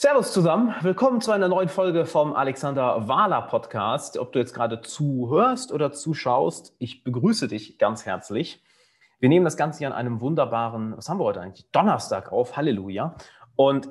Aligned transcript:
Servus 0.00 0.32
zusammen, 0.32 0.76
willkommen 0.82 1.20
zu 1.20 1.32
einer 1.32 1.48
neuen 1.48 1.68
Folge 1.68 2.06
vom 2.06 2.32
Alexander 2.32 3.08
Wahler 3.08 3.42
Podcast. 3.42 4.16
Ob 4.16 4.30
du 4.30 4.38
jetzt 4.38 4.54
gerade 4.54 4.80
zuhörst 4.80 5.72
oder 5.72 5.90
zuschaust, 5.90 6.72
ich 6.78 7.02
begrüße 7.02 7.48
dich 7.48 7.78
ganz 7.78 8.06
herzlich. 8.06 8.62
Wir 9.18 9.28
nehmen 9.28 9.44
das 9.44 9.56
Ganze 9.56 9.78
hier 9.78 9.88
an 9.88 9.92
einem 9.92 10.20
wunderbaren, 10.20 10.96
was 10.96 11.08
haben 11.08 11.18
wir 11.18 11.24
heute 11.24 11.40
eigentlich? 11.40 11.68
Donnerstag 11.72 12.30
auf, 12.30 12.56
Halleluja. 12.56 13.16
Und 13.56 13.88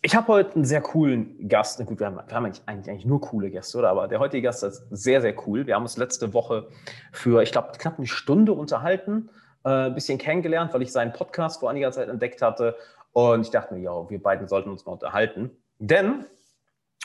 ich 0.00 0.16
habe 0.16 0.26
heute 0.28 0.54
einen 0.54 0.64
sehr 0.64 0.80
coolen 0.80 1.50
Gast. 1.50 1.84
Gut, 1.84 2.00
wir 2.00 2.06
haben, 2.06 2.16
wir 2.16 2.34
haben 2.34 2.46
eigentlich, 2.46 2.62
eigentlich, 2.64 3.04
nur 3.04 3.20
coole 3.20 3.50
Gäste, 3.50 3.76
oder? 3.76 3.90
Aber 3.90 4.08
der 4.08 4.20
heutige 4.20 4.40
Gast 4.40 4.62
ist 4.62 4.86
sehr, 4.90 5.20
sehr 5.20 5.34
cool. 5.46 5.66
Wir 5.66 5.74
haben 5.74 5.82
uns 5.82 5.98
letzte 5.98 6.32
Woche 6.32 6.68
für, 7.12 7.42
ich 7.42 7.52
glaube, 7.52 7.72
knapp 7.76 7.98
eine 7.98 8.06
Stunde 8.06 8.54
unterhalten, 8.54 9.28
äh, 9.66 9.88
ein 9.88 9.94
bisschen 9.94 10.16
kennengelernt, 10.16 10.72
weil 10.72 10.80
ich 10.80 10.92
seinen 10.92 11.12
Podcast 11.12 11.60
vor 11.60 11.68
einiger 11.68 11.92
Zeit 11.92 12.08
entdeckt 12.08 12.40
hatte 12.40 12.74
und 13.12 13.42
ich 13.42 13.50
dachte 13.50 13.74
mir, 13.74 13.80
ja, 13.80 14.10
wir 14.10 14.22
beiden 14.22 14.48
sollten 14.48 14.70
uns 14.70 14.86
mal 14.86 14.92
unterhalten. 14.92 15.50
Denn 15.78 16.26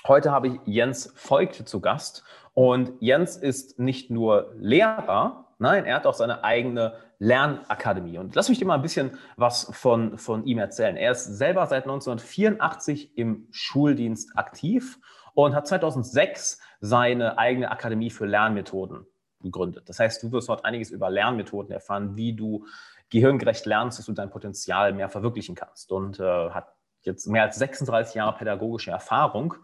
heute 0.07 0.31
habe 0.31 0.47
ich 0.47 0.59
Jens 0.65 1.13
Voigt 1.15 1.67
zu 1.67 1.81
Gast. 1.81 2.23
Und 2.53 2.93
Jens 2.99 3.37
ist 3.37 3.79
nicht 3.79 4.11
nur 4.11 4.53
Lehrer, 4.57 5.45
nein, 5.57 5.85
er 5.85 5.95
hat 5.95 6.05
auch 6.05 6.13
seine 6.13 6.43
eigene 6.43 6.93
Lernakademie. 7.19 8.17
Und 8.17 8.35
lass 8.35 8.49
mich 8.49 8.59
dir 8.59 8.65
mal 8.65 8.75
ein 8.75 8.81
bisschen 8.81 9.17
was 9.37 9.69
von, 9.71 10.17
von 10.17 10.45
ihm 10.45 10.59
erzählen. 10.59 10.97
Er 10.97 11.11
ist 11.11 11.25
selber 11.25 11.65
seit 11.67 11.83
1984 11.83 13.17
im 13.17 13.47
Schuldienst 13.51 14.37
aktiv 14.37 14.99
und 15.33 15.55
hat 15.55 15.67
2006 15.67 16.59
seine 16.81 17.37
eigene 17.37 17.71
Akademie 17.71 18.09
für 18.09 18.25
Lernmethoden 18.25 19.05
gegründet. 19.41 19.87
Das 19.87 19.99
heißt, 19.99 20.23
du 20.23 20.31
wirst 20.31 20.49
dort 20.49 20.65
einiges 20.65 20.91
über 20.91 21.09
Lernmethoden 21.09 21.71
erfahren, 21.71 22.15
wie 22.15 22.33
du 22.33 22.65
gehirngerecht 23.09 23.65
lernst, 23.65 23.99
dass 23.99 24.05
du 24.05 24.13
dein 24.13 24.29
Potenzial 24.29 24.93
mehr 24.93 25.09
verwirklichen 25.09 25.55
kannst. 25.55 25.91
Und 25.91 26.19
äh, 26.19 26.49
hat 26.49 26.73
jetzt 27.01 27.27
mehr 27.27 27.43
als 27.43 27.57
36 27.57 28.15
Jahre 28.15 28.37
pädagogische 28.37 28.91
Erfahrung. 28.91 29.55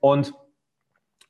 Und 0.00 0.34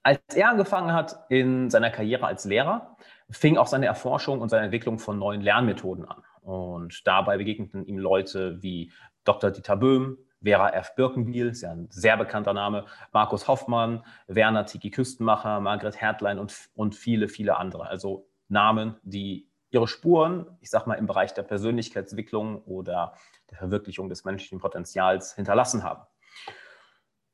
als 0.03 0.21
er 0.35 0.51
angefangen 0.51 0.93
hat 0.93 1.25
in 1.31 1.71
seiner 1.71 1.91
Karriere 1.91 2.27
als 2.27 2.45
Lehrer, 2.45 2.97
fing 3.31 3.57
auch 3.57 3.67
seine 3.67 3.87
Erforschung 3.87 4.41
und 4.41 4.51
seine 4.51 4.65
Entwicklung 4.67 4.99
von 4.99 5.19
neuen 5.19 5.41
Lernmethoden 5.41 6.05
an. 6.05 6.23
Und 6.43 7.07
dabei 7.07 7.39
begegneten 7.39 7.85
ihm 7.87 7.99
Leute 7.99 8.63
wie 8.63 8.93
Dr. 9.25 9.51
Dieter 9.51 9.77
Böhm, 9.77 10.19
Vera 10.43 10.71
F. 10.71 10.95
Birkenbiel, 10.95 11.49
ist 11.49 11.63
ja 11.63 11.73
ein 11.73 11.89
sehr 11.91 12.17
bekannter 12.17 12.53
Name, 12.53 12.85
Markus 13.13 13.49
Hoffmann, 13.49 14.05
Werner 14.29 14.67
Tiki 14.67 14.91
Küstenmacher, 14.91 15.61
Margret 15.61 16.01
Hertlein 16.01 16.39
und, 16.39 16.55
und 16.75 16.95
viele, 16.95 17.29
viele 17.29 17.57
andere. 17.57 17.89
Also 17.89 18.29
Namen, 18.49 18.95
die 19.03 19.46
ihre 19.71 19.89
Spuren, 19.89 20.47
ich 20.61 20.71
sag 20.71 20.87
mal, 20.87 20.95
im 20.95 21.07
Bereich 21.07 21.35
der 21.35 21.43
Persönlichkeitsentwicklung 21.43 22.63
oder 22.63 23.15
der 23.51 23.59
Verwirklichung 23.59 24.09
des 24.09 24.25
menschlichen 24.25 24.59
Potenzials 24.59 25.35
hinterlassen 25.35 25.83
haben. 25.83 26.03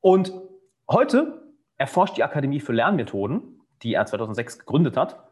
Und 0.01 0.33
heute 0.91 1.43
erforscht 1.77 2.17
die 2.17 2.25
Akademie 2.25 2.61
für 2.61 2.73
Lernmethoden, 2.73 3.61
die 3.83 3.95
er 3.95 4.07
2006 4.07 4.61
gegründet 4.61 4.97
hat, 4.97 5.29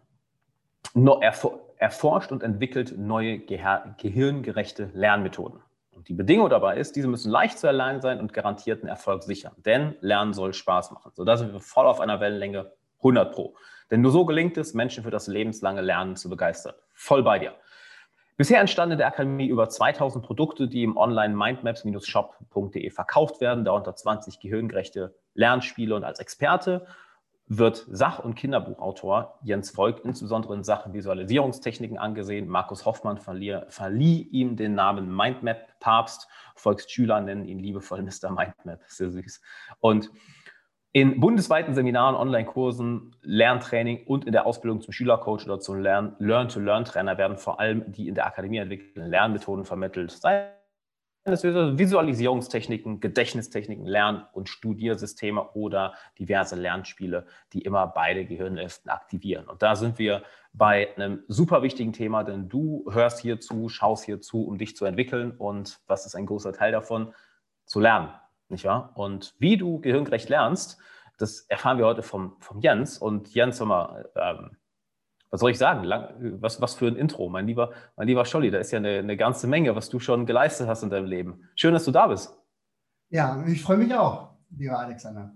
erforscht 1.77 2.33
und 2.33 2.43
entwickelt 2.43 2.97
neue 2.99 3.39
gehirngerechte 3.39 4.91
Lernmethoden. 4.93 5.63
Und 5.93 6.09
die 6.09 6.15
Bedingung 6.15 6.49
dabei 6.49 6.77
ist, 6.79 6.97
diese 6.97 7.09
müssen 7.09 7.31
leicht 7.31 7.59
zu 7.59 7.67
erlernen 7.67 8.01
sein 8.01 8.21
und 8.21 8.33
garantierten 8.33 8.89
Erfolg 8.89 9.23
sichern. 9.23 9.53
Denn 9.59 9.97
Lernen 10.01 10.33
soll 10.33 10.55
Spaß 10.55 10.93
machen. 10.93 11.13
So, 11.15 11.25
da 11.25 11.37
sind 11.37 11.53
wir 11.53 11.61
voll 11.61 11.87
auf 11.87 12.01
einer 12.01 12.21
Wellenlänge 12.21 12.73
100 12.99 13.35
Pro. 13.35 13.55
Denn 13.91 14.01
nur 14.01 14.13
so 14.13 14.25
gelingt 14.25 14.57
es, 14.57 14.75
Menschen 14.75 15.05
für 15.05 15.11
das 15.11 15.27
lebenslange 15.27 15.81
Lernen 15.81 16.17
zu 16.17 16.29
begeistern. 16.29 16.75
Voll 16.95 17.23
bei 17.23 17.39
dir. 17.39 17.55
Bisher 18.37 18.61
entstanden 18.61 18.93
in 18.93 18.99
der 18.99 19.09
Akademie 19.09 19.49
über 19.49 19.69
2000 19.69 20.25
Produkte, 20.25 20.67
die 20.67 20.83
im 20.83 20.97
Online 20.97 21.35
mindmaps-shop.de 21.35 22.89
verkauft 22.89 23.41
werden, 23.41 23.65
darunter 23.65 23.95
20 23.95 24.41
gehirngerechte 24.41 25.15
Lernspiele 25.35 25.95
und 25.95 26.05
als 26.05 26.21
Experte 26.21 26.87
wird 27.51 27.85
Sach- 27.91 28.21
und 28.21 28.37
Kinderbuchautor 28.37 29.41
Jens 29.43 29.73
Volk 29.73 30.05
insbesondere 30.05 30.55
in 30.55 30.63
Sachen 30.63 30.93
Visualisierungstechniken 30.93 31.99
angesehen. 31.99 32.49
Markus 32.49 32.87
Hoffmann 32.87 33.19
verlieh, 33.19 33.59
verlieh 33.69 34.23
ihm 34.23 34.57
den 34.57 34.75
Namen 34.77 35.15
Mindmap-Papst. 35.15 36.29
Volks 36.55 36.89
Schüler 36.89 37.21
nennen 37.21 37.45
ihn 37.45 37.59
liebevoll 37.59 38.03
Mr. 38.03 38.31
Mindmap. 38.31 38.81
Sehr 38.87 39.11
süß. 39.11 39.43
Und 39.81 40.11
in 40.93 41.21
bundesweiten 41.21 41.75
Seminaren, 41.75 42.17
Online-Kursen, 42.17 43.15
Lerntraining 43.23 44.07
und 44.07 44.25
in 44.25 44.33
der 44.33 44.47
Ausbildung 44.47 44.81
zum 44.81 44.93
Schülercoach 44.93 45.45
oder 45.45 45.61
zum 45.61 45.81
Learn-to-Learn-Trainer 45.81 47.17
werden 47.17 47.39
vor 47.39 47.61
allem 47.61 47.93
die 47.93 48.09
in 48.09 48.17
der 48.17 48.27
Akademie 48.27 48.59
entwickelten 48.59 49.07
Lernmethoden 49.07 49.65
vermittelt. 49.65 50.11
Sei 50.11 50.51
es 51.25 51.45
Visualisierungstechniken, 51.45 52.99
Gedächtnistechniken, 52.99 53.87
Lern- 53.87 54.27
und 54.33 54.49
Studiersysteme 54.49 55.51
oder 55.53 55.95
diverse 56.19 56.57
Lernspiele, 56.57 57.27
die 57.53 57.61
immer 57.61 57.87
beide 57.87 58.25
Gehirnhälften 58.25 58.91
aktivieren. 58.91 59.47
Und 59.47 59.63
da 59.63 59.77
sind 59.77 59.99
wir 59.99 60.23
bei 60.53 60.89
einem 60.97 61.23
super 61.29 61.63
wichtigen 61.63 61.93
Thema, 61.93 62.25
denn 62.25 62.49
du 62.49 62.91
hörst 62.91 63.21
hier 63.21 63.39
zu, 63.39 63.69
schaust 63.69 64.05
hier 64.05 64.21
zu, 64.21 64.45
um 64.45 64.59
dich 64.59 64.75
zu 64.75 64.87
entwickeln. 64.87 65.33
Und 65.33 65.79
was 65.87 66.05
ist 66.05 66.17
ein 66.17 66.27
großer 66.27 66.53
Teil 66.53 66.73
davon? 66.73 67.15
Zu 67.67 67.79
lernen 67.79 68.09
nicht 68.51 68.65
wahr? 68.65 68.93
Und 68.95 69.35
wie 69.39 69.57
du 69.57 69.81
gehirngerecht 69.81 70.29
lernst, 70.29 70.79
das 71.19 71.41
erfahren 71.49 71.79
wir 71.79 71.87
heute 71.87 72.03
vom, 72.03 72.37
vom 72.41 72.61
Jens. 72.61 72.99
Und 72.99 73.35
Jens, 73.35 73.61
hör 73.61 73.67
mal, 73.67 74.11
ähm, 74.17 74.57
was 75.31 75.41
soll 75.41 75.51
ich 75.51 75.59
sagen? 75.59 75.85
Lang, 75.85 76.39
was, 76.41 76.61
was 76.61 76.75
für 76.75 76.89
ein 76.89 76.97
Intro, 76.97 77.29
mein 77.29 77.47
lieber, 77.47 77.73
mein 77.97 78.09
lieber 78.09 78.25
Scholli. 78.25 78.51
Da 78.51 78.59
ist 78.59 78.73
ja 78.73 78.79
eine, 78.79 78.99
eine 78.99 79.17
ganze 79.17 79.47
Menge, 79.47 79.77
was 79.77 79.89
du 79.89 80.01
schon 80.01 80.27
geleistet 80.27 80.67
hast 80.67 80.83
in 80.83 80.91
deinem 80.91 81.07
Leben. 81.07 81.49
Schön, 81.55 81.73
dass 81.73 81.85
du 81.85 81.91
da 81.91 82.09
bist. 82.09 82.37
Ja, 83.11 83.45
ich 83.47 83.63
freue 83.63 83.77
mich 83.77 83.95
auch, 83.95 84.35
lieber 84.51 84.79
Alexander. 84.79 85.35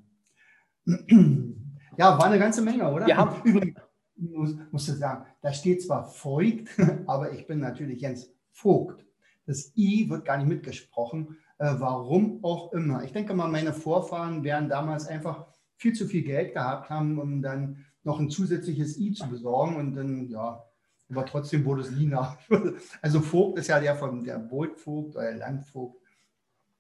Ja, 1.97 2.19
war 2.19 2.25
eine 2.25 2.39
ganze 2.39 2.63
Menge, 2.63 2.91
oder? 2.91 3.07
Wir 3.07 3.17
haben 3.17 3.41
Übrigens, 3.45 3.79
muss, 4.17 4.55
musst 4.71 4.89
du 4.89 4.93
sagen, 4.93 5.27
da 5.43 5.53
steht 5.53 5.83
zwar 5.83 6.05
Voigt, 6.05 6.69
aber 7.07 7.33
ich 7.33 7.47
bin 7.47 7.61
natürlich 7.61 8.01
Jens 8.01 8.33
Vogt. 8.51 9.05
Das 9.47 9.73
I 9.77 10.09
wird 10.09 10.25
gar 10.25 10.39
nicht 10.39 10.49
mitgesprochen. 10.49 11.37
Äh, 11.65 11.81
warum 11.81 12.41
auch 12.45 12.75
immer. 12.75 13.05
Ich 13.05 13.13
denke 13.13 13.33
mal, 13.33 13.49
meine 13.49 13.73
Vorfahren 13.73 14.45
werden 14.45 14.69
damals 14.69 15.07
einfach 15.07 15.47
viel 15.77 15.95
zu 15.95 16.07
viel 16.07 16.23
Geld 16.23 16.53
gehabt 16.53 16.91
haben, 16.91 17.19
um 17.19 17.41
dann 17.41 17.87
noch 18.03 18.21
ein 18.21 18.29
zusätzliches 18.29 18.99
I 18.99 19.13
zu 19.13 19.27
besorgen 19.31 19.77
und 19.77 19.95
dann, 19.95 20.29
ja, 20.29 20.63
aber 21.09 21.25
trotzdem 21.25 21.65
wurde 21.65 21.81
es 21.81 21.91
Lina. 21.91 22.37
Also 23.01 23.21
Vogt 23.21 23.59
ist 23.59 23.69
ja 23.69 23.81
der 23.81 23.97
von 23.97 24.25
der 24.25 24.39
Bootvogt 24.39 25.17
oder 25.17 25.33
Landvogt. 25.33 26.03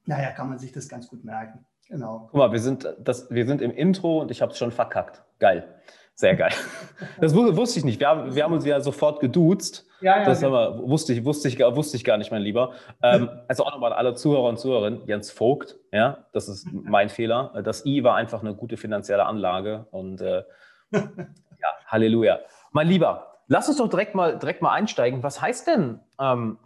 Naja, 0.05 0.33
kann 0.33 0.51
man 0.51 0.59
sich 0.59 0.73
das 0.73 0.87
ganz 0.87 1.09
gut 1.09 1.25
merken. 1.25 1.65
Genau. 1.89 2.29
Guck 2.31 2.39
mal, 2.39 2.53
wir 2.53 2.61
sind, 2.61 2.87
das, 2.99 3.31
wir 3.31 3.47
sind 3.47 3.63
im 3.63 3.71
Intro 3.71 4.21
und 4.21 4.31
ich 4.31 4.43
habe 4.43 4.53
es 4.53 4.59
schon 4.59 4.71
verkackt. 4.71 5.25
Geil. 5.39 5.81
Sehr 6.17 6.37
geil. 6.37 6.53
Das 7.21 7.35
wusste 7.35 7.81
ich 7.81 7.85
nicht. 7.85 7.99
Wir 7.99 8.09
haben, 8.09 8.35
wir 8.35 8.45
haben 8.45 8.53
uns 8.53 8.65
ja 8.65 8.81
sofort 8.81 9.19
geduzt. 9.19 9.85
Ja, 10.01 10.19
ja, 10.19 10.25
das 10.25 10.43
ja. 10.43 10.51
Wir, 10.51 10.89
wusste, 10.89 11.13
ich, 11.13 11.25
wusste, 11.25 11.49
ich, 11.49 11.59
wusste 11.59 11.97
ich 11.97 12.05
gar 12.05 12.19
nicht, 12.19 12.31
mein 12.31 12.43
Lieber. 12.43 12.73
Ähm, 13.03 13.29
also 13.49 13.65
auch 13.65 13.73
nochmal 13.73 13.93
alle 13.93 14.15
Zuhörer 14.15 14.49
und 14.49 14.59
Zuhörerinnen. 14.59 15.07
Jens 15.07 15.33
Vogt, 15.33 15.77
ja, 15.91 16.25
das 16.33 16.49
ist 16.49 16.69
mein 16.73 17.09
Fehler. 17.09 17.61
Das 17.65 17.85
I 17.85 18.05
war 18.05 18.15
einfach 18.15 18.43
eine 18.43 18.55
gute 18.55 18.77
finanzielle 18.77 19.27
Anlage. 19.27 19.87
Und 19.91 20.21
äh, 20.21 20.45
ja, 20.93 21.69
Halleluja. 21.89 22.39
Mein 22.71 22.87
Lieber, 22.87 23.41
lass 23.49 23.69
uns 23.69 23.79
doch 23.79 23.89
direkt 23.89 24.15
mal, 24.15 24.39
direkt 24.39 24.63
mal 24.63 24.73
einsteigen. 24.73 25.25
Was 25.25 25.43
heißt 25.43 25.67
denn 25.67 25.99
ähm, 26.21 26.59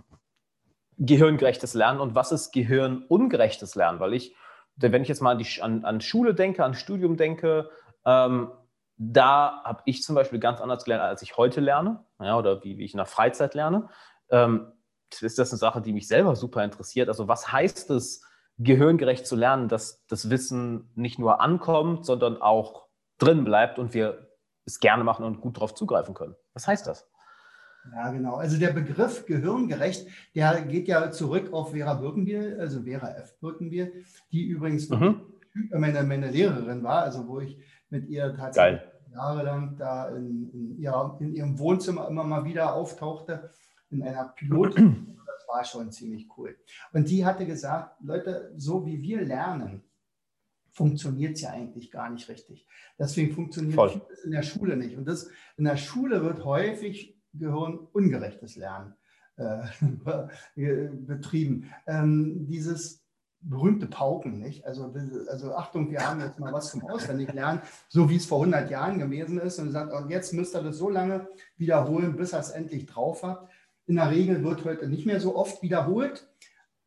gehirngerechtes 0.99 1.73
Lernen 1.73 2.01
und 2.01 2.15
was 2.15 2.33
ist 2.33 2.53
gehirnungerechtes 2.53 3.77
Lernen? 3.77 3.99
Weil 3.99 4.13
ich, 4.13 4.35
wenn 4.77 5.01
ich 5.01 5.09
jetzt 5.09 5.23
mal 5.23 5.33
an, 5.33 5.39
die, 5.39 5.63
an, 5.63 5.85
an 5.87 6.03
Schule 6.03 6.35
denke, 6.35 6.65
an 6.65 6.75
Studium 6.75 7.17
denke, 7.17 7.71
ähm, 8.05 8.51
da 8.99 9.63
habe 9.65 9.83
ich 9.87 10.03
zum 10.03 10.15
Beispiel 10.15 10.41
ganz 10.41 10.61
anders 10.61 10.85
gelernt, 10.85 11.05
als 11.05 11.23
ich 11.23 11.37
heute 11.37 11.61
lerne 11.61 12.05
ja, 12.21 12.37
oder 12.37 12.63
wie, 12.65 12.79
wie 12.79 12.85
ich 12.85 12.93
in 12.93 12.99
der 12.99 13.07
Freizeit 13.07 13.55
lerne. 13.55 13.89
Ähm, 14.31 14.73
ist 15.21 15.39
das 15.39 15.53
eine 15.53 15.59
Sache, 15.59 15.81
die 15.81 15.93
mich 15.93 16.09
selber 16.09 16.37
super 16.37 16.63
interessiert. 16.65 17.09
Also 17.09 17.29
was 17.29 17.51
heißt 17.51 17.91
es, 17.91 18.23
gehirngerecht 18.59 19.27
zu 19.27 19.37
lernen, 19.37 19.69
dass 19.69 20.05
das 20.07 20.31
Wissen 20.31 20.91
nicht 20.97 21.19
nur 21.19 21.41
ankommt, 21.41 22.05
sondern 22.05 22.43
auch 22.43 22.89
drin 23.19 23.45
bleibt 23.45 23.79
und 23.79 23.95
wir 23.95 24.29
es 24.67 24.81
gerne 24.81 25.05
machen 25.05 25.25
und 25.25 25.41
gut 25.41 25.57
darauf 25.57 25.75
zugreifen 25.75 26.13
können? 26.15 26.35
Was 26.53 26.67
heißt 26.67 26.87
das? 26.87 27.09
Ja, 27.93 28.11
genau. 28.11 28.35
Also 28.35 28.59
der 28.59 28.73
Begriff 28.73 29.25
gehirngerecht, 29.27 30.09
der 30.35 30.61
geht 30.63 30.89
ja 30.89 31.11
zurück 31.11 31.53
auf 31.53 31.71
Vera 31.71 31.95
Birkenbiel, 31.95 32.59
also 32.61 32.83
Vera 32.83 33.15
F. 33.15 33.39
Birkenbiel, 33.41 34.05
die 34.33 34.45
übrigens 34.45 34.91
mhm. 34.91 35.23
meine, 35.71 36.03
meine 36.03 36.31
Lehrerin 36.31 36.83
war, 36.83 37.03
also 37.03 37.27
wo 37.29 37.41
ich 37.41 37.59
mit 37.91 38.09
ihr 38.09 38.35
tatsächlich 38.37 38.81
Geil. 38.81 38.93
Jahrelang 39.19 39.77
da 39.77 40.09
in, 40.09 40.51
in, 40.53 40.79
ihrer, 40.79 41.17
in, 41.21 41.35
ihrem 41.35 41.59
Wohnzimmer 41.59 42.09
immer 42.09 42.25
mal 42.25 42.45
wieder 42.45 42.75
auftauchte, 42.75 43.51
in 43.91 44.03
einer 44.03 44.29
Pilot. 44.29 44.77
Das 44.77 45.49
war 45.49 45.65
schon 45.65 45.91
ziemlich 45.91 46.29
cool. 46.37 46.57
Und 46.93 47.09
die 47.11 47.25
hatte 47.25 47.47
gesagt, 47.47 47.97
Leute, 48.03 48.53
so 48.57 48.87
wie 48.87 49.01
wir 49.03 49.23
lernen, 49.23 49.83
funktioniert 50.71 51.35
es 51.35 51.41
ja 51.41 51.51
eigentlich 51.51 51.91
gar 51.91 52.11
nicht 52.11 52.29
richtig. 52.29 52.67
Deswegen 52.99 53.35
funktioniert 53.35 53.91
vieles 53.91 54.25
in 54.25 54.31
der 54.31 54.43
Schule 54.43 54.77
nicht. 54.77 54.97
Und 54.97 55.07
das 55.07 55.31
in 55.57 55.65
der 55.65 55.77
Schule 55.77 56.23
wird 56.23 56.45
häufig 56.45 57.19
gehirnungerechtes 57.35 58.57
Lernen 58.57 58.95
äh, 59.37 59.65
betrieben. 61.07 61.73
Ähm, 61.87 62.47
dieses 62.47 62.98
berühmte 63.41 63.87
Pauken, 63.87 64.39
nicht? 64.39 64.65
Also, 64.67 64.93
also 65.29 65.55
Achtung, 65.55 65.91
wir 65.91 66.07
haben 66.07 66.21
jetzt 66.21 66.39
mal 66.39 66.53
was 66.53 66.71
zum 66.71 66.85
Auswendiglernen, 66.85 67.63
so 67.89 68.11
wie 68.11 68.17
es 68.17 68.27
vor 68.27 68.41
100 68.41 68.71
Jahren 68.71 68.99
gewesen 68.99 69.39
ist 69.39 69.59
und 69.59 69.71
sagt, 69.71 69.93
und 69.93 70.11
jetzt 70.11 70.33
müsst 70.33 70.55
ihr 70.55 70.63
das 70.63 70.77
so 70.77 70.91
lange 70.91 71.29
wiederholen, 71.57 72.17
bis 72.17 72.35
ihr 72.35 72.41
es 72.41 72.51
endlich 72.51 72.87
drauf 72.87 73.23
habt. 73.23 73.51
In 73.87 73.97
der 73.97 74.11
Regel 74.11 74.43
wird 74.45 74.65
heute 74.65 74.89
nicht 74.89 75.07
mehr 75.07 75.21
so 75.21 75.37
oft 75.37 75.63
wiederholt, 75.63 76.29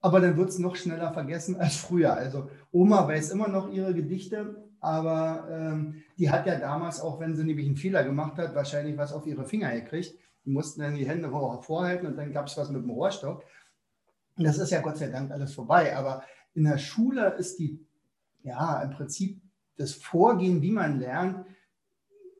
aber 0.01 0.19
dann 0.19 0.35
wird 0.37 0.49
es 0.49 0.59
noch 0.59 0.75
schneller 0.75 1.13
vergessen 1.13 1.55
als 1.55 1.77
früher. 1.77 2.13
Also 2.13 2.49
Oma 2.71 3.07
weiß 3.07 3.31
immer 3.31 3.47
noch 3.47 3.71
ihre 3.71 3.93
Gedichte, 3.93 4.63
aber 4.81 5.47
ähm, 5.49 6.03
die 6.17 6.29
hat 6.29 6.47
ja 6.47 6.59
damals, 6.59 6.99
auch 6.99 7.19
wenn 7.19 7.35
sie 7.35 7.43
nämlich 7.43 7.67
einen 7.67 7.77
Fehler 7.77 8.03
gemacht 8.03 8.37
hat, 8.37 8.55
wahrscheinlich 8.55 8.97
was 8.97 9.13
auf 9.13 9.25
ihre 9.25 9.45
Finger 9.45 9.71
gekriegt. 9.71 10.15
Die 10.43 10.49
mussten 10.49 10.81
dann 10.81 10.95
die 10.95 11.07
Hände 11.07 11.29
vorhalten 11.29 12.07
und 12.07 12.17
dann 12.17 12.33
gab 12.33 12.47
es 12.47 12.57
was 12.57 12.69
mit 12.69 12.81
dem 12.81 12.89
Rohrstock. 12.89 13.43
Und 14.37 14.43
das 14.43 14.57
ist 14.57 14.71
ja 14.71 14.81
Gott 14.81 14.97
sei 14.97 15.07
Dank 15.07 15.31
alles 15.31 15.53
vorbei. 15.53 15.95
Aber 15.95 16.23
in 16.53 16.65
der 16.65 16.77
Schule 16.77 17.33
ist 17.35 17.59
die, 17.59 17.85
ja, 18.43 18.81
im 18.81 18.91
Prinzip 18.91 19.41
das 19.77 19.93
Vorgehen, 19.93 20.61
wie 20.61 20.71
man 20.71 20.99
lernt, 20.99 21.45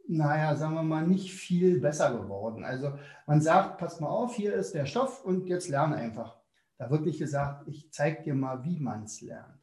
naja, 0.08 0.56
sagen 0.56 0.74
wir 0.74 0.84
mal, 0.84 1.08
nicht 1.08 1.34
viel 1.34 1.80
besser 1.80 2.18
geworden. 2.18 2.66
Also 2.66 2.94
man 3.25 3.42
sagt, 3.42 3.78
pass 3.78 4.00
mal 4.00 4.10
auf, 4.10 4.36
hier 4.36 4.54
ist 4.54 4.74
der 4.74 4.86
Stoff 4.86 5.24
und 5.24 5.48
jetzt 5.48 5.69
lerne 5.69 5.96
einfach. 5.96 6.38
Da 6.78 6.90
wird 6.90 7.06
nicht 7.06 7.19
gesagt, 7.19 7.68
ich 7.68 7.92
zeige 7.92 8.24
dir 8.24 8.36
mal, 8.36 8.63
wie 8.66 8.80
man 8.80 9.04
es 9.04 9.22
lernt. 9.22 9.60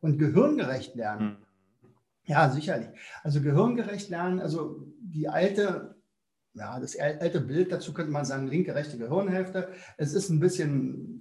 Und 0.00 0.18
gehirngerecht 0.18 0.94
lernen. 0.96 1.38
Hm. 1.38 1.90
Ja, 2.24 2.50
sicherlich. 2.50 2.88
Also 3.22 3.40
gehirngerecht 3.40 4.10
lernen, 4.10 4.40
also 4.40 4.84
die 5.00 5.28
alte, 5.28 5.96
ja, 6.54 6.78
das 6.80 6.98
alte 6.98 7.40
Bild, 7.40 7.72
dazu 7.72 7.94
könnte 7.94 8.12
man 8.12 8.24
sagen, 8.24 8.48
linke, 8.48 8.74
rechte 8.74 8.98
Gehirnhälfte. 8.98 9.68
Es 9.96 10.12
ist 10.12 10.28
ein 10.28 10.40
bisschen 10.40 11.15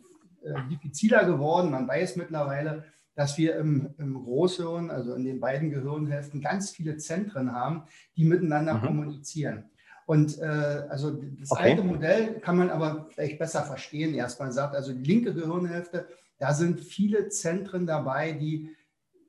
diffiziler 0.70 1.26
geworden. 1.26 1.72
Man 1.72 1.88
weiß 1.88 2.16
mittlerweile, 2.16 2.84
dass 3.16 3.38
wir 3.38 3.56
im, 3.56 3.94
im, 3.98 4.14
Großhirn, 4.24 4.92
also 4.92 5.14
in 5.14 5.24
den 5.24 5.40
beiden 5.40 5.70
Gehirnhälften, 5.70 6.42
ganz 6.42 6.72
viele 6.72 6.98
Zentren 6.98 7.54
haben, 7.54 7.84
die 8.18 8.26
miteinander 8.26 8.76
mhm. 8.76 8.82
kommunizieren. 8.82 9.70
Und 10.06 10.38
äh, 10.40 10.46
also 10.90 11.12
das 11.12 11.52
okay. 11.52 11.72
alte 11.72 11.84
Modell 11.84 12.40
kann 12.40 12.58
man 12.58 12.70
aber 12.70 13.08
vielleicht 13.10 13.40
besser 13.40 13.64
verstehen. 13.64 14.14
Erstmal 14.14 14.52
sagt, 14.52 14.76
also 14.76 14.94
die 14.94 15.04
linke 15.04 15.34
Gehirnhälfte, 15.34 16.08
da 16.38 16.54
sind 16.54 16.82
viele 16.82 17.30
Zentren 17.30 17.88
dabei, 17.88 18.34
die 18.34 18.76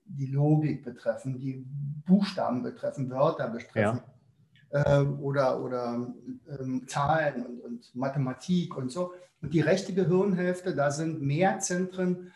die 0.05 0.27
Logik 0.27 0.85
betreffen, 0.85 1.39
die 1.39 1.65
Buchstaben 2.07 2.63
betreffen, 2.63 3.11
Wörter 3.11 3.49
betreffen. 3.49 4.03
Ja. 4.73 5.01
Äh, 5.01 5.05
oder 5.05 5.63
oder 5.63 6.07
ähm, 6.59 6.87
Zahlen 6.87 7.47
und, 7.47 7.61
und 7.61 7.95
Mathematik 7.95 8.77
und 8.77 8.91
so. 8.91 9.15
Und 9.47 9.55
die 9.55 9.61
rechte 9.61 9.95
Gehirnhälfte, 9.95 10.75
da 10.75 10.91
sind 10.91 11.23
mehr 11.23 11.61
Zentren, 11.61 12.33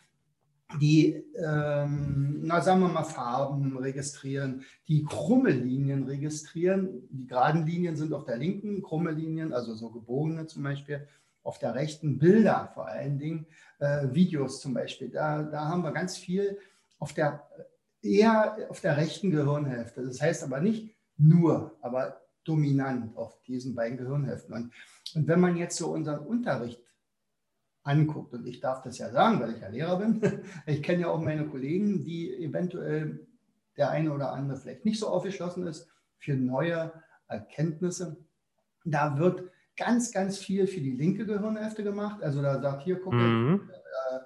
die, 0.81 1.25
ähm, 1.35 2.39
na 2.45 2.61
sagen 2.61 2.83
wir 2.83 2.89
mal, 2.89 3.03
Farben 3.03 3.77
registrieren, 3.77 4.63
die 4.87 5.03
krumme 5.03 5.51
Linien 5.51 6.05
registrieren. 6.05 7.09
Die 7.11 7.27
geraden 7.27 7.67
Linien 7.67 7.97
sind 7.97 8.13
auf 8.13 8.27
der 8.27 8.37
linken, 8.37 8.81
krumme 8.81 9.11
Linien, 9.11 9.53
also 9.53 9.75
so 9.75 9.91
gebogene 9.91 10.47
zum 10.47 10.63
Beispiel, 10.63 11.09
auf 11.43 11.59
der 11.59 11.75
rechten 11.75 12.21
Bilder 12.21 12.71
vor 12.75 12.87
allen 12.87 13.19
Dingen, 13.19 13.47
äh, 13.81 14.07
Videos 14.13 14.61
zum 14.61 14.73
Beispiel. 14.73 15.09
Da, 15.09 15.43
da 15.43 15.65
haben 15.65 15.83
wir 15.83 15.91
ganz 15.91 16.17
viel 16.17 16.61
auf 17.01 17.13
der, 17.13 17.45
eher 18.03 18.57
auf 18.69 18.81
der 18.81 18.97
rechten 18.97 19.33
Gehirnhälfte. 19.33 20.05
Das 20.05 20.23
heißt 20.23 20.45
aber 20.45 20.61
nicht 20.61 20.95
nur, 21.17 21.77
aber 21.81 22.21
dominant 22.45 23.17
auf 23.17 23.37
diesen 23.49 23.75
beiden 23.75 23.99
Gehirnhälften. 23.99 24.55
Und, 24.55 24.73
und 25.17 25.27
wenn 25.27 25.41
man 25.41 25.57
jetzt 25.57 25.77
so 25.77 25.91
unseren 25.93 26.21
Unterricht 26.21 26.81
anguckt. 27.83 28.33
Und 28.35 28.47
ich 28.47 28.61
darf 28.61 28.83
das 28.83 28.99
ja 28.99 29.11
sagen, 29.11 29.41
weil 29.41 29.55
ich 29.55 29.61
ja 29.61 29.69
Lehrer 29.69 29.99
bin. 29.99 30.21
Ich 30.67 30.83
kenne 30.83 31.03
ja 31.03 31.09
auch 31.09 31.21
meine 31.21 31.47
Kollegen, 31.47 32.05
die 32.05 32.35
eventuell 32.35 33.27
der 33.77 33.91
eine 33.91 34.13
oder 34.13 34.33
andere 34.33 34.59
vielleicht 34.59 34.85
nicht 34.85 34.99
so 34.99 35.09
aufgeschlossen 35.09 35.67
ist 35.67 35.89
für 36.19 36.35
neue 36.35 36.93
Erkenntnisse. 37.29 38.19
Da 38.85 39.19
wird 39.19 39.51
ganz, 39.77 40.13
ganz 40.13 40.39
viel 40.39 40.67
für 40.67 40.81
die 40.81 40.93
linke 40.93 41.25
Gehirnhälfte 41.25 41.83
gemacht. 41.83 42.23
Also 42.23 42.43
da 42.43 42.61
sagt 42.61 42.83
hier, 42.83 43.01
guck, 43.01 43.15
mhm. 43.15 43.71
äh, 43.71 44.19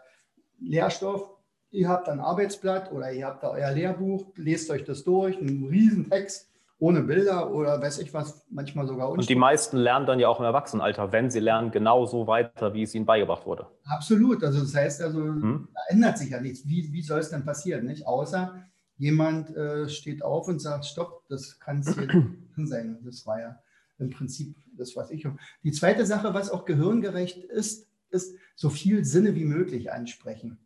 Lehrstoff, 0.58 1.30
ihr 1.70 1.88
habt 1.88 2.08
ein 2.08 2.20
Arbeitsblatt 2.20 2.90
oder 2.92 3.12
ihr 3.12 3.26
habt 3.26 3.42
da 3.42 3.50
euer 3.50 3.70
Lehrbuch, 3.70 4.32
lest 4.36 4.70
euch 4.70 4.84
das 4.84 5.04
durch, 5.04 5.38
einen 5.38 5.68
riesen 5.68 6.10
Text 6.10 6.50
ohne 6.78 7.02
Bilder 7.02 7.52
oder 7.52 7.80
weiß 7.80 7.98
ich 8.00 8.12
was, 8.12 8.44
manchmal 8.50 8.86
sogar 8.86 9.10
Und 9.10 9.28
die 9.28 9.36
meisten 9.36 9.76
lernen 9.76 10.06
dann 10.06 10.18
ja 10.18 10.28
auch 10.28 10.38
im 10.38 10.44
Erwachsenenalter, 10.44 11.12
wenn 11.12 11.30
sie 11.30 11.40
lernen, 11.40 11.70
genauso 11.70 12.26
weiter, 12.26 12.74
wie 12.74 12.82
es 12.82 12.94
ihnen 12.94 13.06
beigebracht 13.06 13.46
wurde. 13.46 13.66
Absolut. 13.84 14.42
Also 14.42 14.60
das 14.60 14.74
heißt 14.74 15.02
also, 15.02 15.20
hm? 15.20 15.68
da 15.72 15.80
ändert 15.88 16.18
sich 16.18 16.30
ja 16.30 16.40
nichts. 16.40 16.66
Wie, 16.66 16.92
wie 16.92 17.02
soll 17.02 17.20
es 17.20 17.30
denn 17.30 17.44
passieren? 17.44 17.86
Nicht? 17.86 18.06
Außer 18.06 18.54
jemand 18.96 19.54
äh, 19.56 19.88
steht 19.88 20.22
auf 20.22 20.48
und 20.48 20.60
sagt, 20.60 20.84
stopp, 20.86 21.22
das 21.28 21.58
kann 21.60 21.80
es 21.80 21.94
hier 21.94 22.06
nicht 22.06 22.28
sein. 22.68 22.98
Das 23.04 23.24
war 23.26 23.40
ja 23.40 23.58
im 23.98 24.10
Prinzip 24.10 24.56
das, 24.76 24.96
was 24.96 25.10
ich. 25.10 25.26
Die 25.62 25.72
zweite 25.72 26.04
Sache, 26.04 26.34
was 26.34 26.50
auch 26.50 26.64
gehirngerecht 26.64 27.44
ist, 27.44 27.88
ist 28.10 28.36
so 28.56 28.70
viel 28.70 29.04
Sinne 29.04 29.34
wie 29.34 29.44
möglich 29.44 29.92
ansprechen. 29.92 30.58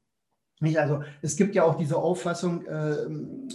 Nicht? 0.61 0.79
Also 0.79 1.03
es 1.23 1.37
gibt 1.37 1.55
ja 1.55 1.65
auch 1.65 1.77
diese 1.77 1.97
Auffassung, 1.97 2.65
äh, 2.67 2.71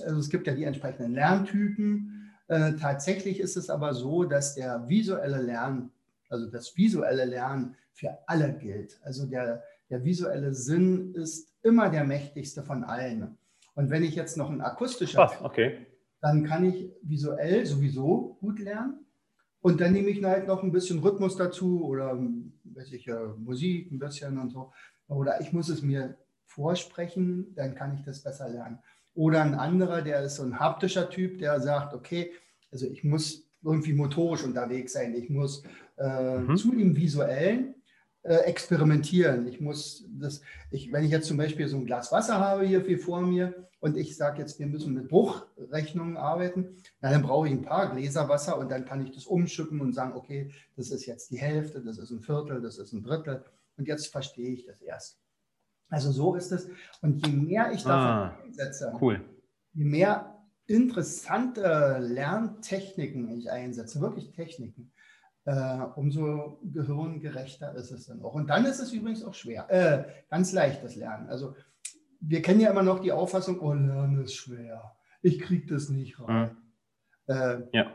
also 0.06 0.20
es 0.20 0.30
gibt 0.30 0.48
ja 0.48 0.54
die 0.54 0.64
entsprechenden 0.64 1.14
Lerntypen 1.14 2.23
äh, 2.54 2.76
tatsächlich 2.76 3.40
ist 3.40 3.58
es 3.58 3.70
aber 3.70 3.94
so, 3.94 4.24
dass 4.24 4.56
der 4.56 4.88
visuelle 4.88 5.42
Lernen, 5.42 5.92
also 6.30 6.50
das 6.50 6.76
visuelle 6.78 7.26
Lernen 7.26 7.76
für 7.94 8.18
alle 8.28 8.54
gilt. 8.54 9.00
Also 9.04 9.26
der, 9.26 9.64
der 9.90 10.04
visuelle 10.04 10.54
Sinn 10.54 11.14
ist 11.16 11.54
immer 11.62 11.90
der 11.90 12.04
mächtigste 12.04 12.64
von 12.64 12.84
allen. 12.84 13.38
Und 13.76 13.90
wenn 13.90 14.04
ich 14.04 14.16
jetzt 14.16 14.38
noch 14.38 14.50
ein 14.50 14.62
akustischer, 14.62 15.32
oh, 15.42 15.46
okay. 15.46 15.88
dann 16.22 16.44
kann 16.44 16.64
ich 16.66 16.92
visuell 17.02 17.66
sowieso 17.66 18.38
gut 18.40 18.60
lernen. 18.60 19.06
Und 19.62 19.80
dann 19.80 19.94
nehme 19.94 20.10
ich 20.10 20.24
halt 20.24 20.48
noch 20.48 20.62
ein 20.62 20.72
bisschen 20.72 21.00
Rhythmus 21.00 21.38
dazu 21.38 21.86
oder 21.86 22.20
weiß 22.64 22.92
ich, 22.92 23.10
Musik 23.38 23.92
ein 23.92 24.00
bisschen 24.00 24.38
und 24.38 24.50
so. 24.50 24.74
Oder 25.08 25.40
ich 25.42 25.54
muss 25.54 25.70
es 25.70 25.82
mir 25.82 26.18
vorsprechen, 26.46 27.56
dann 27.56 27.74
kann 27.74 27.96
ich 27.96 28.04
das 28.04 28.24
besser 28.24 28.50
lernen. 28.50 28.80
Oder 29.16 29.42
ein 29.42 29.56
anderer, 29.56 30.02
der 30.02 30.22
ist 30.22 30.36
so 30.36 30.44
ein 30.44 30.60
haptischer 30.60 31.10
Typ, 31.10 31.38
der 31.40 31.60
sagt, 31.60 31.94
okay, 31.94 32.32
also 32.74 32.88
ich 32.88 33.04
muss 33.04 33.48
irgendwie 33.64 33.94
motorisch 33.94 34.44
unterwegs 34.44 34.94
sein, 34.94 35.14
ich 35.16 35.30
muss 35.30 35.64
äh, 35.98 36.40
mhm. 36.40 36.58
zu 36.58 36.72
dem 36.72 36.96
Visuellen 36.96 37.76
äh, 38.24 38.36
experimentieren. 38.36 39.48
Ich 39.48 39.62
muss 39.62 40.06
das, 40.10 40.42
ich, 40.72 40.92
wenn 40.92 41.06
ich 41.06 41.12
jetzt 41.12 41.28
zum 41.28 41.38
Beispiel 41.38 41.68
so 41.68 41.78
ein 41.78 41.86
Glas 41.86 42.12
Wasser 42.12 42.40
habe 42.40 42.66
hier 42.66 42.84
viel 42.84 42.98
vor 42.98 43.22
mir 43.22 43.68
und 43.80 43.96
ich 43.96 44.18
sage 44.18 44.40
jetzt, 44.40 44.60
wir 44.60 44.68
müssen 44.68 44.94
mit 44.94 45.08
Bruchrechnungen 45.08 46.18
arbeiten, 46.18 46.78
na, 47.00 47.12
dann 47.12 47.22
brauche 47.22 47.48
ich 47.48 47.54
ein 47.54 47.62
paar 47.62 47.94
Gläser 47.94 48.28
Wasser 48.28 48.58
und 48.58 48.70
dann 48.70 48.86
kann 48.86 49.06
ich 49.06 49.12
das 49.12 49.26
umschippen 49.26 49.80
und 49.82 49.94
sagen, 49.94 50.14
okay, 50.14 50.52
das 50.76 50.90
ist 50.90 51.06
jetzt 51.06 51.32
die 51.32 51.38
Hälfte, 51.38 51.82
das 51.82 51.98
ist 51.98 52.12
ein 52.12 52.22
Viertel, 52.22 52.62
das 52.62 52.78
ist 52.78 52.92
ein 52.92 53.04
Drittel 53.04 53.44
und 53.78 53.88
jetzt 53.88 54.08
verstehe 54.08 54.52
ich 54.52 54.66
das 54.66 54.82
erst. 54.82 55.20
Also 55.90 56.12
so 56.12 56.36
ist 56.36 56.52
es. 56.52 56.68
Und 57.02 57.26
je 57.28 57.34
mehr 57.34 57.72
ich 57.72 57.84
davon 57.84 57.92
ah, 57.94 58.38
einsetze, 58.44 58.94
cool. 59.00 59.22
je 59.74 59.84
mehr 59.84 60.33
interessante 60.68 61.98
Lerntechniken 62.00 63.30
ich 63.30 63.52
einsetze, 63.52 64.02
wirklich 64.02 64.32
Techniken, 64.32 64.92
äh, 65.46 65.80
umso 65.96 66.60
gehirngerechter 66.64 67.76
ist 67.76 67.92
es 67.92 68.06
dann 68.06 68.22
auch. 68.22 68.36
Und 68.36 68.48
dann 68.48 68.66
ist 68.66 68.80
es 68.80 68.94
übrigens 68.94 69.24
auch 69.24 69.34
schwer, 69.34 69.70
äh, 69.70 70.06
ganz 70.30 70.54
leicht 70.54 70.84
das 70.84 70.96
Lernen. 70.96 71.30
Also 71.30 71.56
wir 72.20 72.42
kennen 72.42 72.62
ja 72.62 72.72
immer 72.72 72.84
noch 72.84 73.00
die 73.00 73.12
Auffassung, 73.12 73.60
oh, 73.60 73.74
Lernen 73.74 74.24
ist 74.24 74.36
schwer. 74.36 74.96
Ich 75.22 75.40
kriege 75.40 75.68
das 75.68 75.90
nicht 75.90 76.20
rein. 76.20 76.56
Mhm. 77.28 77.34
Äh, 77.34 77.58
ja. 77.74 77.92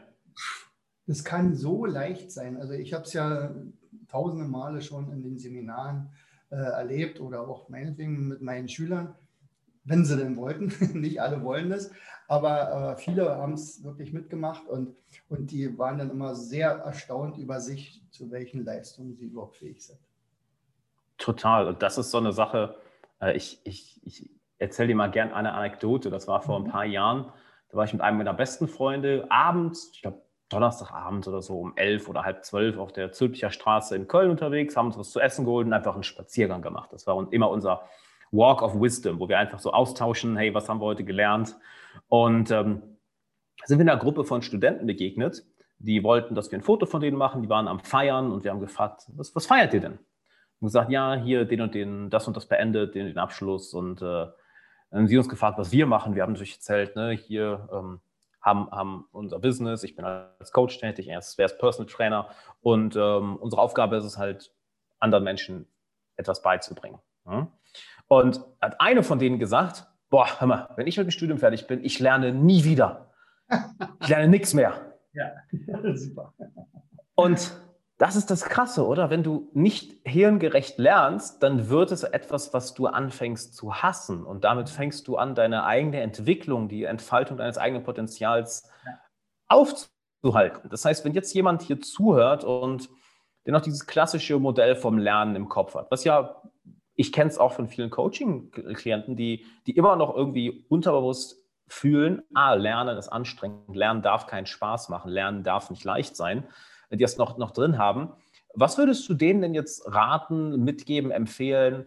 Das 1.07 1.25
kann 1.25 1.55
so 1.55 1.87
leicht 1.87 2.31
sein. 2.31 2.59
Also 2.59 2.75
ich 2.75 2.93
habe 2.93 3.05
es 3.05 3.15
ja 3.15 3.55
tausende 4.09 4.47
Male 4.47 4.83
schon 4.83 5.11
in 5.11 5.23
den 5.23 5.39
Seminaren 5.39 6.11
äh, 6.51 6.57
erlebt 6.57 7.21
oder 7.21 7.49
auch 7.49 7.69
meinetwegen 7.71 8.29
mit 8.29 8.43
meinen 8.43 8.69
Schülern, 8.69 9.15
wenn 9.89 10.05
sie 10.05 10.17
denn 10.17 10.37
wollten. 10.37 10.73
Nicht 11.01 11.21
alle 11.21 11.43
wollen 11.43 11.71
das, 11.71 11.91
aber 12.29 12.93
äh, 12.93 12.97
viele 12.97 13.37
haben 13.37 13.55
es 13.55 13.83
wirklich 13.83 14.13
mitgemacht 14.13 14.67
und, 14.69 14.95
und 15.29 15.51
die 15.51 15.79
waren 15.79 15.99
dann 15.99 16.11
immer 16.11 16.35
sehr 16.35 16.71
erstaunt 16.71 17.39
über 17.39 17.61
sich, 17.61 18.03
zu 18.11 18.31
welchen 18.31 18.65
Leistungen 18.65 19.17
sie 19.17 19.27
überhaupt 19.27 19.57
fähig 19.57 19.85
sind. 19.85 19.99
Total. 21.17 21.67
Und 21.67 21.83
das 21.83 21.99
ist 21.99 22.11
so 22.11 22.19
eine 22.19 22.33
Sache, 22.33 22.77
äh, 23.21 23.37
ich, 23.37 23.61
ich, 23.65 24.01
ich 24.05 24.31
erzähle 24.59 24.89
dir 24.89 24.95
mal 24.95 25.11
gern 25.11 25.33
eine 25.33 25.53
Anekdote. 25.53 26.11
Das 26.11 26.29
war 26.29 26.43
vor 26.43 26.59
mhm. 26.59 26.67
ein 26.67 26.71
paar 26.71 26.85
Jahren. 26.85 27.33
Da 27.71 27.77
war 27.77 27.85
ich 27.85 27.93
mit 27.93 28.03
einem 28.03 28.19
meiner 28.19 28.35
besten 28.35 28.69
Freunde 28.69 29.27
abends, 29.31 29.91
ich 29.95 30.03
glaube 30.03 30.23
Donnerstagabend 30.49 31.29
oder 31.29 31.43
so 31.43 31.61
um 31.61 31.77
elf 31.77 32.09
oder 32.09 32.25
halb 32.25 32.43
zwölf 32.43 32.79
auf 32.79 32.93
der 32.93 33.13
Zülpicher 33.13 33.51
Straße 33.51 33.95
in 33.95 34.09
Köln 34.09 34.31
unterwegs, 34.31 34.77
haben 34.77 34.87
uns 34.87 34.99
was 34.99 35.11
zu 35.11 35.21
essen 35.21 35.45
geholt 35.45 35.67
und 35.67 35.75
einfach 35.75 35.93
einen 35.93 36.05
Spaziergang 36.05 36.63
gemacht. 36.63 36.91
Das 36.93 37.07
war 37.07 37.31
immer 37.31 37.51
unser 37.51 37.83
Walk 38.31 38.63
of 38.63 38.81
Wisdom, 38.81 39.19
wo 39.21 39.29
wir 39.29 39.39
einfach 39.39 39.59
so 39.59 39.73
austauschen, 39.73 40.37
hey, 40.37 40.53
was 40.55 40.69
haben 40.69 40.81
wir 40.81 40.87
heute 40.87 41.05
gelernt? 41.05 41.57
Und 42.09 42.51
ähm, 42.51 42.83
sind 43.65 43.79
wir 43.79 43.91
einer 43.91 43.97
Gruppe 44.01 44.25
von 44.25 44.43
Studenten 44.43 44.87
begegnet, 44.87 45.45
die 45.79 46.03
wollten, 46.03 46.35
dass 46.35 46.51
wir 46.51 46.59
ein 46.59 46.63
Foto 46.63 46.87
von 46.87 47.01
denen 47.01 47.17
machen, 47.17 47.43
die 47.43 47.49
waren 47.49 47.69
am 47.69 47.81
Feiern 47.81 48.33
und 48.33 48.45
wir 48.45 48.51
haben 48.51 48.61
gefragt, 48.61 49.05
was, 49.17 49.35
was 49.35 49.47
feiert 49.47 49.75
ihr 49.75 49.81
denn? 49.81 49.99
Und 50.61 50.67
gesagt, 50.67 50.91
ja, 50.91 51.15
hier 51.15 51.45
den 51.45 51.61
und 51.61 51.75
den, 51.75 52.11
das 52.11 52.27
und 52.27 52.37
das 52.37 52.47
beendet, 52.47 52.95
den, 52.95 53.07
den 53.07 53.19
Abschluss 53.19 53.75
und 53.75 54.03
äh, 54.03 54.27
Dann 54.91 55.01
haben 55.01 55.07
sie 55.07 55.19
uns 55.19 55.29
gefragt, 55.29 55.59
was 55.59 55.73
wir 55.73 55.87
machen. 55.87 56.15
Wir 56.15 56.23
haben 56.23 56.33
natürlich 56.33 56.55
erzählt, 56.55 56.97
ne, 56.97 57.11
hier 57.13 57.69
ähm, 57.73 58.01
haben, 58.41 58.71
haben 58.71 59.07
unser 59.13 59.39
Business, 59.39 59.83
ich 59.83 59.95
bin 59.97 60.05
als 60.05 60.53
Coach 60.53 60.79
tätig, 60.79 61.09
er 61.09 61.19
ist, 61.19 61.39
er 61.39 61.47
ist 61.47 61.59
Personal 61.59 61.91
Trainer 61.91 62.29
und 62.61 62.97
ähm, 62.97 63.37
unsere 63.37 63.61
Aufgabe 63.61 63.97
ist 63.97 64.05
es 64.05 64.19
halt, 64.19 64.53
anderen 65.01 65.23
Menschen 65.25 65.69
etwas 66.17 66.43
beizubringen. 66.43 66.99
Ja? 67.27 67.47
Und 68.09 68.41
hat 68.61 68.81
eine 68.81 69.03
von 69.03 69.19
denen 69.19 69.39
gesagt, 69.39 69.87
boah, 70.11 70.27
hör 70.41 70.49
mal, 70.49 70.69
wenn 70.77 70.87
ich 70.87 70.97
mit 70.97 71.07
dem 71.07 71.11
Studium 71.11 71.39
fertig 71.39 71.67
bin, 71.67 71.85
ich 71.85 71.99
lerne 71.99 72.33
nie 72.33 72.65
wieder. 72.65 73.11
Ich 74.01 74.09
lerne 74.09 74.29
nichts 74.29 74.55
mehr. 74.55 74.73
Ja, 75.13 75.33
super. 75.95 76.33
Und 77.15 77.53
das 77.99 78.15
ist 78.15 78.31
das 78.31 78.45
Krasse, 78.45 78.87
oder? 78.87 79.11
Wenn 79.11 79.25
du 79.25 79.51
nicht 79.53 79.97
hirngerecht 80.05 80.79
lernst, 80.79 81.43
dann 81.43 81.69
wird 81.69 81.91
es 81.91 82.05
etwas, 82.05 82.55
was 82.55 82.75
du 82.75 82.87
anfängst 82.87 83.55
zu 83.55 83.75
hassen. 83.75 84.25
Und 84.25 84.45
damit 84.45 84.71
fängst 84.71 85.09
du 85.09 85.17
an, 85.17 85.35
deine 85.35 85.65
eigene 85.65 86.01
Entwicklung, 86.01 86.69
die 86.69 86.85
Entfaltung 86.85 87.37
deines 87.37 87.59
eigenen 87.59 87.83
Potenzials 87.83 88.71
aufzuhalten. 89.49 90.71
Das 90.71 90.85
heißt, 90.85 91.05
wenn 91.05 91.13
jetzt 91.13 91.35
jemand 91.35 91.63
hier 91.63 91.81
zuhört 91.81 92.45
und 92.45 92.89
der 93.47 93.53
noch 93.53 93.63
dieses 93.63 93.87
klassische 93.87 94.39
Modell 94.39 94.77
vom 94.77 94.99
Lernen 94.99 95.35
im 95.35 95.49
Kopf 95.49 95.75
hat, 95.75 95.91
was 95.91 96.05
ja, 96.05 96.41
ich 96.99 97.13
kenne 97.13 97.31
es 97.31 97.39
auch 97.39 97.53
von 97.53 97.69
vielen 97.69 97.91
Coaching-Klienten, 97.91 99.17
die, 99.17 99.47
die 99.67 99.77
immer 99.77 99.97
noch 99.97 100.15
irgendwie 100.15 100.67
unterbewusst 100.69 101.43
fühlen, 101.67 102.23
ah, 102.35 102.55
Lernen 102.55 102.99
ist 102.99 103.09
anstrengend, 103.09 103.75
Lernen 103.75 104.03
darf 104.03 104.27
keinen 104.27 104.47
Spaß 104.47 104.89
machen, 104.91 105.11
Lernen 105.11 105.45
darf 105.45 105.71
nicht 105.71 105.85
leicht 105.85 106.17
sein 106.17 106.45
die 106.97 107.03
das 107.03 107.19
noch, 107.19 107.39
noch 107.39 107.51
drin 107.51 107.79
haben. 107.79 108.13
Was 108.55 108.79
würdest 108.79 109.09
du 109.09 109.15
denen 109.15 109.43
denn 109.43 109.55
jetzt 109.55 109.83
raten, 109.87 110.65
mitgeben, 110.65 111.11
empfehlen, 111.11 111.87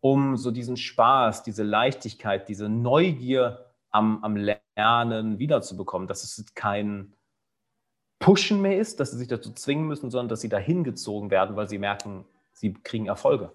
um 0.00 0.36
so 0.36 0.50
diesen 0.50 0.76
Spaß, 0.76 1.42
diese 1.42 1.62
Leichtigkeit, 1.62 2.48
diese 2.48 2.68
Neugier 2.68 3.66
am, 3.90 4.22
am 4.22 4.36
Lernen 4.36 5.38
wiederzubekommen, 5.38 6.06
dass 6.06 6.22
es 6.22 6.54
kein 6.54 7.14
Pushen 8.18 8.60
mehr 8.60 8.78
ist, 8.78 9.00
dass 9.00 9.10
sie 9.10 9.18
sich 9.18 9.28
dazu 9.28 9.52
zwingen 9.52 9.86
müssen, 9.86 10.10
sondern 10.10 10.28
dass 10.28 10.40
sie 10.40 10.48
dahin 10.48 10.84
gezogen 10.84 11.30
werden, 11.30 11.56
weil 11.56 11.68
sie 11.68 11.78
merken, 11.78 12.24
sie 12.52 12.74
kriegen 12.74 13.06
Erfolge? 13.06 13.52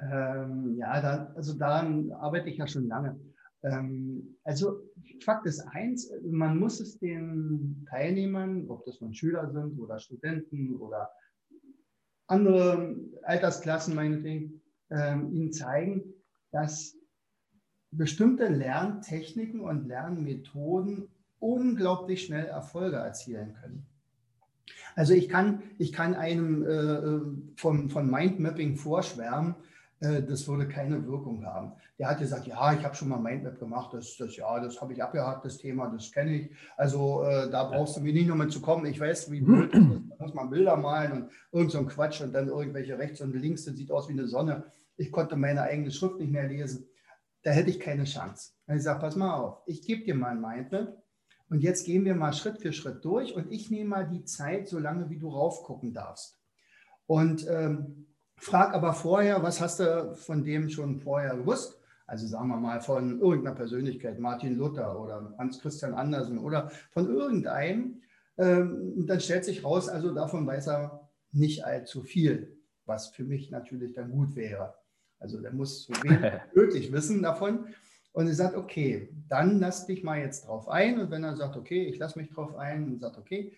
Ähm, 0.00 0.76
ja, 0.76 1.00
da, 1.00 1.32
also 1.34 1.54
daran 1.54 2.12
arbeite 2.12 2.50
ich 2.50 2.58
ja 2.58 2.66
schon 2.66 2.88
lange. 2.88 3.18
Ähm, 3.62 4.36
also 4.44 4.80
Fakt 5.24 5.46
ist 5.46 5.60
eins, 5.60 6.10
man 6.24 6.58
muss 6.58 6.80
es 6.80 6.98
den 6.98 7.86
Teilnehmern, 7.88 8.68
ob 8.68 8.84
das 8.84 9.00
nun 9.00 9.14
Schüler 9.14 9.50
sind 9.50 9.78
oder 9.78 9.98
Studenten 9.98 10.76
oder 10.76 11.10
andere 12.26 12.96
Altersklassen 13.22 13.94
meinetwegen, 13.94 14.60
ähm, 14.90 15.32
ihnen 15.32 15.52
zeigen, 15.52 16.14
dass 16.50 16.96
bestimmte 17.90 18.48
Lerntechniken 18.48 19.60
und 19.60 19.86
Lernmethoden 19.86 21.08
unglaublich 21.38 22.24
schnell 22.24 22.46
Erfolge 22.46 22.96
erzielen 22.96 23.54
können. 23.54 23.86
Also 24.94 25.14
ich 25.14 25.28
kann, 25.28 25.62
ich 25.78 25.92
kann 25.92 26.14
einem 26.14 26.62
äh, 26.62 26.68
äh 26.68 27.20
von, 27.56 27.90
von 27.90 28.10
Mindmapping 28.10 28.76
vorschwärmen, 28.76 29.54
das 30.00 30.46
würde 30.46 30.68
keine 30.68 31.06
Wirkung 31.06 31.44
haben. 31.46 31.72
Der 31.98 32.10
hat 32.10 32.18
gesagt, 32.18 32.46
ja, 32.46 32.74
ich 32.74 32.84
habe 32.84 32.94
schon 32.94 33.08
mal 33.08 33.18
Mindmap 33.18 33.58
gemacht, 33.58 33.94
das, 33.94 34.16
das 34.18 34.36
ja, 34.36 34.60
das 34.60 34.80
habe 34.80 34.92
ich 34.92 35.02
abgehakt, 35.02 35.44
das 35.44 35.56
Thema, 35.56 35.88
das 35.88 36.12
kenne 36.12 36.34
ich. 36.34 36.50
Also 36.76 37.22
äh, 37.22 37.50
da 37.50 37.64
brauchst 37.64 37.96
du 37.96 38.02
mir 38.02 38.12
nicht 38.12 38.28
nochmal 38.28 38.48
zu 38.48 38.60
kommen. 38.60 38.84
Ich 38.86 39.00
weiß, 39.00 39.30
wie 39.30 39.40
blöd 39.40 39.72
das 39.72 39.80
ist. 39.80 40.02
Da 40.10 40.16
muss 40.18 40.34
man 40.34 40.50
Bilder 40.50 40.76
malen 40.76 41.12
und 41.12 41.30
irgend 41.50 41.72
so 41.72 41.78
ein 41.78 41.86
Quatsch 41.86 42.20
und 42.20 42.34
dann 42.34 42.48
irgendwelche 42.48 42.98
rechts 42.98 43.22
und 43.22 43.34
links, 43.34 43.64
das 43.64 43.76
sieht 43.76 43.90
aus 43.90 44.08
wie 44.08 44.12
eine 44.12 44.26
Sonne. 44.26 44.64
Ich 44.98 45.10
konnte 45.10 45.36
meine 45.36 45.62
eigene 45.62 45.90
Schrift 45.90 46.18
nicht 46.18 46.30
mehr 46.30 46.46
lesen. 46.46 46.86
Da 47.42 47.52
hätte 47.52 47.70
ich 47.70 47.80
keine 47.80 48.04
Chance. 48.04 48.52
Und 48.66 48.76
ich 48.76 48.82
sage, 48.82 49.00
pass 49.00 49.16
mal 49.16 49.34
auf, 49.34 49.62
ich 49.66 49.82
gebe 49.82 50.04
dir 50.04 50.14
mal 50.14 50.32
ein 50.32 50.40
Mindmap 50.40 51.02
und 51.48 51.62
jetzt 51.62 51.86
gehen 51.86 52.04
wir 52.04 52.14
mal 52.14 52.32
Schritt 52.32 52.60
für 52.60 52.72
Schritt 52.72 53.02
durch 53.04 53.34
und 53.34 53.50
ich 53.50 53.70
nehme 53.70 53.90
mal 53.90 54.08
die 54.08 54.24
Zeit, 54.24 54.68
so 54.68 54.78
lange 54.78 55.08
wie 55.08 55.18
du 55.18 55.28
raufgucken 55.28 55.94
darfst. 55.94 56.38
Und 57.06 57.46
ähm, 57.48 58.08
Frag 58.38 58.74
aber 58.74 58.92
vorher, 58.92 59.42
was 59.42 59.60
hast 59.60 59.80
du 59.80 60.14
von 60.14 60.44
dem 60.44 60.68
schon 60.68 60.98
vorher 60.98 61.36
gewusst? 61.36 61.80
Also 62.06 62.26
sagen 62.26 62.48
wir 62.48 62.58
mal 62.58 62.80
von 62.80 63.20
irgendeiner 63.20 63.56
Persönlichkeit, 63.56 64.20
Martin 64.20 64.56
Luther 64.56 65.00
oder 65.00 65.34
Hans 65.38 65.60
Christian 65.60 65.94
Andersen 65.94 66.38
oder 66.38 66.70
von 66.92 67.08
irgendeinem. 67.08 68.02
Ähm, 68.38 69.06
dann 69.06 69.20
stellt 69.20 69.44
sich 69.44 69.64
raus, 69.64 69.88
also 69.88 70.14
davon 70.14 70.46
weiß 70.46 70.68
er 70.68 71.08
nicht 71.32 71.64
allzu 71.64 72.02
viel, 72.02 72.56
was 72.84 73.08
für 73.08 73.24
mich 73.24 73.50
natürlich 73.50 73.94
dann 73.94 74.10
gut 74.10 74.36
wäre. 74.36 74.74
Also 75.18 75.40
der 75.40 75.52
muss 75.52 75.84
so 75.84 75.94
wenig 75.94 76.32
möglich 76.54 76.92
wissen 76.92 77.22
davon. 77.22 77.66
Und 78.12 78.28
er 78.28 78.34
sagt, 78.34 78.56
okay, 78.56 79.10
dann 79.28 79.58
lass 79.58 79.86
dich 79.86 80.02
mal 80.02 80.20
jetzt 80.20 80.46
drauf 80.46 80.68
ein. 80.68 81.00
Und 81.00 81.10
wenn 81.10 81.24
er 81.24 81.36
sagt, 81.36 81.56
okay, 81.56 81.86
ich 81.86 81.98
lasse 81.98 82.18
mich 82.18 82.30
drauf 82.30 82.56
ein 82.56 82.84
und 82.84 83.00
sagt, 83.00 83.18
okay, 83.18 83.52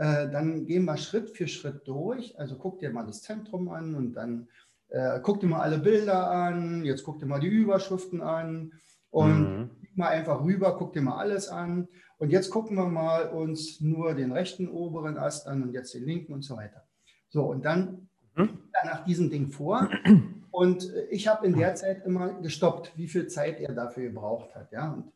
äh, 0.00 0.30
dann 0.30 0.64
gehen 0.64 0.86
wir 0.86 0.96
Schritt 0.96 1.28
für 1.28 1.46
Schritt 1.46 1.86
durch. 1.86 2.38
Also 2.40 2.56
guck 2.56 2.78
dir 2.78 2.90
mal 2.90 3.04
das 3.04 3.20
Zentrum 3.20 3.68
an 3.68 3.94
und 3.94 4.14
dann 4.14 4.48
äh, 4.88 5.20
guck 5.22 5.40
dir 5.40 5.46
mal 5.46 5.60
alle 5.60 5.76
Bilder 5.76 6.30
an. 6.30 6.86
Jetzt 6.86 7.04
guck 7.04 7.18
dir 7.18 7.26
mal 7.26 7.38
die 7.38 7.48
Überschriften 7.48 8.22
an 8.22 8.72
und 9.10 9.58
mhm. 9.58 9.70
mal 9.96 10.08
einfach 10.08 10.42
rüber, 10.42 10.78
guck 10.78 10.94
dir 10.94 11.02
mal 11.02 11.18
alles 11.18 11.48
an. 11.48 11.86
Und 12.16 12.30
jetzt 12.30 12.48
gucken 12.48 12.78
wir 12.78 12.86
mal 12.86 13.28
uns 13.28 13.82
nur 13.82 14.14
den 14.14 14.32
rechten 14.32 14.68
oberen 14.68 15.18
Ast 15.18 15.46
an 15.46 15.62
und 15.62 15.74
jetzt 15.74 15.92
den 15.92 16.06
linken 16.06 16.32
und 16.32 16.42
so 16.42 16.56
weiter. 16.56 16.82
So, 17.28 17.44
und 17.44 17.66
dann 17.66 18.08
mhm. 18.36 18.58
nach 18.82 19.04
diesem 19.04 19.28
Ding 19.28 19.48
vor. 19.48 19.90
Und 20.52 20.92
ich 21.10 21.28
habe 21.28 21.46
in 21.46 21.56
der 21.56 21.76
Zeit 21.76 22.04
immer 22.04 22.32
gestoppt, 22.40 22.92
wie 22.96 23.06
viel 23.06 23.28
Zeit 23.28 23.60
er 23.60 23.72
dafür 23.72 24.08
gebraucht 24.08 24.52
hat. 24.56 24.72
Ja? 24.72 24.94
Und 24.94 25.12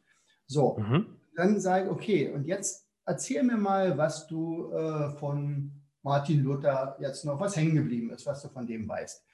so, 0.46 0.78
mhm. 0.78 1.06
dann 1.34 1.58
sage 1.58 1.86
ich, 1.86 1.90
okay, 1.90 2.32
und 2.32 2.46
jetzt 2.46 2.83
erzähl 3.06 3.42
mir 3.42 3.56
mal, 3.56 3.96
was 3.98 4.26
du 4.26 4.72
äh, 4.72 5.10
von 5.18 5.70
Martin 6.02 6.42
Luther 6.42 6.96
jetzt 7.00 7.24
noch, 7.24 7.40
was 7.40 7.56
hängen 7.56 7.74
geblieben 7.74 8.10
ist, 8.10 8.26
was 8.26 8.42
du 8.42 8.48
von 8.48 8.66
dem 8.66 8.88
weißt. 8.88 9.24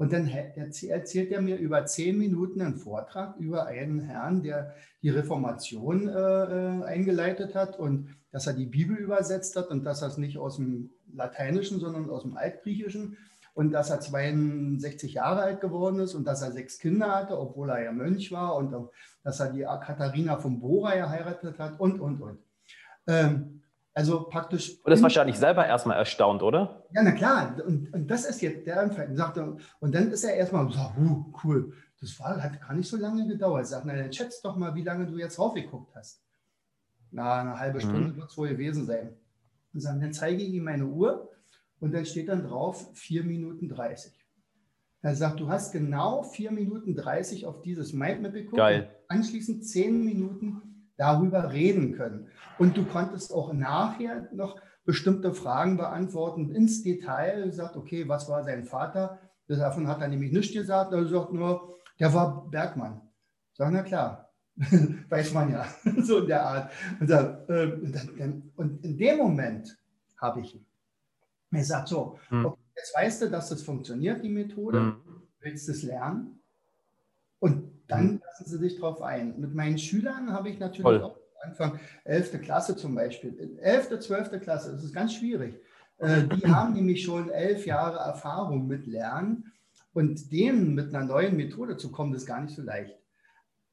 Und 0.00 0.14
dann 0.14 0.28
erzählt 0.28 1.30
er 1.30 1.42
mir 1.42 1.58
über 1.58 1.84
zehn 1.84 2.16
Minuten 2.16 2.62
einen 2.62 2.76
Vortrag 2.76 3.36
über 3.36 3.66
einen 3.66 4.00
Herrn, 4.00 4.42
der 4.42 4.74
die 5.02 5.10
Reformation 5.10 6.08
äh, 6.08 6.12
äh, 6.12 6.84
eingeleitet 6.84 7.54
hat 7.54 7.78
und 7.78 8.08
dass 8.32 8.46
er 8.46 8.54
die 8.54 8.64
Bibel 8.64 8.96
übersetzt 8.96 9.56
hat 9.56 9.68
und 9.68 9.84
dass 9.84 10.00
er 10.00 10.08
es 10.08 10.16
nicht 10.16 10.38
aus 10.38 10.56
dem 10.56 10.88
Lateinischen, 11.12 11.80
sondern 11.80 12.08
aus 12.08 12.22
dem 12.22 12.34
Altgriechischen 12.34 13.18
und 13.52 13.72
dass 13.72 13.90
er 13.90 14.00
62 14.00 15.14
Jahre 15.14 15.42
alt 15.42 15.60
geworden 15.60 16.00
ist 16.00 16.14
und 16.14 16.24
dass 16.24 16.40
er 16.40 16.52
sechs 16.52 16.78
Kinder 16.78 17.14
hatte, 17.14 17.38
obwohl 17.38 17.68
er 17.68 17.82
ja 17.82 17.92
Mönch 17.92 18.32
war 18.32 18.56
und 18.56 18.74
dass 19.22 19.40
er 19.40 19.52
die 19.52 19.64
Katharina 19.64 20.38
von 20.38 20.60
Bora 20.60 20.94
geheiratet 20.94 21.58
hat 21.58 21.78
und, 21.78 22.00
und, 22.00 22.22
und. 22.22 22.38
Ähm, 23.10 23.62
also 23.92 24.28
praktisch. 24.28 24.78
Und 24.84 24.90
das 24.90 25.02
wahrscheinlich 25.02 25.36
selber 25.36 25.66
erstmal 25.66 25.96
erstaunt, 25.96 26.42
oder? 26.42 26.86
Ja, 26.94 27.02
na 27.02 27.10
klar. 27.10 27.56
Und, 27.66 27.92
und 27.92 28.08
das 28.08 28.24
ist 28.24 28.40
jetzt 28.40 28.66
der 28.66 28.80
Anfang. 28.80 29.16
Und 29.80 29.94
dann 29.94 30.12
ist 30.12 30.24
er 30.24 30.34
erstmal 30.34 30.70
so, 30.70 30.78
uh, 30.78 31.32
cool. 31.44 31.72
Das 32.00 32.18
war, 32.18 32.42
hat 32.42 32.60
gar 32.60 32.72
nicht 32.72 32.88
so 32.88 32.96
lange 32.96 33.26
gedauert. 33.26 33.66
Sagt, 33.66 33.84
na, 33.84 33.94
dann 33.94 34.12
schätzt 34.12 34.44
doch 34.44 34.56
mal, 34.56 34.74
wie 34.74 34.84
lange 34.84 35.06
du 35.06 35.18
jetzt 35.18 35.38
raufgeguckt 35.38 35.94
hast. 35.94 36.22
Na, 37.10 37.40
eine 37.40 37.58
halbe 37.58 37.80
Stunde 37.80 38.12
mhm. 38.12 38.16
wird 38.16 38.30
es 38.30 38.38
wohl 38.38 38.48
gewesen 38.48 38.86
sein. 38.86 39.16
Und 39.74 39.80
sagen, 39.80 40.00
dann 40.00 40.12
zeige 40.12 40.42
ich 40.42 40.50
ihm 40.50 40.64
meine 40.64 40.86
Uhr 40.86 41.30
und 41.80 41.92
dann 41.92 42.06
steht 42.06 42.28
dann 42.28 42.44
drauf 42.44 42.90
4 42.94 43.24
Minuten 43.24 43.68
30. 43.68 44.12
Er 45.02 45.16
sagt, 45.16 45.40
du 45.40 45.48
hast 45.48 45.72
genau 45.72 46.22
4 46.22 46.52
Minuten 46.52 46.94
30 46.94 47.46
auf 47.46 47.62
dieses 47.62 47.92
Mindmap 47.92 48.32
geguckt. 48.32 48.56
Geil. 48.56 48.90
anschließend 49.08 49.66
10 49.66 50.04
Minuten 50.04 50.69
darüber 51.00 51.50
reden 51.50 51.92
können. 51.92 52.28
Und 52.58 52.76
du 52.76 52.84
konntest 52.84 53.32
auch 53.32 53.54
nachher 53.54 54.28
noch 54.32 54.60
bestimmte 54.84 55.32
Fragen 55.32 55.78
beantworten, 55.78 56.50
ins 56.50 56.82
Detail 56.82 57.44
gesagt, 57.44 57.74
okay, 57.74 58.06
was 58.06 58.28
war 58.28 58.44
sein 58.44 58.64
Vater? 58.64 59.18
Davon 59.48 59.88
hat 59.88 60.02
er 60.02 60.08
nämlich 60.08 60.30
nichts 60.30 60.52
gesagt, 60.52 60.92
er 60.92 61.06
sagt 61.06 61.32
nur, 61.32 61.78
der 61.98 62.12
war 62.12 62.46
Bergmann. 62.50 63.00
Sag, 63.54 63.72
na 63.72 63.82
klar, 63.82 64.30
weiß 65.08 65.32
man 65.32 65.50
ja, 65.50 65.66
so 66.02 66.18
in 66.18 66.26
der 66.26 66.44
Art. 66.44 66.70
Und, 67.00 67.10
ähm, 67.48 68.52
und 68.56 68.84
in 68.84 68.98
dem 68.98 69.16
Moment 69.16 69.78
habe 70.18 70.42
ich 70.42 70.54
ihn. 70.54 70.66
Er 71.50 71.64
sagt 71.64 71.88
so, 71.88 72.18
hm. 72.28 72.44
okay, 72.44 72.60
jetzt 72.76 72.94
weißt 72.94 73.22
du, 73.22 73.30
dass 73.30 73.48
das 73.48 73.62
funktioniert, 73.62 74.22
die 74.22 74.28
Methode, 74.28 74.78
hm. 74.78 74.96
willst 75.40 75.66
du 75.66 75.72
es 75.72 75.82
lernen? 75.82 76.40
Und 77.38 77.79
dann 77.90 78.12
mhm. 78.12 78.22
lassen 78.24 78.44
sie 78.48 78.58
sich 78.58 78.76
darauf 78.76 79.02
ein. 79.02 79.38
Mit 79.38 79.54
meinen 79.54 79.78
Schülern 79.78 80.32
habe 80.32 80.48
ich 80.48 80.58
natürlich 80.58 80.82
Voll. 80.82 81.02
auch 81.02 81.16
Anfang 81.42 81.80
11. 82.04 82.42
Klasse 82.42 82.76
zum 82.76 82.94
Beispiel. 82.94 83.58
11., 83.60 84.00
12. 84.00 84.40
Klasse, 84.40 84.72
das 84.72 84.84
ist 84.84 84.94
ganz 84.94 85.14
schwierig. 85.14 85.60
Äh, 85.98 86.24
die 86.24 86.46
haben 86.46 86.74
nämlich 86.74 87.04
schon 87.04 87.30
elf 87.30 87.66
Jahre 87.66 87.98
Erfahrung 87.98 88.66
mit 88.66 88.86
Lernen 88.86 89.52
und 89.92 90.32
denen 90.32 90.74
mit 90.74 90.94
einer 90.94 91.04
neuen 91.04 91.36
Methode 91.36 91.76
zu 91.76 91.90
kommen, 91.90 92.14
ist 92.14 92.26
gar 92.26 92.40
nicht 92.40 92.54
so 92.54 92.62
leicht. 92.62 92.96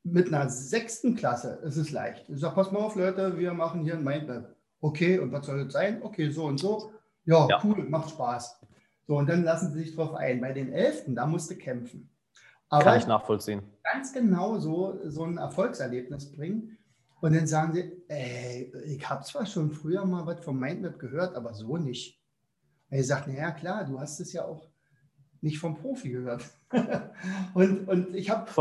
Mit 0.04 0.28
einer 0.28 0.50
sechsten 0.50 1.16
Klasse 1.16 1.60
ist 1.64 1.78
es 1.78 1.92
leicht. 1.92 2.30
Ich 2.30 2.40
sage, 2.40 2.56
pass 2.56 2.72
mal 2.72 2.80
auf, 2.80 2.96
Leute, 2.96 3.38
wir 3.38 3.54
machen 3.54 3.84
hier 3.84 3.96
ein 3.96 4.04
Mindmap. 4.04 4.56
Okay, 4.80 5.20
und 5.20 5.32
was 5.32 5.46
soll 5.46 5.66
das 5.66 5.74
sein? 5.74 6.02
Okay, 6.02 6.30
so 6.30 6.46
und 6.46 6.60
so. 6.60 6.92
Ja, 7.26 7.46
ja, 7.50 7.60
cool, 7.64 7.84
macht 7.90 8.12
Spaß. 8.12 8.62
So, 9.06 9.18
und 9.18 9.28
dann 9.28 9.44
lassen 9.44 9.74
sie 9.74 9.80
sich 9.80 9.96
darauf 9.96 10.16
ein. 10.16 10.40
Bei 10.40 10.54
den 10.54 10.72
Elften, 10.72 11.16
da 11.16 11.26
musste 11.26 11.58
kämpfen. 11.58 12.10
Aber 12.70 12.84
Kann 12.84 13.00
ich 13.00 13.08
nachvollziehen. 13.08 13.62
Ganz 13.84 14.12
genau 14.12 14.60
so, 14.60 15.00
so 15.06 15.24
ein 15.24 15.38
Erfolgserlebnis 15.38 16.32
bringen. 16.32 16.78
Und 17.22 17.36
dann 17.36 17.48
sagen 17.48 17.74
sie, 17.74 18.04
ey, 18.08 18.72
ich 18.86 19.10
habe 19.10 19.24
zwar 19.24 19.46
schon 19.46 19.72
früher 19.72 20.06
mal 20.06 20.26
was 20.26 20.44
vom 20.44 20.60
Mindmap 20.60 21.00
gehört, 21.00 21.36
aber 21.36 21.54
so 21.54 21.78
nicht. 21.78 22.22
Und 22.90 22.98
ich 23.00 23.08
sage, 23.08 23.32
naja, 23.32 23.52
klar, 23.52 23.86
du 23.86 24.00
hast 24.00 24.20
es 24.20 24.34
ja 24.34 24.46
auch 24.46 24.70
nicht 25.42 25.60
vom 25.60 25.76
Profi 25.76 26.10
gehört. 26.10 26.44
und, 27.54 27.88
und 27.88 28.16
ich 28.16 28.30
habe 28.30 28.52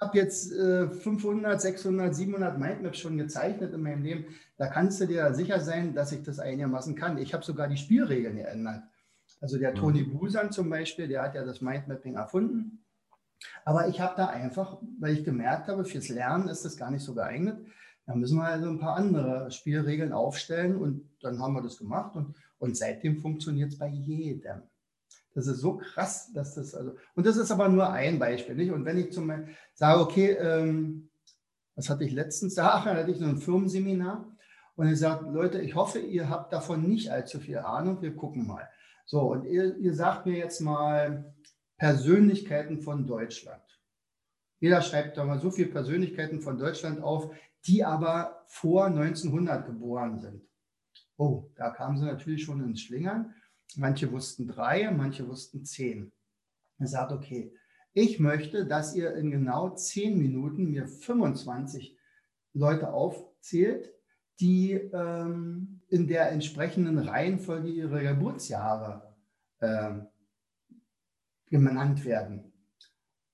hab 0.00 0.14
jetzt 0.14 0.52
äh, 0.52 0.88
500, 0.88 1.60
600, 1.60 2.14
700 2.14 2.58
Mindmaps 2.58 2.98
schon 2.98 3.16
gezeichnet 3.16 3.72
in 3.72 3.82
meinem 3.82 4.02
Leben. 4.02 4.26
Da 4.56 4.66
kannst 4.66 5.00
du 5.00 5.06
dir 5.06 5.32
sicher 5.34 5.60
sein, 5.60 5.94
dass 5.94 6.12
ich 6.12 6.22
das 6.22 6.38
einigermaßen 6.38 6.94
kann. 6.94 7.18
Ich 7.18 7.32
habe 7.32 7.44
sogar 7.44 7.68
die 7.68 7.76
Spielregeln 7.76 8.36
geändert. 8.36 8.82
Also 9.40 9.58
der 9.58 9.72
mhm. 9.72 9.76
Toni 9.76 10.02
Busan 10.04 10.52
zum 10.52 10.68
Beispiel, 10.68 11.08
der 11.08 11.22
hat 11.22 11.34
ja 11.34 11.44
das 11.44 11.60
Mindmapping 11.60 12.14
erfunden. 12.14 12.81
Aber 13.64 13.88
ich 13.88 14.00
habe 14.00 14.14
da 14.16 14.26
einfach, 14.26 14.78
weil 14.98 15.14
ich 15.14 15.24
gemerkt 15.24 15.68
habe, 15.68 15.84
fürs 15.84 16.08
Lernen 16.08 16.48
ist 16.48 16.64
das 16.64 16.76
gar 16.76 16.90
nicht 16.90 17.04
so 17.04 17.14
geeignet. 17.14 17.58
Da 18.06 18.14
müssen 18.14 18.38
wir 18.38 18.44
also 18.44 18.68
ein 18.68 18.80
paar 18.80 18.96
andere 18.96 19.50
Spielregeln 19.50 20.12
aufstellen 20.12 20.76
und 20.76 21.08
dann 21.20 21.38
haben 21.40 21.54
wir 21.54 21.62
das 21.62 21.78
gemacht 21.78 22.16
und, 22.16 22.34
und 22.58 22.76
seitdem 22.76 23.18
funktioniert 23.18 23.72
es 23.72 23.78
bei 23.78 23.88
jedem. 23.88 24.62
Das 25.34 25.46
ist 25.46 25.60
so 25.60 25.78
krass, 25.78 26.32
dass 26.32 26.54
das 26.54 26.74
also, 26.74 26.96
und 27.14 27.26
das 27.26 27.36
ist 27.36 27.50
aber 27.50 27.68
nur 27.68 27.90
ein 27.90 28.18
Beispiel, 28.18 28.54
nicht? 28.54 28.72
Und 28.72 28.84
wenn 28.84 28.98
ich 28.98 29.12
zum 29.12 29.28
Beispiel 29.28 29.54
sage, 29.74 30.00
okay, 30.00 30.32
ähm, 30.32 31.08
was 31.74 31.88
hatte 31.88 32.04
ich 32.04 32.12
letztens? 32.12 32.54
Da 32.56 32.84
hatte 32.84 33.10
ich 33.10 33.18
so 33.18 33.24
ein 33.24 33.38
Firmenseminar 33.38 34.26
und 34.76 34.88
ich 34.88 34.98
sage, 34.98 35.30
Leute, 35.30 35.60
ich 35.60 35.74
hoffe, 35.74 36.00
ihr 36.00 36.28
habt 36.28 36.52
davon 36.52 36.86
nicht 36.86 37.10
allzu 37.10 37.38
viel 37.40 37.58
Ahnung, 37.58 38.02
wir 38.02 38.14
gucken 38.14 38.46
mal. 38.46 38.68
So, 39.06 39.20
und 39.20 39.44
ihr, 39.44 39.76
ihr 39.76 39.94
sagt 39.94 40.26
mir 40.26 40.36
jetzt 40.36 40.60
mal 40.60 41.34
Persönlichkeiten 41.82 42.80
von 42.80 43.08
Deutschland. 43.08 43.60
Jeder 44.60 44.82
schreibt 44.82 45.16
da 45.16 45.24
mal 45.24 45.40
so 45.40 45.50
viele 45.50 45.68
Persönlichkeiten 45.68 46.40
von 46.40 46.56
Deutschland 46.56 47.02
auf, 47.02 47.34
die 47.66 47.84
aber 47.84 48.44
vor 48.46 48.86
1900 48.86 49.66
geboren 49.66 50.20
sind. 50.20 50.48
Oh, 51.16 51.50
da 51.56 51.70
kamen 51.70 51.98
sie 51.98 52.04
natürlich 52.04 52.44
schon 52.44 52.62
ins 52.62 52.82
Schlingern. 52.82 53.34
Manche 53.74 54.12
wussten 54.12 54.46
drei, 54.46 54.92
manche 54.92 55.26
wussten 55.26 55.64
zehn. 55.64 56.12
Er 56.78 56.86
sagt, 56.86 57.10
okay, 57.10 57.52
ich 57.94 58.20
möchte, 58.20 58.64
dass 58.64 58.94
ihr 58.94 59.16
in 59.16 59.32
genau 59.32 59.70
zehn 59.70 60.16
Minuten 60.16 60.70
mir 60.70 60.86
25 60.86 61.98
Leute 62.52 62.92
aufzählt, 62.92 63.92
die 64.38 64.74
ähm, 64.74 65.80
in 65.88 66.06
der 66.06 66.30
entsprechenden 66.30 66.98
Reihenfolge 66.98 67.70
ihrer 67.70 68.02
Geburtsjahre 68.02 69.16
äh, 69.58 69.94
genannt 71.60 72.04
werden. 72.04 72.52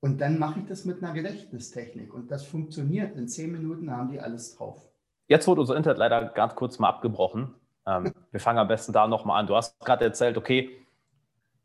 Und 0.01 0.21
dann 0.21 0.39
mache 0.39 0.61
ich 0.61 0.67
das 0.67 0.85
mit 0.85 1.03
einer 1.03 1.13
Gedächtnistechnik 1.13 2.13
und 2.13 2.31
das 2.31 2.45
funktioniert. 2.45 3.17
In 3.17 3.29
zehn 3.29 3.51
Minuten 3.51 3.91
haben 3.91 4.11
die 4.11 4.21
alles 4.21 4.57
drauf. 4.57 4.91
Jetzt 5.27 5.47
wurde 5.47 5.63
unser 5.63 5.77
Internet 5.77 5.99
leider 5.99 6.25
ganz 6.27 6.55
kurz 6.55 6.79
mal 6.79 6.89
abgebrochen. 6.89 7.55
Ähm, 7.87 8.13
wir 8.31 8.41
fangen 8.41 8.59
am 8.59 8.69
besten 8.69 8.93
da 8.93 9.07
nochmal 9.07 9.41
an. 9.41 9.47
Du 9.47 9.57
hast 9.57 9.79
gerade 9.81 10.05
erzählt, 10.05 10.37
okay, 10.37 10.71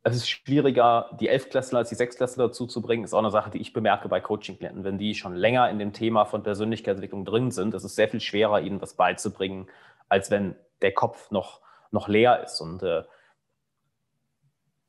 es 0.04 0.16
ist 0.16 0.30
schwieriger, 0.30 1.16
die 1.20 1.30
Elfklässler 1.30 1.80
als 1.80 1.90
die 1.90 1.96
Sechsklässler 1.96 2.48
dazu 2.48 2.68
zu 2.68 2.82
bringen. 2.82 3.04
Ist 3.04 3.14
auch 3.14 3.20
eine 3.20 3.32
Sache, 3.32 3.52
die 3.52 3.60
ich 3.60 3.72
bemerke 3.72 4.10
bei 4.10 4.20
Coaching-Klienten. 4.20 4.84
Wenn 4.84 4.98
die 4.98 5.16
schon 5.16 5.36
länger 5.36 5.70
in 5.70 5.80
dem 5.80 5.94
Thema 5.94 6.26
von 6.26 6.44
Persönlichkeitsentwicklung 6.44 7.26
drin 7.26 7.52
sind, 7.52 7.74
ist 7.74 7.84
es 7.84 7.96
sehr 7.96 8.10
viel 8.10 8.20
schwerer, 8.20 8.62
ihnen 8.62 8.80
das 8.80 8.96
beizubringen, 8.96 9.68
als 10.10 10.30
wenn 10.30 10.56
der 10.82 10.92
Kopf 10.92 11.32
noch, 11.32 11.62
noch 11.92 12.08
leer 12.08 12.44
ist. 12.44 12.60
Und 12.60 12.84
äh, 12.84 13.04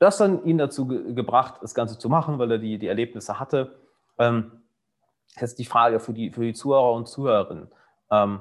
das 0.04 0.18
dann 0.18 0.44
ihn 0.44 0.58
dazu 0.58 0.86
ge 0.86 1.14
gebracht, 1.14 1.56
das 1.62 1.74
Ganze 1.74 1.98
zu 1.98 2.08
machen, 2.08 2.38
weil 2.38 2.50
er 2.52 2.58
die, 2.58 2.78
die 2.78 2.88
Erlebnisse 2.88 3.40
hatte. 3.40 3.76
Ähm, 4.18 4.62
jetzt 5.40 5.58
die 5.58 5.64
Frage 5.64 6.00
für 6.00 6.12
die, 6.12 6.30
für 6.30 6.42
die 6.42 6.52
Zuhörer 6.52 6.92
und 6.92 7.08
Zuhörerinnen. 7.08 7.68
Ähm, 8.10 8.40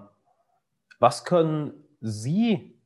was 0.99 1.25
können 1.25 1.73
Sie 2.01 2.79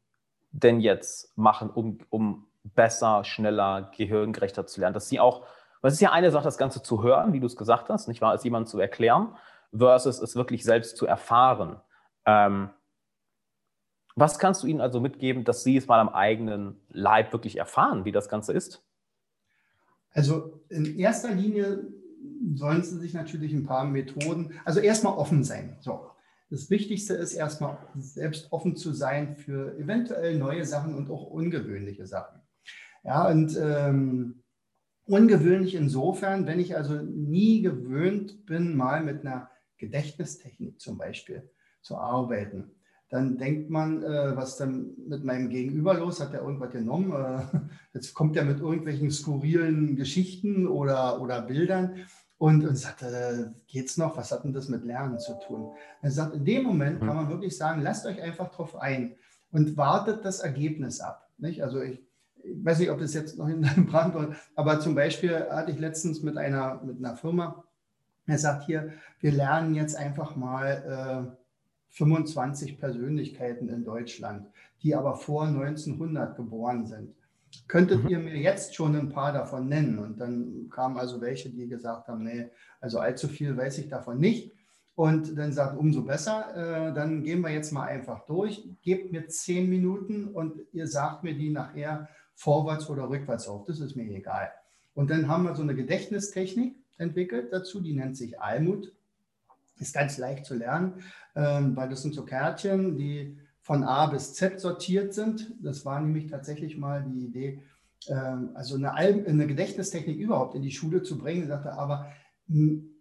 denn 0.51 0.79
jetzt 0.79 1.37
machen, 1.37 1.70
um, 1.70 2.00
um 2.09 2.48
besser, 2.63 3.24
schneller, 3.24 3.92
gehirngerechter 3.96 4.66
zu 4.66 4.79
lernen? 4.79 4.94
Dass 4.94 5.09
Sie 5.09 5.20
auch, 5.20 5.46
weil 5.81 5.90
es 5.90 5.96
ist 5.96 6.01
ja 6.01 6.11
eine 6.11 6.31
Sache, 6.31 6.46
das 6.46 6.57
Ganze 6.57 6.81
zu 6.81 7.03
hören, 7.03 7.33
wie 7.33 7.40
du 7.40 7.48
es 7.48 7.55
gesagt 7.55 7.90
hast, 7.90 8.07
nicht 8.07 8.22
wahr, 8.22 8.33
es 8.33 8.44
jemand 8.44 8.70
zu 8.70 8.79
erklären, 8.79 9.35
versus 9.75 10.20
es 10.22 10.35
wirklich 10.35 10.63
selbst 10.63 10.98
zu 10.98 11.05
erfahren. 11.05 11.81
Ähm, 12.25 12.70
was 14.18 14.40
kannst 14.40 14.64
du 14.64 14.68
ihnen 14.68 14.82
also 14.82 15.00
mitgeben, 15.00 15.44
dass 15.44 15.64
sie 15.64 15.77
es 15.77 15.88
mal 15.88 16.00
am 16.00 16.10
eigenen 16.10 16.75
Leib 16.90 17.32
wirklich 17.32 17.58
erfahren, 17.58 18.03
wie 18.03 18.12
das 18.12 18.30
Ganze 18.30 18.51
ist? 18.51 18.84
Also 20.12 20.60
in 20.70 20.98
erster 20.98 21.32
Linie 21.34 21.86
sollen 22.56 22.82
sie 22.82 22.98
sich 22.98 23.14
natürlich 23.14 23.53
ein 23.53 23.66
paar 23.66 23.86
Methoden, 23.86 24.53
also 24.66 24.80
erstmal 24.80 25.14
offen 25.14 25.44
sein. 25.44 25.77
So. 25.82 26.10
Das 26.50 26.70
Wichtigste 26.72 27.14
ist 27.14 27.34
erstmal 27.34 27.77
selbst 27.96 28.51
offen 28.51 28.75
zu 28.75 28.92
sein 28.92 29.36
für 29.36 29.77
eventuell 29.77 30.38
neue 30.38 30.66
Sachen 30.66 30.96
und 30.96 31.12
auch 31.12 31.27
ungewöhnliche 31.27 32.08
Sachen. 32.08 32.42
Ja, 33.03 33.30
und 33.30 33.56
ähm, 33.62 34.44
ungewöhnlich 35.06 35.75
insofern, 35.75 36.48
wenn 36.48 36.60
ich 36.60 36.75
also 36.75 36.96
nie 36.96 37.62
gewöhnt 37.62 38.46
bin, 38.48 38.75
mal 38.75 39.03
mit 39.03 39.22
einer 39.22 39.51
Gedächtnistechnik 39.77 40.82
zum 40.82 40.98
Beispiel 40.98 41.51
zu 41.82 41.98
arbeiten, 41.98 42.72
dann 43.09 43.37
denkt 43.37 43.70
man, 43.70 44.03
äh, 44.03 44.35
was 44.35 44.57
dann 44.57 44.91
mit 45.07 45.24
meinem 45.24 45.50
Gegenüber 45.50 45.93
los, 45.93 46.20
hat 46.20 46.33
er 46.33 46.41
irgendwas 46.41 46.72
genommen? 46.72 47.11
Äh, 47.11 47.59
jetzt 47.93 48.13
kommt 48.13 48.35
er 48.35 48.43
mit 48.43 48.59
irgendwelchen 48.59 49.11
skurrilen 49.11 49.96
Geschichten 49.96 50.67
oder, 50.67 51.22
oder 51.22 51.41
Bildern 51.41 51.96
und, 52.37 52.65
und 52.65 52.75
sagt, 52.75 53.03
äh, 53.03 53.46
geht's 53.67 53.98
noch? 53.98 54.17
Was 54.17 54.31
hat 54.31 54.43
denn 54.43 54.53
das 54.53 54.67
mit 54.67 54.83
Lernen 54.83 55.20
zu 55.20 55.39
tun? 55.48 55.72
Er 56.01 56.11
sagt, 56.11 56.35
in 56.35 56.43
dem 56.43 56.63
Moment 56.63 57.00
kann 57.00 57.09
hm. 57.09 57.15
man 57.15 57.29
wirklich 57.29 57.55
sagen, 57.55 57.81
lasst 57.81 58.05
euch 58.05 58.22
einfach 58.22 58.51
drauf 58.51 58.75
ein 58.75 59.15
und 59.51 59.77
wartet 59.77 60.25
das 60.25 60.41
Ergebnis 60.41 61.00
ab. 61.00 61.29
Nicht? 61.37 61.63
Also 61.63 61.81
ich, 61.81 62.03
ich 62.43 62.65
weiß 62.65 62.79
nicht, 62.79 62.91
ob 62.91 63.00
das 63.00 63.13
jetzt 63.13 63.37
noch 63.37 63.48
in 63.48 63.61
deinem 63.61 63.85
Brand 63.85 64.15
war, 64.15 64.35
aber 64.55 64.81
zum 64.81 64.96
Beispiel 64.96 65.48
hatte 65.50 65.72
ich 65.72 65.79
letztens 65.79 66.24
mit 66.24 66.37
einer, 66.37 66.81
mit 66.83 66.98
einer 66.98 67.15
Firma, 67.15 67.63
er 68.25 68.37
sagt 68.37 68.65
hier, 68.65 68.91
wir 69.22 69.31
lernen 69.31 69.74
jetzt 69.74 69.96
einfach 69.96 70.35
mal 70.35 71.31
äh, 71.31 71.47
25 71.98 72.79
Persönlichkeiten 72.79 73.70
in 73.70 73.83
Deutschland, 73.83 74.48
die 74.83 74.96
aber 74.96 75.16
vor 75.16 75.46
1900 75.48 76.36
geboren 76.36 76.86
sind. 76.86 77.16
Könntet 77.68 78.03
mhm. 78.03 78.10
ihr 78.10 78.20
mir 78.20 78.38
jetzt 78.38 78.75
schon 78.75 78.96
ein 78.96 79.10
paar 79.10 79.33
davon 79.33 79.68
nennen? 79.68 80.00
Und 80.00 80.20
dann 80.20 80.70
kamen 80.70 80.98
also 80.98 81.22
welche, 81.22 81.50
die 81.50 81.68
gesagt 81.68 82.07
haben, 82.07 82.24
nee, 82.24 82.50
also 82.79 83.00
allzu 83.00 83.27
viel 83.27 83.57
weiß 83.57 83.79
ich 83.79 83.90
davon 83.90 84.20
nicht. 84.20 84.53
Und 84.96 85.38
dann 85.38 85.53
sagt, 85.53 85.77
umso 85.77 86.03
besser, 86.03 86.90
äh, 86.90 86.94
dann 86.94 87.24
gehen 87.24 87.42
wir 87.42 87.50
jetzt 87.50 87.72
mal 87.72 87.86
einfach 87.86 88.25
durch. 88.25 88.68
Gebt 88.81 89.12
mir 89.12 89.27
zehn 89.27 89.70
Minuten 89.70 90.27
und 90.27 90.62
ihr 90.74 90.88
sagt 90.88 91.24
mir 91.24 91.36
die 91.36 91.50
nachher 91.50 92.10
vorwärts 92.36 92.90
oder 92.90 93.10
rückwärts 93.10 93.48
auf. 93.48 93.66
Das 93.66 93.79
ist 93.79 93.96
mir 93.96 94.10
egal. 94.10 94.50
Und 94.94 95.10
dann 95.10 95.27
haben 95.27 95.44
wir 95.44 95.55
so 95.55 95.62
eine 95.62 95.75
Gedächtnistechnik 95.75 96.75
entwickelt 96.98 97.53
dazu, 97.53 97.79
die 97.79 97.94
nennt 97.94 98.18
sich 98.18 98.42
Almut. 98.42 98.92
Ist 99.79 99.94
ganz 99.94 100.18
leicht 100.18 100.46
zu 100.46 100.55
lernen, 100.55 101.03
ähm, 101.35 101.75
weil 101.75 101.90
das 101.90 102.01
sind 102.01 102.16
so 102.16 102.25
Kärtchen, 102.25 102.98
die 102.98 103.37
von 103.61 103.83
A 103.83 104.07
bis 104.07 104.33
Z 104.33 104.59
sortiert 104.59 105.13
sind. 105.13 105.53
Das 105.61 105.85
war 105.85 106.00
nämlich 106.00 106.27
tatsächlich 106.27 106.77
mal 106.77 107.03
die 107.03 107.25
Idee, 107.25 107.61
ähm, 108.07 108.51
also 108.53 108.75
eine, 108.75 108.94
eine, 108.94 109.48
Gedächtnistechnik 109.48 110.18
überhaupt 110.18 110.55
in 110.55 110.61
die 110.61 110.72
Schule 110.72 111.03
zu 111.03 111.18
bringen. 111.18 111.44
Ich 111.44 111.48
sagte 111.50 111.74
aber, 111.74 112.11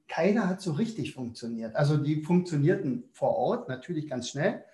keiner 0.08 0.48
hat 0.48 0.60
so 0.60 0.72
richtig 0.72 1.14
funktioniert. 1.14 1.76
Also 1.76 1.96
die 1.96 2.22
funktionierten 2.22 3.04
vor 3.12 3.36
Ort 3.36 3.68
natürlich 3.68 4.08
ganz 4.08 4.28
schnell. 4.28 4.64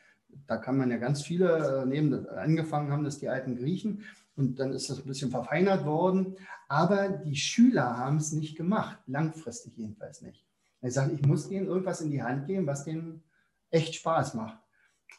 Da 0.47 0.57
kann 0.57 0.79
man 0.79 0.91
ja 0.91 0.97
ganz 0.97 1.23
viele 1.23 1.83
äh, 1.83 1.87
nehmen. 1.87 2.27
Angefangen 2.27 2.91
haben 2.91 3.05
das 3.05 3.19
die 3.19 3.29
alten 3.29 3.57
Griechen 3.57 4.05
und 4.35 4.59
dann 4.59 4.73
ist 4.73 4.89
das 4.89 4.99
ein 4.99 5.07
bisschen 5.07 5.31
verfeinert 5.31 5.85
worden. 5.85 6.37
Aber 6.69 7.09
die 7.09 7.37
Schüler 7.37 7.99
haben 7.99 8.17
es 8.17 8.33
nicht 8.33 8.57
gemacht, 8.57 8.99
langfristig 9.07 9.77
jedenfalls 9.77 10.23
nicht. 10.23 10.47
Ich 10.83 10.95
sage, 10.95 11.15
ich 11.15 11.27
muss 11.27 11.49
denen 11.49 11.67
irgendwas 11.67 12.01
in 12.01 12.11
die 12.11 12.23
Hand 12.23 12.47
geben, 12.47 12.67
was 12.67 12.85
denen 12.85 13.23
echt 13.71 13.95
Spaß 13.95 14.35
macht. 14.35 14.59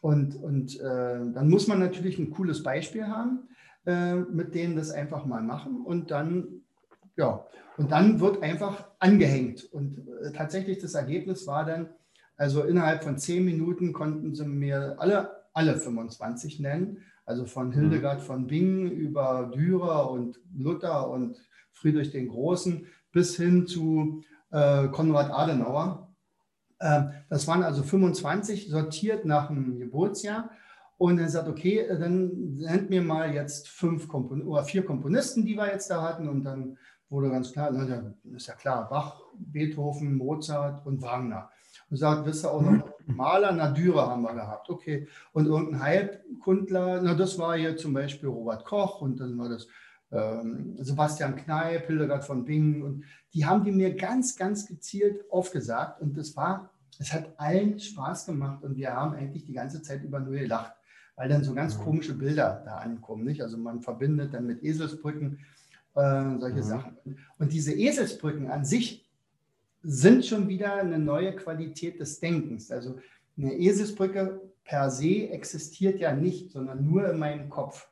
Und, 0.02 0.36
und 0.36 0.80
äh, 0.80 1.19
dann 1.34 1.49
muss 1.49 1.67
man 1.67 1.80
natürlich 1.80 2.19
ein 2.19 2.32
cooles 2.32 2.63
Beispiel 2.63 3.08
haben, 3.08 3.47
äh, 3.86 4.15
mit 4.15 4.54
denen 4.54 4.76
das 4.76 4.91
einfach 4.91 5.26
mal 5.26 5.41
machen 5.41 5.86
und 5.86 6.12
dann, 6.12 6.63
ja, 7.15 7.45
und 7.78 7.91
dann 7.91 8.19
wird 8.19 8.43
einfach 8.43 8.88
angehängt. 8.99 9.63
Und 9.71 9.99
äh, 9.99 10.32
tatsächlich 10.34 10.80
das 10.80 10.93
Ergebnis 10.93 11.47
war 11.47 11.65
dann, 11.65 11.89
also 12.36 12.63
innerhalb 12.63 13.04
von 13.04 13.17
zehn 13.17 13.45
Minuten 13.45 13.93
konnten 13.93 14.36
sie 14.36 14.45
mir 14.45 14.95
alle, 14.99 15.43
alle 15.54 15.78
25 15.78 16.60
nennen. 16.60 16.97
Also 17.26 17.45
von 17.45 17.69
mhm. 17.69 17.73
Hildegard 17.73 18.21
von 18.21 18.47
Bingen 18.47 18.91
über 18.91 19.52
Dürer 19.56 20.12
und 20.12 20.39
Luther 20.56 21.10
und 21.10 21.38
Friedrich 21.71 22.12
den 22.12 22.28
Großen 22.28 22.88
bis 23.12 23.38
hin 23.38 23.67
zu 23.67 24.23
äh, 24.54 24.88
Konrad 24.89 25.32
Adenauer. 25.32 26.13
Ähm, 26.80 27.12
das 27.30 27.48
waren 27.48 27.63
also 27.63 27.84
25 27.84 28.70
sortiert 28.70 29.26
nach 29.26 29.48
dem 29.48 29.80
Geburtsjahr. 29.80 30.50
Und 30.98 31.20
er 31.20 31.28
sagt, 31.28 31.50
okay, 31.50 31.86
dann 31.89 32.54
nennt 32.56 32.89
mir 32.89 33.02
mal 33.02 33.34
jetzt 33.34 33.68
fünf 33.68 34.08
Kompon 34.08 34.44
oder 34.44 34.63
vier 34.63 34.86
Komponisten, 34.86 35.44
die 35.46 35.58
wir 35.58 35.68
jetzt 35.68 35.89
da 35.89 36.02
hatten. 36.02 36.30
Und 36.30 36.44
dann 36.44 36.78
wurde 37.10 37.30
ganz 37.30 37.52
klar, 37.52 37.72
ne, 37.72 38.16
ist 38.36 38.48
ja 38.48 38.54
klar, 38.54 38.88
Bach, 38.88 39.20
Beethoven, 39.36 40.16
Mozart 40.16 40.86
und 40.86 41.02
Wagner. 41.02 41.50
Und 41.89 41.98
sagt, 41.98 42.26
wisst 42.26 42.46
ihr 42.46 42.52
auch 42.52 42.62
noch, 42.62 42.88
Maler, 43.06 43.52
Nadüre 43.52 44.08
haben 44.08 44.22
wir 44.22 44.34
gehabt. 44.34 44.70
Okay. 44.70 45.08
Und 45.34 45.48
irgendein 45.48 45.82
Heilkundler, 45.82 47.02
na, 47.02 47.16
das 47.16 47.38
war 47.39 47.58
hier 47.58 47.76
zum 47.76 47.94
Beispiel 47.94 48.30
Robert 48.30 48.63
Koch 48.63 49.02
und 49.02 49.20
dann 49.20 49.38
war 49.38 49.50
das 49.50 49.68
ähm, 50.13 50.76
Sebastian 50.80 51.36
Kneip, 51.36 51.88
Hildegard 51.88 52.23
von 52.23 52.45
Bingen. 52.45 52.84
Und 52.84 53.04
die 53.34 53.45
haben 53.45 53.63
die 53.63 53.71
mir 53.71 53.95
ganz, 53.95 54.36
ganz 54.36 54.65
gezielt 54.65 55.30
aufgesagt. 55.32 56.02
Und 56.02 56.17
das 56.17 56.36
war, 56.36 56.69
es 56.99 57.12
hat 57.12 57.34
allen 57.38 57.80
Spaß 57.80 58.28
gemacht 58.28 58.63
und 58.63 58.78
wir 58.78 58.93
haben 58.93 59.15
eigentlich 59.15 59.45
die 59.45 59.54
ganze 59.54 59.82
Zeit 59.82 60.04
über 60.04 60.19
nur 60.19 60.36
gelacht, 60.36 60.73
weil 61.15 61.30
dann 61.30 61.43
so 61.43 61.54
ganz 61.54 61.78
mhm. 61.78 61.82
komische 61.82 62.13
Bilder 62.13 62.62
da 62.65 62.78
ankommen. 62.78 63.26
Nicht? 63.26 63.41
Also 63.41 63.58
man 63.58 63.82
verbindet 63.82 64.34
dann 64.34 64.45
mit 64.45 64.63
Eselsbrücken 64.63 65.39
äh, 65.95 66.39
solche 66.39 66.58
mhm. 66.58 66.63
Sachen. 66.63 66.97
Und 67.39 67.52
diese 67.52 67.73
Eselsbrücken 67.73 68.49
an 68.49 68.65
sich 68.65 69.10
sind 69.82 70.26
schon 70.26 70.47
wieder 70.47 70.76
eine 70.76 70.99
neue 70.99 71.36
Qualität 71.36 71.99
des 71.99 72.19
Denkens. 72.19 72.71
Also 72.71 72.99
eine 73.38 73.54
Eselsbrücke 73.56 74.41
per 74.63 74.89
se 74.89 75.30
existiert 75.30 75.99
ja 75.99 76.13
nicht, 76.13 76.52
sondern 76.52 76.86
nur 76.86 77.10
in 77.10 77.19
meinem 77.19 77.49
Kopf. 77.49 77.89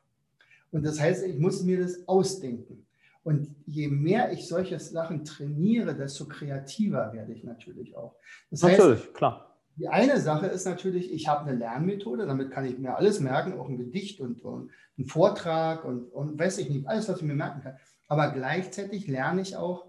Und 0.72 0.84
das 0.84 1.00
heißt, 1.00 1.24
ich 1.24 1.38
muss 1.38 1.62
mir 1.62 1.80
das 1.80 2.08
ausdenken. 2.08 2.86
Und 3.22 3.54
je 3.66 3.88
mehr 3.88 4.32
ich 4.32 4.48
solche 4.48 4.78
Sachen 4.80 5.24
trainiere, 5.24 5.94
desto 5.94 6.26
kreativer 6.26 7.12
werde 7.12 7.32
ich 7.32 7.44
natürlich 7.44 7.96
auch. 7.96 8.16
Das 8.50 8.62
natürlich, 8.62 9.04
heißt, 9.04 9.14
klar. 9.14 9.56
Die 9.76 9.88
eine 9.88 10.20
Sache 10.20 10.46
ist 10.46 10.66
natürlich, 10.66 11.12
ich 11.12 11.28
habe 11.28 11.48
eine 11.48 11.56
Lernmethode, 11.56 12.26
damit 12.26 12.50
kann 12.50 12.64
ich 12.64 12.78
mir 12.78 12.96
alles 12.96 13.20
merken, 13.20 13.58
auch 13.58 13.68
ein 13.68 13.78
Gedicht 13.78 14.20
und, 14.20 14.42
und 14.42 14.70
einen 14.98 15.06
Vortrag 15.06 15.84
und, 15.84 16.08
und 16.08 16.38
weiß 16.38 16.58
ich 16.58 16.68
nicht, 16.68 16.86
alles, 16.88 17.08
was 17.08 17.18
ich 17.18 17.22
mir 17.22 17.34
merken 17.34 17.62
kann. 17.62 17.76
Aber 18.08 18.30
gleichzeitig 18.32 19.06
lerne 19.06 19.40
ich 19.40 19.56
auch 19.56 19.86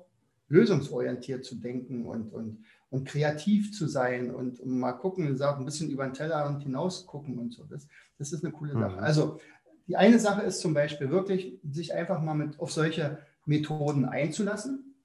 lösungsorientiert 0.48 1.43
zu 1.43 1.56
denken 1.56 2.06
und, 2.06 2.32
und, 2.32 2.63
und 2.89 3.08
kreativ 3.08 3.74
zu 3.74 3.88
sein 3.88 4.34
und, 4.34 4.60
und 4.60 4.80
mal 4.80 4.93
gucken, 4.93 5.41
ein 5.41 5.65
bisschen 5.65 5.89
über 5.89 6.06
den 6.06 6.13
Tellerrand 6.13 6.62
hinaus 6.62 7.08
gucken 7.08 7.39
und 7.39 7.52
so. 7.52 7.63
Das, 7.63 7.88
das 8.19 8.32
ist 8.32 8.46
eine 8.46 8.54
coole 8.54 8.74
Sache. 8.74 8.98
Mhm. 8.98 9.04
Also 9.04 9.39
die 9.88 9.98
eine 9.98 10.19
Sache 10.19 10.43
ist 10.43 10.60
zum 10.60 10.74
Beispiel 10.74 11.10
wirklich, 11.10 11.60
sich 11.69 11.93
einfach 11.93 12.22
mal 12.22 12.36
mit 12.36 12.60
auf 12.60 12.72
solche 12.72 13.19
Methoden 13.46 14.06
einzulassen. 14.06 14.96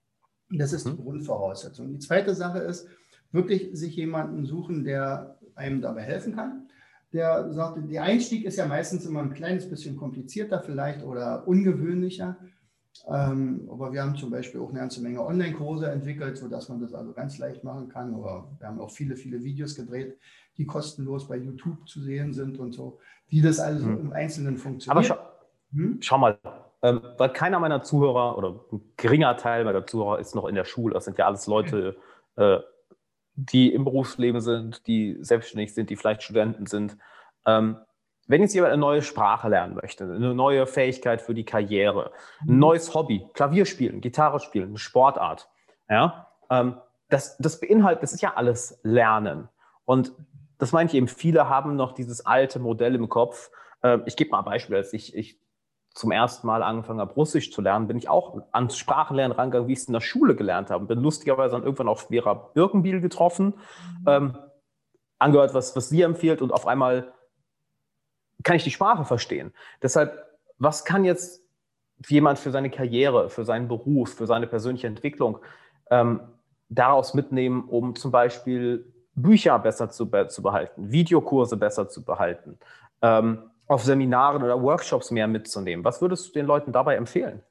Das 0.50 0.72
ist 0.72 0.86
die 0.86 0.92
mhm. 0.92 1.02
Grundvoraussetzung. 1.02 1.92
Die 1.92 1.98
zweite 1.98 2.34
Sache 2.34 2.60
ist, 2.60 2.88
wirklich 3.32 3.70
sich 3.72 3.96
jemanden 3.96 4.46
suchen, 4.46 4.84
der 4.84 5.38
einem 5.54 5.80
dabei 5.80 6.02
helfen 6.02 6.34
kann. 6.34 6.68
Der 7.12 7.52
sagt, 7.52 7.78
der 7.90 8.02
Einstieg 8.02 8.44
ist 8.44 8.56
ja 8.56 8.66
meistens 8.66 9.06
immer 9.06 9.20
ein 9.20 9.34
kleines 9.34 9.68
bisschen 9.68 9.96
komplizierter 9.96 10.60
vielleicht 10.60 11.02
oder 11.02 11.46
ungewöhnlicher. 11.46 12.36
Ähm, 13.06 13.68
aber 13.70 13.92
wir 13.92 14.02
haben 14.02 14.16
zum 14.16 14.30
Beispiel 14.30 14.60
auch 14.60 14.70
eine 14.70 14.80
ganze 14.80 15.00
Menge 15.00 15.24
Online-Kurse 15.24 15.90
entwickelt, 15.90 16.36
sodass 16.36 16.68
man 16.68 16.80
das 16.80 16.94
also 16.94 17.12
ganz 17.12 17.38
leicht 17.38 17.64
machen 17.64 17.88
kann. 17.88 18.14
Oder 18.14 18.50
wir 18.58 18.66
haben 18.66 18.80
auch 18.80 18.90
viele, 18.90 19.16
viele 19.16 19.42
Videos 19.42 19.74
gedreht, 19.74 20.18
die 20.58 20.66
kostenlos 20.66 21.28
bei 21.28 21.36
YouTube 21.36 21.88
zu 21.88 22.00
sehen 22.00 22.32
sind 22.34 22.58
und 22.58 22.72
so, 22.72 22.98
wie 23.28 23.40
das 23.40 23.60
also 23.60 23.86
hm. 23.86 24.00
im 24.00 24.12
Einzelnen 24.12 24.58
funktioniert. 24.58 24.90
Aber 24.90 25.02
schau, 25.04 25.16
hm? 25.72 25.98
schau 26.00 26.18
mal, 26.18 26.38
ähm, 26.82 27.00
weil 27.16 27.30
keiner 27.30 27.60
meiner 27.60 27.82
Zuhörer 27.82 28.36
oder 28.36 28.60
ein 28.72 28.80
geringer 28.96 29.36
Teil 29.36 29.64
meiner 29.64 29.86
Zuhörer 29.86 30.18
ist 30.18 30.34
noch 30.34 30.46
in 30.46 30.54
der 30.54 30.64
Schule. 30.64 30.94
Das 30.94 31.04
sind 31.04 31.18
ja 31.18 31.26
alles 31.26 31.46
Leute, 31.46 31.96
äh, 32.36 32.58
die 33.34 33.72
im 33.72 33.84
Berufsleben 33.84 34.40
sind, 34.40 34.86
die 34.86 35.16
selbstständig 35.20 35.72
sind, 35.72 35.90
die 35.90 35.96
vielleicht 35.96 36.22
Studenten 36.24 36.66
sind. 36.66 36.96
Ähm, 37.46 37.76
wenn 38.26 38.42
jetzt 38.42 38.54
jemand 38.54 38.72
eine 38.72 38.80
neue 38.80 39.02
Sprache 39.02 39.48
lernen 39.48 39.74
möchte, 39.74 40.04
eine 40.04 40.34
neue 40.34 40.66
Fähigkeit 40.66 41.22
für 41.22 41.34
die 41.34 41.44
Karriere, 41.44 42.10
ein 42.40 42.54
mhm. 42.54 42.58
neues 42.58 42.94
Hobby, 42.94 43.26
Klavier 43.32 43.64
spielen, 43.64 44.00
Gitarre 44.00 44.40
spielen, 44.40 44.70
eine 44.70 44.78
Sportart, 44.78 45.48
ja, 45.88 46.26
ähm, 46.50 46.76
das, 47.08 47.38
das 47.38 47.58
beinhaltet, 47.58 48.02
das 48.02 48.12
ist 48.12 48.20
ja 48.20 48.34
alles 48.34 48.80
Lernen. 48.82 49.48
Und 49.84 50.12
das 50.58 50.72
meine 50.72 50.88
ich 50.88 50.94
eben, 50.94 51.08
viele 51.08 51.48
haben 51.48 51.76
noch 51.76 51.92
dieses 51.92 52.26
alte 52.26 52.58
Modell 52.58 52.94
im 52.94 53.08
Kopf. 53.08 53.50
Ähm, 53.82 54.02
ich 54.06 54.16
gebe 54.16 54.30
mal 54.30 54.40
ein 54.40 54.44
Beispiel, 54.44 54.76
als 54.76 54.92
ich, 54.92 55.14
ich 55.14 55.40
zum 55.94 56.12
ersten 56.12 56.46
Mal 56.46 56.62
angefangen 56.62 57.00
habe, 57.00 57.14
Russisch 57.14 57.50
zu 57.50 57.60
lernen, 57.60 57.88
bin 57.88 57.96
ich 57.96 58.08
auch 58.08 58.40
ans 58.52 58.76
Sprachenlernen 58.76 59.36
rangegangen, 59.36 59.68
wie 59.68 59.72
ich 59.72 59.80
es 59.80 59.86
in 59.86 59.94
der 59.94 60.00
Schule 60.00 60.36
gelernt 60.36 60.70
habe. 60.70 60.84
Bin 60.86 61.00
lustigerweise 61.00 61.52
dann 61.52 61.64
irgendwann 61.64 61.88
auf 61.88 62.08
Vera 62.08 62.34
Birkenbiel 62.34 63.00
getroffen, 63.00 63.54
mhm. 64.00 64.06
ähm, 64.06 64.38
angehört, 65.18 65.54
was, 65.54 65.74
was 65.74 65.88
sie 65.88 66.02
empfiehlt 66.02 66.42
und 66.42 66.52
auf 66.52 66.66
einmal 66.66 67.12
kann 68.44 68.54
ich 68.54 68.62
die 68.62 68.70
Sprache 68.70 69.04
verstehen. 69.04 69.52
Deshalb, 69.82 70.24
was 70.58 70.84
kann 70.84 71.04
jetzt 71.04 71.42
jemand 72.06 72.38
für 72.38 72.52
seine 72.52 72.70
Karriere, 72.70 73.28
für 73.28 73.44
seinen 73.44 73.66
Beruf, 73.66 74.14
für 74.14 74.26
seine 74.26 74.46
persönliche 74.46 74.86
Entwicklung 74.86 75.38
ähm, 75.90 76.20
daraus 76.68 77.14
mitnehmen, 77.14 77.64
um 77.68 77.96
zum 77.96 78.12
Beispiel 78.12 78.92
Bücher 79.22 79.58
besser 79.58 79.90
zu, 79.90 80.06
zu 80.28 80.42
behalten, 80.42 80.90
Videokurse 80.90 81.56
besser 81.56 81.88
zu 81.88 82.04
behalten, 82.04 82.58
ähm, 83.02 83.38
auf 83.66 83.84
Seminaren 83.84 84.42
oder 84.42 84.60
Workshops 84.62 85.10
mehr 85.10 85.28
mitzunehmen? 85.28 85.84
Was 85.84 86.00
würdest 86.00 86.28
du 86.28 86.32
den 86.32 86.46
Leuten 86.46 86.72
dabei 86.72 86.96
empfehlen? 86.96 87.42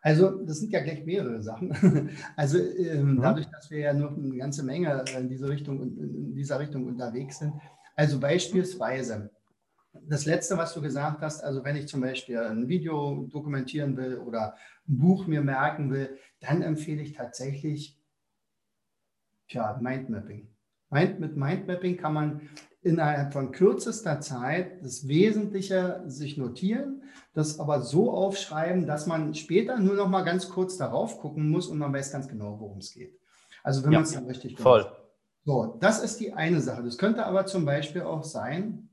Also, 0.00 0.44
das 0.44 0.60
sind 0.60 0.72
ja 0.72 0.80
gleich 0.80 1.04
mehrere 1.04 1.42
Sachen. 1.42 2.10
Also, 2.36 2.58
ähm, 2.58 3.14
mhm. 3.14 3.22
dadurch, 3.22 3.46
dass 3.46 3.70
wir 3.70 3.80
ja 3.80 3.92
noch 3.92 4.16
eine 4.16 4.36
ganze 4.36 4.62
Menge 4.62 5.04
in 5.16 5.28
diese 5.28 5.48
Richtung, 5.48 5.82
in 5.82 6.34
dieser 6.34 6.60
Richtung 6.60 6.86
unterwegs 6.86 7.38
sind. 7.38 7.54
Also 7.96 8.20
beispielsweise, 8.20 9.30
das 10.06 10.24
Letzte, 10.24 10.56
was 10.56 10.72
du 10.72 10.80
gesagt 10.80 11.20
hast, 11.22 11.42
also 11.42 11.64
wenn 11.64 11.74
ich 11.74 11.88
zum 11.88 12.00
Beispiel 12.00 12.38
ein 12.38 12.68
Video 12.68 13.26
dokumentieren 13.28 13.96
will 13.96 14.18
oder 14.18 14.54
ein 14.86 14.98
Buch 14.98 15.26
mir 15.26 15.40
merken 15.40 15.90
will, 15.90 16.16
dann 16.40 16.62
empfehle 16.62 17.02
ich 17.02 17.14
tatsächlich 17.14 17.98
tja, 19.48 19.78
Mindmapping. 19.80 20.48
Mind, 20.90 21.20
mit 21.20 21.36
Mindmapping 21.36 21.96
kann 21.96 22.14
man 22.14 22.40
innerhalb 22.82 23.32
von 23.32 23.52
kürzester 23.52 24.20
Zeit 24.20 24.82
das 24.82 25.08
Wesentliche 25.08 26.02
sich 26.06 26.36
notieren, 26.38 27.02
das 27.34 27.58
aber 27.58 27.82
so 27.82 28.10
aufschreiben, 28.10 28.86
dass 28.86 29.06
man 29.06 29.34
später 29.34 29.78
nur 29.78 29.94
noch 29.94 30.08
mal 30.08 30.22
ganz 30.22 30.48
kurz 30.48 30.76
darauf 30.76 31.20
gucken 31.20 31.50
muss 31.50 31.68
und 31.68 31.78
man 31.78 31.92
weiß 31.92 32.12
ganz 32.12 32.28
genau, 32.28 32.58
worum 32.60 32.78
es 32.78 32.92
geht. 32.92 33.18
Also 33.62 33.84
wenn 33.84 33.92
ja, 33.92 33.98
man 33.98 34.04
es 34.04 34.12
dann 34.12 34.26
richtig 34.26 34.58
voll. 34.58 34.82
Macht. 34.82 34.92
So, 35.44 35.76
das 35.80 36.02
ist 36.02 36.20
die 36.20 36.32
eine 36.32 36.60
Sache. 36.60 36.82
Das 36.82 36.98
könnte 36.98 37.24
aber 37.24 37.46
zum 37.46 37.64
Beispiel 37.64 38.02
auch 38.02 38.24
sein, 38.24 38.90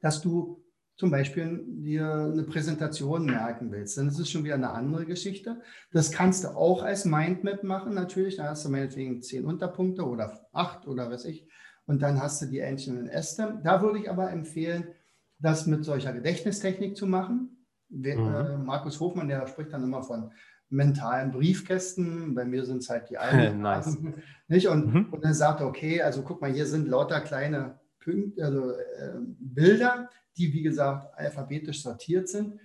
dass 0.00 0.20
du 0.20 0.63
zum 0.96 1.10
Beispiel 1.10 1.64
dir 1.66 2.30
eine 2.32 2.44
Präsentation 2.44 3.26
merken 3.26 3.72
willst. 3.72 3.98
Dann 3.98 4.08
ist 4.08 4.18
es 4.18 4.30
schon 4.30 4.44
wieder 4.44 4.54
eine 4.54 4.70
andere 4.70 5.06
Geschichte. 5.06 5.60
Das 5.92 6.12
kannst 6.12 6.44
du 6.44 6.48
auch 6.48 6.82
als 6.82 7.04
Mindmap 7.04 7.64
machen, 7.64 7.94
natürlich. 7.94 8.36
Da 8.36 8.44
hast 8.44 8.64
du 8.64 8.68
meinetwegen 8.68 9.20
zehn 9.20 9.44
Unterpunkte 9.44 10.06
oder 10.06 10.48
acht 10.52 10.86
oder 10.86 11.10
was 11.10 11.24
ich. 11.24 11.48
Und 11.86 12.00
dann 12.00 12.22
hast 12.22 12.40
du 12.42 12.46
die 12.46 12.62
einzelnen 12.62 13.08
Äste. 13.08 13.60
Da 13.64 13.82
würde 13.82 13.98
ich 13.98 14.08
aber 14.08 14.30
empfehlen, 14.30 14.86
das 15.38 15.66
mit 15.66 15.84
solcher 15.84 16.12
Gedächtnistechnik 16.12 16.96
zu 16.96 17.06
machen. 17.06 17.66
Mhm. 17.88 18.04
Äh, 18.04 18.56
Markus 18.58 19.00
Hofmann, 19.00 19.28
der 19.28 19.46
spricht 19.48 19.72
dann 19.72 19.82
immer 19.82 20.02
von 20.02 20.30
mentalen 20.70 21.32
Briefkästen. 21.32 22.34
Bei 22.34 22.44
mir 22.44 22.64
sind 22.64 22.78
es 22.78 22.88
halt 22.88 23.10
die 23.10 23.18
alten. 23.18 23.60
nice. 23.60 23.98
nicht? 24.46 24.68
Und, 24.68 24.94
mhm. 24.94 25.12
und 25.12 25.24
dann 25.24 25.34
sagt 25.34 25.60
er, 25.60 25.66
okay, 25.66 26.02
also 26.02 26.22
guck 26.22 26.40
mal, 26.40 26.52
hier 26.52 26.66
sind 26.66 26.88
lauter 26.88 27.20
kleine 27.20 27.80
Punkt, 28.04 28.40
also, 28.40 28.70
äh, 28.72 29.12
Bilder, 29.38 30.10
die 30.36 30.52
wie 30.52 30.62
gesagt 30.62 31.16
alphabetisch 31.16 31.82
sortiert 31.82 32.28
sind. 32.28 32.58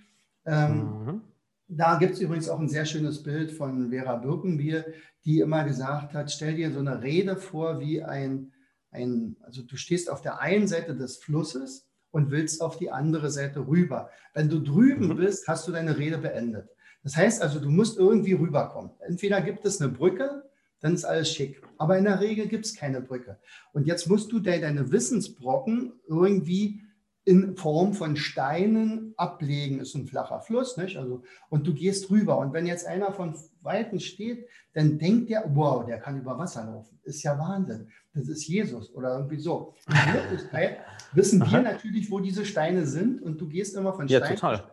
Ähm, 0.44 1.04
mhm. 1.04 1.20
Da 1.68 1.98
gibt 1.98 2.14
es 2.14 2.20
übrigens 2.20 2.48
auch 2.48 2.58
ein 2.58 2.68
sehr 2.68 2.84
schönes 2.84 3.22
Bild 3.22 3.52
von 3.52 3.90
Vera 3.90 4.16
Birkenbier, 4.16 4.84
die 5.24 5.40
immer 5.40 5.64
gesagt 5.64 6.14
hat, 6.14 6.30
stell 6.30 6.56
dir 6.56 6.72
so 6.72 6.80
eine 6.80 7.02
Rede 7.02 7.36
vor 7.36 7.80
wie 7.80 8.02
ein, 8.02 8.52
ein, 8.90 9.36
also 9.42 9.62
du 9.62 9.76
stehst 9.76 10.10
auf 10.10 10.20
der 10.20 10.40
einen 10.40 10.66
Seite 10.66 10.96
des 10.96 11.18
Flusses 11.18 11.86
und 12.10 12.30
willst 12.30 12.60
auf 12.60 12.76
die 12.76 12.90
andere 12.90 13.30
Seite 13.30 13.66
rüber. 13.66 14.10
Wenn 14.34 14.48
du 14.48 14.58
drüben 14.60 15.08
mhm. 15.08 15.16
bist, 15.16 15.46
hast 15.46 15.68
du 15.68 15.72
deine 15.72 15.96
Rede 15.96 16.18
beendet. 16.18 16.68
Das 17.02 17.16
heißt 17.16 17.40
also, 17.40 17.60
du 17.60 17.70
musst 17.70 17.98
irgendwie 17.98 18.32
rüberkommen. 18.32 18.90
Entweder 19.00 19.40
gibt 19.40 19.64
es 19.64 19.80
eine 19.80 19.90
Brücke, 19.90 20.49
dann 20.80 20.94
ist 20.94 21.04
alles 21.04 21.30
schick. 21.30 21.62
Aber 21.78 21.96
in 21.98 22.04
der 22.04 22.20
Regel 22.20 22.48
gibt 22.48 22.66
es 22.66 22.74
keine 22.74 23.00
Brücke. 23.00 23.38
Und 23.72 23.86
jetzt 23.86 24.08
musst 24.08 24.32
du 24.32 24.40
deine 24.40 24.90
Wissensbrocken 24.90 25.92
irgendwie 26.08 26.82
in 27.24 27.56
Form 27.56 27.92
von 27.92 28.16
Steinen 28.16 29.12
ablegen. 29.16 29.80
Ist 29.80 29.94
ein 29.94 30.06
flacher 30.06 30.40
Fluss, 30.40 30.76
nicht? 30.76 30.96
Also, 30.96 31.22
und 31.50 31.66
du 31.66 31.74
gehst 31.74 32.10
rüber. 32.10 32.38
Und 32.38 32.52
wenn 32.52 32.66
jetzt 32.66 32.86
einer 32.86 33.12
von 33.12 33.36
Weitem 33.62 34.00
steht, 34.00 34.46
dann 34.72 34.98
denkt 34.98 35.30
der, 35.30 35.44
wow, 35.54 35.84
der 35.84 35.98
kann 35.98 36.18
über 36.18 36.38
Wasser 36.38 36.64
laufen. 36.64 36.98
Ist 37.02 37.22
ja 37.22 37.38
Wahnsinn. 37.38 37.88
Das 38.14 38.28
ist 38.28 38.46
Jesus 38.48 38.92
oder 38.94 39.16
irgendwie 39.16 39.38
so. 39.38 39.74
In 39.86 40.14
Wirklichkeit 40.14 40.78
wissen 41.12 41.40
wir 41.40 41.62
natürlich, 41.62 42.10
wo 42.10 42.20
diese 42.20 42.44
Steine 42.44 42.86
sind. 42.86 43.22
Und 43.22 43.40
du 43.40 43.48
gehst 43.48 43.76
immer 43.76 43.92
von 43.92 44.08
Stein 44.08 44.36
ja, 44.40 44.70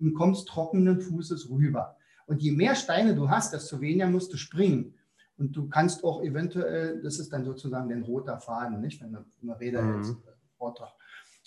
und 0.00 0.14
kommst 0.14 0.48
trockenen 0.48 1.00
Fußes 1.00 1.50
rüber. 1.50 1.96
Und 2.26 2.42
je 2.42 2.52
mehr 2.52 2.74
Steine 2.74 3.14
du 3.14 3.28
hast, 3.28 3.52
desto 3.52 3.80
weniger 3.80 4.08
musst 4.08 4.32
du 4.32 4.36
springen. 4.36 4.94
Und 5.38 5.56
du 5.56 5.68
kannst 5.68 6.04
auch 6.04 6.22
eventuell, 6.22 7.00
das 7.02 7.18
ist 7.18 7.32
dann 7.32 7.44
sozusagen 7.44 7.88
dein 7.88 8.02
roter 8.02 8.38
Faden, 8.38 8.80
nicht? 8.80 9.00
Wenn 9.00 9.12
du 9.12 9.24
eine 9.42 9.58
Rede 9.60 9.80
mhm. 9.80 9.92
hältst, 9.94 10.16
Vortrag. 10.58 10.92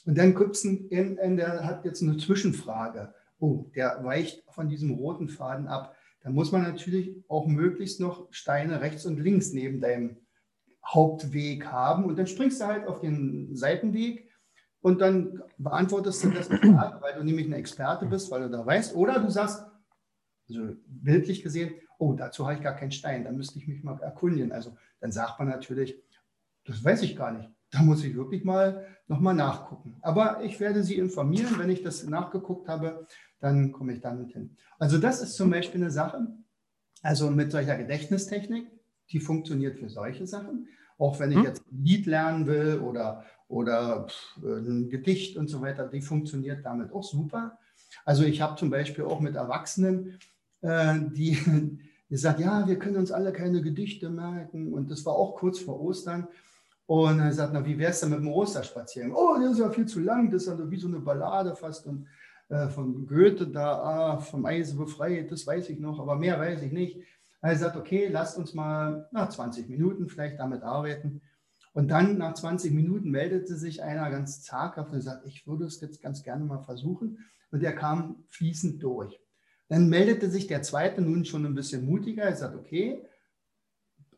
Und 0.05 0.17
dann 0.17 0.33
gibt 0.33 0.55
es 0.55 0.65
einen, 0.65 1.37
der 1.37 1.65
hat 1.65 1.85
jetzt 1.85 2.01
eine 2.01 2.17
Zwischenfrage. 2.17 3.13
Oh, 3.39 3.69
der 3.75 4.03
weicht 4.03 4.43
von 4.49 4.69
diesem 4.69 4.91
roten 4.91 5.27
Faden 5.27 5.67
ab. 5.67 5.95
dann 6.23 6.33
muss 6.33 6.51
man 6.51 6.61
natürlich 6.61 7.23
auch 7.27 7.47
möglichst 7.47 7.99
noch 7.99 8.27
Steine 8.31 8.81
rechts 8.81 9.05
und 9.05 9.19
links 9.19 9.51
neben 9.51 9.81
deinem 9.81 10.17
Hauptweg 10.85 11.65
haben. 11.65 12.05
Und 12.05 12.17
dann 12.17 12.27
springst 12.27 12.61
du 12.61 12.65
halt 12.65 12.87
auf 12.87 13.01
den 13.01 13.55
Seitenweg 13.55 14.29
und 14.81 15.01
dann 15.01 15.41
beantwortest 15.57 16.23
du 16.23 16.29
das, 16.29 16.49
weil 16.49 17.13
du 17.15 17.23
nämlich 17.23 17.47
ein 17.47 17.53
Experte 17.53 18.05
bist, 18.05 18.31
weil 18.31 18.43
du 18.43 18.49
da 18.49 18.65
weißt. 18.65 18.95
Oder 18.95 19.19
du 19.19 19.29
sagst, 19.29 19.65
also 20.49 20.75
bildlich 20.85 21.43
gesehen, 21.43 21.73
oh, 22.01 22.13
dazu 22.13 22.45
habe 22.45 22.55
ich 22.55 22.63
gar 22.63 22.75
keinen 22.75 22.91
Stein, 22.91 23.23
da 23.23 23.31
müsste 23.31 23.59
ich 23.59 23.67
mich 23.67 23.83
mal 23.83 24.01
erkundigen. 24.01 24.51
Also 24.51 24.75
dann 24.99 25.11
sagt 25.11 25.37
man 25.37 25.47
natürlich, 25.47 26.01
das 26.65 26.83
weiß 26.83 27.03
ich 27.03 27.15
gar 27.15 27.31
nicht. 27.31 27.49
Da 27.69 27.83
muss 27.83 28.03
ich 28.03 28.15
wirklich 28.15 28.43
mal 28.43 28.87
nochmal 29.07 29.35
nachgucken. 29.35 29.97
Aber 30.01 30.43
ich 30.43 30.59
werde 30.59 30.83
Sie 30.83 30.95
informieren, 30.95 31.57
wenn 31.57 31.69
ich 31.69 31.83
das 31.83 32.03
nachgeguckt 32.03 32.67
habe, 32.67 33.07
dann 33.39 33.71
komme 33.71 33.93
ich 33.93 34.01
damit 34.01 34.33
hin. 34.33 34.57
Also 34.79 34.97
das 34.97 35.21
ist 35.21 35.35
zum 35.35 35.51
Beispiel 35.51 35.79
eine 35.79 35.91
Sache, 35.91 36.27
also 37.03 37.29
mit 37.29 37.51
solcher 37.51 37.77
Gedächtnistechnik, 37.77 38.67
die 39.11 39.19
funktioniert 39.19 39.77
für 39.77 39.89
solche 39.89 40.25
Sachen. 40.25 40.67
Auch 40.97 41.19
wenn 41.19 41.31
ich 41.31 41.37
hm? 41.37 41.45
jetzt 41.45 41.63
ein 41.71 41.83
Lied 41.83 42.07
lernen 42.07 42.47
will 42.47 42.79
oder, 42.79 43.25
oder 43.47 44.07
ein 44.43 44.89
Gedicht 44.89 45.37
und 45.37 45.47
so 45.47 45.61
weiter, 45.61 45.87
die 45.87 46.01
funktioniert 46.01 46.65
damit 46.65 46.91
auch 46.91 47.03
super. 47.03 47.59
Also 48.05 48.23
ich 48.23 48.41
habe 48.41 48.57
zum 48.57 48.71
Beispiel 48.71 49.05
auch 49.05 49.19
mit 49.19 49.35
Erwachsenen, 49.35 50.19
äh, 50.61 50.99
die 51.13 51.37
gesagt, 52.11 52.39
ja, 52.41 52.67
wir 52.67 52.77
können 52.77 52.97
uns 52.97 53.11
alle 53.11 53.31
keine 53.31 53.61
Gedichte 53.61 54.09
merken. 54.09 54.73
Und 54.73 54.91
das 54.91 55.05
war 55.05 55.13
auch 55.13 55.35
kurz 55.35 55.59
vor 55.59 55.79
Ostern. 55.79 56.27
Und 56.85 57.19
er 57.19 57.31
sagt, 57.31 57.53
na, 57.53 57.65
wie 57.65 57.79
wäre 57.79 57.91
es 57.91 58.01
denn 58.01 58.09
mit 58.09 58.19
dem 58.19 58.27
Osterspaziergang? 58.27 59.15
Oh, 59.15 59.37
der 59.39 59.51
ist 59.51 59.59
ja 59.59 59.69
viel 59.69 59.85
zu 59.85 60.01
lang, 60.01 60.29
das 60.29 60.43
ist 60.43 60.49
ja 60.49 60.69
wie 60.69 60.77
so 60.77 60.89
eine 60.89 60.99
Ballade 60.99 61.55
fast. 61.55 61.87
Und 61.87 62.07
äh, 62.49 62.67
von 62.67 63.07
Goethe 63.07 63.47
da, 63.47 63.81
ah, 63.81 64.17
vom 64.17 64.45
Eise 64.45 64.75
befreit, 64.75 65.31
das 65.31 65.47
weiß 65.47 65.69
ich 65.69 65.79
noch, 65.79 65.99
aber 65.99 66.17
mehr 66.17 66.37
weiß 66.37 66.61
ich 66.63 66.73
nicht. 66.73 66.99
Er 67.41 67.55
sagt, 67.55 67.77
okay, 67.77 68.09
lasst 68.09 68.37
uns 68.37 68.53
mal 68.53 69.07
nach 69.11 69.29
20 69.29 69.69
Minuten 69.69 70.09
vielleicht 70.09 70.37
damit 70.37 70.63
arbeiten. 70.63 71.21
Und 71.71 71.89
dann 71.89 72.17
nach 72.17 72.33
20 72.33 72.73
Minuten 72.73 73.09
meldete 73.09 73.55
sich 73.55 73.81
einer 73.81 74.11
ganz 74.11 74.43
zaghaft 74.43 74.91
und 74.91 74.99
sagt, 74.99 75.25
ich 75.25 75.47
würde 75.47 75.63
es 75.63 75.79
jetzt 75.79 76.01
ganz 76.01 76.23
gerne 76.23 76.43
mal 76.43 76.59
versuchen. 76.59 77.19
Und 77.51 77.63
er 77.63 77.73
kam 77.73 78.25
fließend 78.27 78.83
durch. 78.83 79.17
Dann 79.71 79.87
meldete 79.87 80.29
sich 80.29 80.47
der 80.47 80.63
zweite 80.63 81.01
nun 81.01 81.23
schon 81.23 81.45
ein 81.45 81.55
bisschen 81.55 81.85
mutiger. 81.85 82.23
Er 82.23 82.35
sagt, 82.35 82.57
okay, 82.57 83.05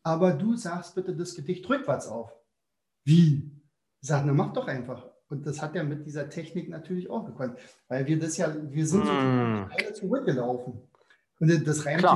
aber 0.02 0.32
du 0.32 0.56
sagst 0.56 0.96
bitte 0.96 1.14
das 1.14 1.36
Gedicht 1.36 1.68
rückwärts 1.68 2.08
auf. 2.08 2.32
Wie? 3.04 3.52
Sagt, 4.00 4.26
na 4.26 4.32
mach 4.32 4.52
doch 4.52 4.66
einfach. 4.66 5.08
Und 5.28 5.46
das 5.46 5.62
hat 5.62 5.76
er 5.76 5.84
mit 5.84 6.06
dieser 6.06 6.28
Technik 6.28 6.68
natürlich 6.68 7.08
auch 7.08 7.24
gekonnt, 7.24 7.56
weil 7.86 8.04
wir 8.08 8.18
das 8.18 8.36
ja, 8.36 8.52
wir 8.68 8.84
sind 8.84 9.06
so 9.06 9.12
mm. 9.12 9.70
zurückgelaufen. 9.94 10.80
Und 11.38 11.68
das 11.68 11.86
reimt 11.86 12.00
sich, 12.00 12.10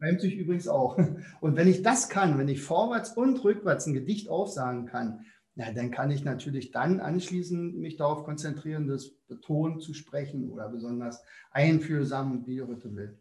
reimt 0.00 0.20
sich 0.20 0.36
übrigens 0.36 0.68
auch. 0.68 0.96
Und 1.40 1.56
wenn 1.56 1.66
ich 1.66 1.82
das 1.82 2.08
kann, 2.08 2.38
wenn 2.38 2.46
ich 2.46 2.62
vorwärts 2.62 3.16
und 3.16 3.42
rückwärts 3.42 3.86
ein 3.86 3.94
Gedicht 3.94 4.28
aufsagen 4.28 4.86
kann, 4.86 5.26
na, 5.56 5.72
dann 5.72 5.90
kann 5.90 6.10
ich 6.10 6.22
natürlich 6.22 6.70
dann 6.70 7.00
anschließend 7.00 7.78
mich 7.78 7.96
darauf 7.96 8.24
konzentrieren, 8.24 8.86
das 8.86 9.08
betont 9.08 9.82
zu 9.82 9.94
sprechen 9.94 10.50
oder 10.50 10.68
besonders 10.68 11.22
einfühlsam, 11.50 12.46
wie 12.46 12.60
heute 12.60 12.94
will. 12.94 13.18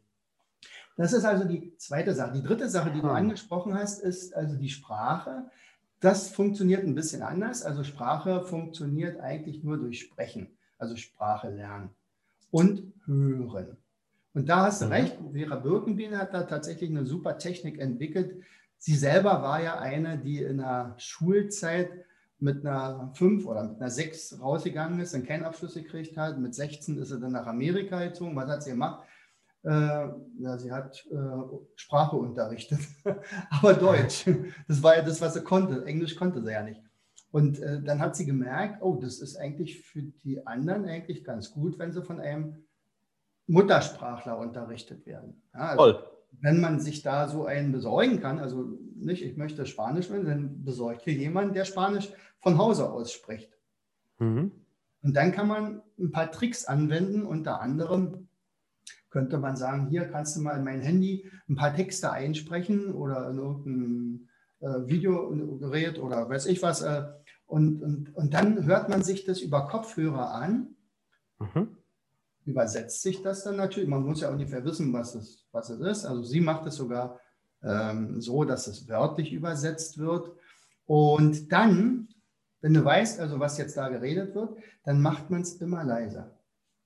Das 0.97 1.13
ist 1.13 1.23
also 1.23 1.45
die 1.45 1.75
zweite 1.77 2.13
Sache. 2.13 2.33
Die 2.33 2.43
dritte 2.43 2.69
Sache, 2.69 2.91
die 2.91 3.01
du 3.01 3.07
hm. 3.07 3.15
angesprochen 3.15 3.73
hast, 3.73 4.01
ist 4.01 4.35
also 4.35 4.57
die 4.57 4.69
Sprache. 4.69 5.49
Das 6.01 6.29
funktioniert 6.29 6.83
ein 6.83 6.93
bisschen 6.93 7.21
anders. 7.21 7.63
Also 7.63 7.85
Sprache 7.85 8.43
funktioniert 8.43 9.19
eigentlich 9.21 9.63
nur 9.63 9.77
durch 9.77 10.01
Sprechen, 10.01 10.49
also 10.77 10.97
Sprache 10.97 11.49
lernen 11.49 11.89
und 12.51 12.93
hören. 13.05 13.77
Und 14.33 14.49
da 14.49 14.63
hast 14.63 14.81
du 14.81 14.87
mhm. 14.87 14.91
recht, 14.91 15.17
Vera 15.31 15.55
Birkenbiel 15.55 16.17
hat 16.17 16.33
da 16.33 16.43
tatsächlich 16.43 16.89
eine 16.89 17.05
super 17.05 17.37
Technik 17.37 17.79
entwickelt. 17.79 18.43
Sie 18.77 18.95
selber 18.95 19.41
war 19.41 19.63
ja 19.63 19.79
eine, 19.79 20.17
die 20.17 20.43
in 20.43 20.57
der 20.57 20.95
Schulzeit 20.97 21.89
mit 22.39 22.65
einer 22.65 23.11
5 23.15 23.45
oder 23.45 23.63
mit 23.63 23.79
einer 23.79 23.89
6 23.89 24.41
rausgegangen 24.41 24.99
ist, 24.99 25.13
dann 25.13 25.25
keinen 25.25 25.43
Abschluss 25.43 25.75
gekriegt 25.75 26.17
hat. 26.17 26.37
Mit 26.37 26.53
16 26.53 26.97
ist 26.97 27.09
sie 27.09 27.19
dann 27.19 27.31
nach 27.31 27.47
Amerika 27.47 28.03
gezogen. 28.03 28.35
Was 28.35 28.49
hat 28.49 28.63
sie 28.63 28.71
gemacht? 28.71 29.05
Äh, 29.63 29.69
ja, 30.39 30.57
sie 30.57 30.71
hat 30.71 31.05
äh, 31.11 31.57
Sprache 31.75 32.15
unterrichtet, 32.15 32.79
aber 33.49 33.73
Deutsch. 33.73 34.25
Das 34.67 34.83
war 34.83 34.95
ja 34.95 35.01
das, 35.01 35.21
was 35.21 35.33
sie 35.33 35.41
konnte. 35.41 35.85
Englisch 35.85 36.15
konnte 36.15 36.43
sie 36.43 36.51
ja 36.51 36.61
nicht. 36.61 36.81
Und 37.31 37.59
äh, 37.59 37.81
dann 37.81 37.99
hat 37.99 38.15
sie 38.15 38.25
gemerkt, 38.25 38.81
oh, 38.81 38.95
das 38.95 39.19
ist 39.19 39.37
eigentlich 39.37 39.81
für 39.81 40.03
die 40.03 40.45
anderen 40.45 40.85
eigentlich 40.85 41.23
ganz 41.23 41.51
gut, 41.51 41.79
wenn 41.79 41.91
sie 41.91 42.03
von 42.03 42.19
einem 42.19 42.65
Muttersprachler 43.47 44.37
unterrichtet 44.37 45.05
werden. 45.05 45.41
Ja, 45.53 45.59
also, 45.59 45.83
Toll. 45.83 46.14
Wenn 46.41 46.59
man 46.59 46.79
sich 46.79 47.01
da 47.01 47.27
so 47.27 47.45
einen 47.45 47.71
besorgen 47.71 48.19
kann, 48.19 48.39
also 48.39 48.77
nicht, 48.95 49.23
ich 49.23 49.37
möchte 49.37 49.65
Spanisch 49.65 50.09
werden, 50.09 50.25
dann 50.25 50.63
besorgt 50.63 51.03
hier 51.03 51.13
jemand, 51.13 51.55
der 51.55 51.65
Spanisch 51.65 52.11
von 52.39 52.57
Hause 52.57 52.89
aus 52.89 53.11
spricht. 53.11 53.51
Mhm. 54.19 54.51
Und 55.01 55.15
dann 55.15 55.31
kann 55.31 55.47
man 55.47 55.81
ein 55.99 56.11
paar 56.11 56.31
Tricks 56.31 56.65
anwenden, 56.65 57.25
unter 57.25 57.61
anderem 57.61 58.27
könnte 59.15 59.37
man 59.37 59.55
sagen, 59.55 59.87
hier 59.87 60.09
kannst 60.09 60.35
du 60.35 60.41
mal 60.41 60.57
in 60.57 60.65
mein 60.65 60.81
Handy 60.81 61.31
ein 61.47 61.55
paar 61.55 61.73
Texte 61.73 62.11
einsprechen 62.11 62.93
oder 62.93 63.29
in 63.29 63.37
irgendein 63.37 64.29
äh, 64.59 64.89
Videogerät 64.89 65.99
oder 65.99 66.27
weiß 66.27 66.47
ich 66.47 66.61
was. 66.61 66.81
Äh, 66.81 67.03
und, 67.45 67.81
und, 67.81 68.13
und 68.13 68.33
dann 68.33 68.65
hört 68.65 68.89
man 68.89 69.03
sich 69.03 69.23
das 69.23 69.39
über 69.39 69.67
Kopfhörer 69.67 70.33
an, 70.33 70.75
mhm. 71.39 71.77
Übersetzt 72.45 73.01
sich 73.01 73.21
das 73.21 73.43
dann 73.43 73.57
natürlich. 73.57 73.89
Man 73.89 74.03
muss 74.03 74.21
ja 74.21 74.29
ungefähr 74.29 74.63
wissen, 74.63 74.93
was 74.93 75.15
es, 75.15 75.45
was 75.51 75.69
es 75.69 75.79
ist. 75.79 76.05
Also 76.05 76.23
sie 76.23 76.41
macht 76.41 76.65
es 76.67 76.75
sogar 76.75 77.19
ähm, 77.63 78.21
so, 78.21 78.43
dass 78.43 78.67
es 78.67 78.87
wörtlich 78.87 79.33
übersetzt 79.33 79.97
wird. 79.97 80.31
Und 80.85 81.51
dann, 81.51 82.07
wenn 82.61 82.73
du 82.73 82.85
weißt, 82.85 83.19
also 83.19 83.39
was 83.39 83.57
jetzt 83.57 83.77
da 83.77 83.89
geredet 83.89 84.35
wird, 84.35 84.57
dann 84.83 85.01
macht 85.01 85.29
man 85.29 85.41
es 85.41 85.55
immer 85.55 85.83
leiser 85.83 86.35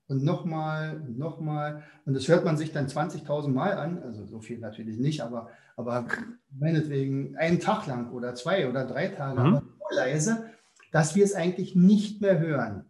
und 0.09 0.23
nochmal 0.23 0.99
nochmal. 1.07 1.83
Und 2.05 2.15
das 2.15 2.27
hört 2.27 2.43
man 2.43 2.57
sich 2.57 2.73
dann 2.73 2.87
20.000 2.87 3.47
Mal 3.49 3.73
an, 3.73 4.03
also 4.03 4.25
so 4.25 4.41
viel 4.41 4.57
natürlich 4.57 4.97
nicht, 4.97 5.21
aber, 5.21 5.49
aber 5.77 6.07
meinetwegen 6.51 7.37
einen 7.37 7.59
Tag 7.59 7.87
lang 7.87 8.11
oder 8.11 8.35
zwei 8.35 8.67
oder 8.67 8.85
drei 8.85 9.07
Tage, 9.09 9.41
mhm. 9.41 9.53
so 9.55 9.95
leise, 9.95 10.49
dass 10.91 11.15
wir 11.15 11.23
es 11.23 11.35
eigentlich 11.35 11.75
nicht 11.75 12.21
mehr 12.21 12.39
hören. 12.39 12.85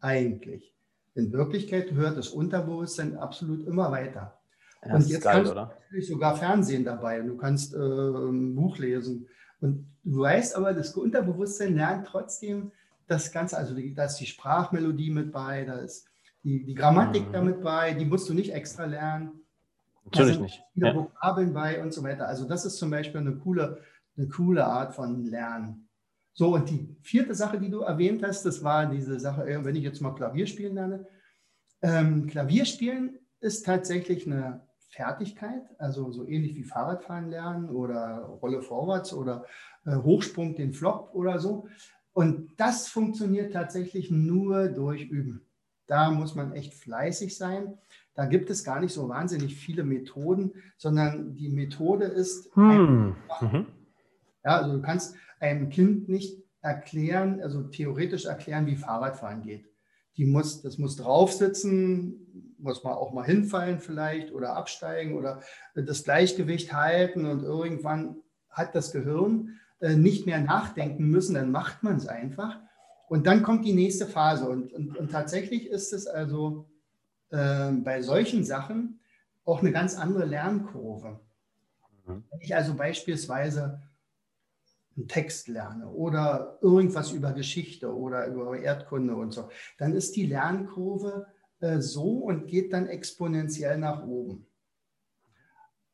Eigentlich. 0.00 0.75
In 1.16 1.32
Wirklichkeit 1.32 1.92
hört 1.92 2.18
das 2.18 2.28
Unterbewusstsein 2.28 3.16
absolut 3.16 3.66
immer 3.66 3.90
weiter. 3.90 4.38
Ja, 4.84 4.94
und 4.94 5.08
jetzt 5.08 5.24
geil, 5.24 5.36
kannst 5.36 5.52
oder? 5.52 5.62
du 5.62 5.80
natürlich 5.84 6.08
sogar 6.08 6.36
Fernsehen 6.36 6.84
dabei 6.84 7.22
und 7.22 7.28
du 7.28 7.36
kannst 7.36 7.74
äh, 7.74 7.78
ein 7.78 8.54
Buch 8.54 8.76
lesen. 8.78 9.26
Und 9.60 9.86
du 10.04 10.20
weißt 10.20 10.54
aber, 10.54 10.74
das 10.74 10.94
Unterbewusstsein 10.94 11.74
lernt 11.74 12.06
trotzdem 12.06 12.70
das 13.06 13.32
Ganze, 13.32 13.56
also 13.56 13.74
da 13.94 14.04
ist 14.04 14.16
die 14.16 14.26
Sprachmelodie 14.26 15.10
mit 15.10 15.32
bei, 15.32 15.64
da 15.64 15.76
ist 15.76 16.06
die, 16.44 16.64
die 16.64 16.74
Grammatik 16.74 17.28
mhm. 17.28 17.32
damit 17.32 17.62
bei, 17.62 17.94
die 17.94 18.04
musst 18.04 18.28
du 18.28 18.34
nicht 18.34 18.52
extra 18.52 18.84
lernen. 18.84 19.40
Natürlich 20.04 20.38
nicht. 20.38 20.62
Viele 20.74 20.88
ja. 20.88 20.94
Vokabeln 20.94 21.52
bei 21.54 21.82
und 21.82 21.94
so 21.94 22.02
weiter. 22.02 22.28
Also 22.28 22.46
das 22.46 22.66
ist 22.66 22.76
zum 22.76 22.90
Beispiel 22.90 23.20
eine 23.20 23.36
coole, 23.36 23.78
eine 24.16 24.28
coole 24.28 24.66
Art 24.66 24.94
von 24.94 25.24
Lernen. 25.24 25.85
So, 26.36 26.54
und 26.54 26.68
die 26.68 26.94
vierte 27.00 27.34
Sache, 27.34 27.58
die 27.58 27.70
du 27.70 27.80
erwähnt 27.80 28.22
hast, 28.22 28.44
das 28.44 28.62
war 28.62 28.84
diese 28.86 29.18
Sache, 29.18 29.48
äh, 29.48 29.64
wenn 29.64 29.74
ich 29.74 29.82
jetzt 29.82 30.02
mal 30.02 30.14
Klavier 30.14 30.46
spielen 30.46 30.74
lerne. 30.74 31.06
Ähm, 31.80 32.26
Klavierspielen 32.26 33.18
ist 33.40 33.64
tatsächlich 33.64 34.26
eine 34.26 34.60
Fertigkeit, 34.90 35.62
also 35.78 36.12
so 36.12 36.28
ähnlich 36.28 36.54
wie 36.54 36.64
Fahrradfahren 36.64 37.30
lernen 37.30 37.70
oder 37.70 38.18
Rolle 38.42 38.60
vorwärts 38.60 39.14
oder 39.14 39.46
äh, 39.86 39.96
Hochsprung 39.96 40.54
den 40.54 40.74
Flop 40.74 41.10
oder 41.14 41.38
so. 41.38 41.68
Und 42.12 42.50
das 42.58 42.86
funktioniert 42.88 43.54
tatsächlich 43.54 44.10
nur 44.10 44.68
durch 44.68 45.04
Üben. 45.04 45.46
Da 45.86 46.10
muss 46.10 46.34
man 46.34 46.52
echt 46.52 46.74
fleißig 46.74 47.36
sein. 47.36 47.78
Da 48.14 48.26
gibt 48.26 48.50
es 48.50 48.62
gar 48.62 48.80
nicht 48.80 48.92
so 48.92 49.08
wahnsinnig 49.08 49.56
viele 49.56 49.84
Methoden, 49.84 50.52
sondern 50.76 51.34
die 51.34 51.48
Methode 51.48 52.04
ist, 52.04 52.54
hm. 52.54 53.16
mhm. 53.40 53.66
Ja, 54.46 54.58
also 54.58 54.76
du 54.76 54.80
kannst 54.80 55.16
einem 55.40 55.70
Kind 55.70 56.08
nicht 56.08 56.40
erklären, 56.62 57.40
also 57.42 57.64
theoretisch 57.64 58.26
erklären, 58.26 58.66
wie 58.66 58.76
Fahrradfahren 58.76 59.42
geht. 59.42 59.68
Die 60.16 60.24
muss, 60.24 60.62
das 60.62 60.78
muss 60.78 60.96
draufsitzen, 60.96 62.54
muss 62.58 62.84
man 62.84 62.94
auch 62.94 63.12
mal 63.12 63.24
hinfallen 63.24 63.80
vielleicht 63.80 64.32
oder 64.32 64.56
absteigen 64.56 65.16
oder 65.16 65.40
das 65.74 66.04
Gleichgewicht 66.04 66.72
halten 66.72 67.26
und 67.26 67.42
irgendwann 67.42 68.16
hat 68.48 68.74
das 68.74 68.92
Gehirn 68.92 69.58
äh, 69.80 69.96
nicht 69.96 70.26
mehr 70.26 70.40
nachdenken 70.40 71.10
müssen, 71.10 71.34
dann 71.34 71.50
macht 71.50 71.82
man 71.82 71.96
es 71.96 72.06
einfach. 72.06 72.60
Und 73.08 73.26
dann 73.26 73.42
kommt 73.42 73.64
die 73.64 73.74
nächste 73.74 74.06
Phase. 74.06 74.48
Und, 74.48 74.72
und, 74.72 74.96
und 74.96 75.10
tatsächlich 75.10 75.66
ist 75.66 75.92
es 75.92 76.06
also 76.06 76.70
äh, 77.30 77.72
bei 77.72 78.00
solchen 78.00 78.44
Sachen 78.44 79.00
auch 79.44 79.60
eine 79.60 79.72
ganz 79.72 79.98
andere 79.98 80.24
Lernkurve. 80.24 81.20
Mhm. 82.06 82.24
Wenn 82.30 82.40
ich 82.40 82.54
also 82.54 82.74
beispielsweise 82.74 83.82
einen 84.96 85.08
Text 85.08 85.48
lerne 85.48 85.88
oder 85.88 86.58
irgendwas 86.62 87.12
über 87.12 87.32
Geschichte 87.32 87.94
oder 87.94 88.26
über 88.26 88.58
Erdkunde 88.58 89.14
und 89.14 89.32
so, 89.32 89.48
dann 89.78 89.94
ist 89.94 90.16
die 90.16 90.26
Lernkurve 90.26 91.26
äh, 91.60 91.80
so 91.80 92.18
und 92.18 92.46
geht 92.46 92.72
dann 92.72 92.88
exponentiell 92.88 93.78
nach 93.78 94.06
oben. 94.06 94.46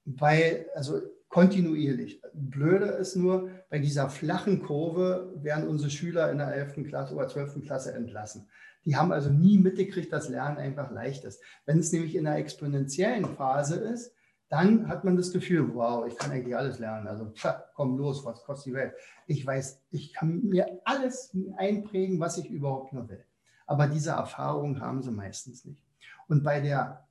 weil, 0.05 0.67
also 0.75 1.01
kontinuierlich. 1.29 2.21
Blöde 2.35 2.87
ist 2.87 3.17
nur, 3.17 3.51
bei 3.71 3.79
dieser 3.79 4.11
flachen 4.11 4.63
Kurve 4.63 5.33
werden 5.37 5.67
unsere 5.67 5.91
Schüler 5.91 6.31
in 6.31 6.39
der 6.39 6.55
11. 6.55 6.87
Klasse 6.89 7.15
oder 7.15 7.27
12. 7.27 7.63
Klasse 7.65 7.95
entlassen. 7.95 8.49
Die 8.85 8.97
haben 8.97 9.13
also 9.13 9.31
nie 9.31 9.59
mitgekriegt, 9.59 10.13
dass 10.13 10.29
Lernen 10.29 10.59
einfach 10.59 10.91
leicht 10.91 11.25
ist. 11.25 11.41
Wenn 11.65 11.79
es 11.79 11.91
nämlich 11.91 12.17
in 12.17 12.25
der 12.25 12.37
exponentiellen 12.37 13.25
Phase 13.25 13.77
ist, 13.77 14.13
dann 14.53 14.87
hat 14.87 15.03
man 15.03 15.17
das 15.17 15.33
Gefühl, 15.33 15.75
wow, 15.75 16.07
ich 16.07 16.15
kann 16.15 16.31
eigentlich 16.31 16.55
alles 16.55 16.79
lernen. 16.79 17.09
Also 17.09 17.25
pff, 17.25 17.55
komm 17.75 17.97
los, 17.97 18.23
was 18.27 18.45
kostet 18.45 18.67
die 18.67 18.77
Welt? 18.77 18.93
Ich 19.27 19.47
weiß, 19.47 19.81
ich 19.91 20.13
kann 20.13 20.43
mir 20.45 20.79
alles 20.85 21.35
einprägen, 21.57 22.21
was 22.21 22.37
ich 22.37 22.51
überhaupt 22.51 22.93
nur 22.93 23.09
will. 23.09 23.25
Aber 23.67 23.87
diese 23.87 24.11
Erfahrung 24.11 24.79
haben 24.79 25.03
sie 25.03 25.11
meistens 25.11 25.65
nicht. 25.65 25.81
Und 26.29 26.45
bei 26.45 26.61
der 26.61 27.09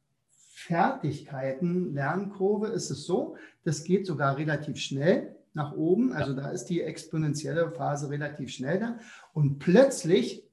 Fertigkeiten 0.54 1.96
Lernkurve 1.96 2.68
ist 2.68 2.92
es 2.92 3.06
so, 3.06 3.36
das 3.64 3.86
geht 3.86 4.06
sogar 4.06 4.38
relativ 4.38 4.78
schnell 4.78 5.36
nach 5.56 5.74
oben. 5.76 6.14
Also 6.14 6.36
da 6.36 6.52
ist 6.52 6.66
die 6.66 6.84
exponentielle 6.84 7.72
Phase 7.72 8.12
relativ 8.12 8.52
schnell 8.52 8.80
da. 8.80 9.00
Und 9.34 9.58
plötzlich 9.58 10.48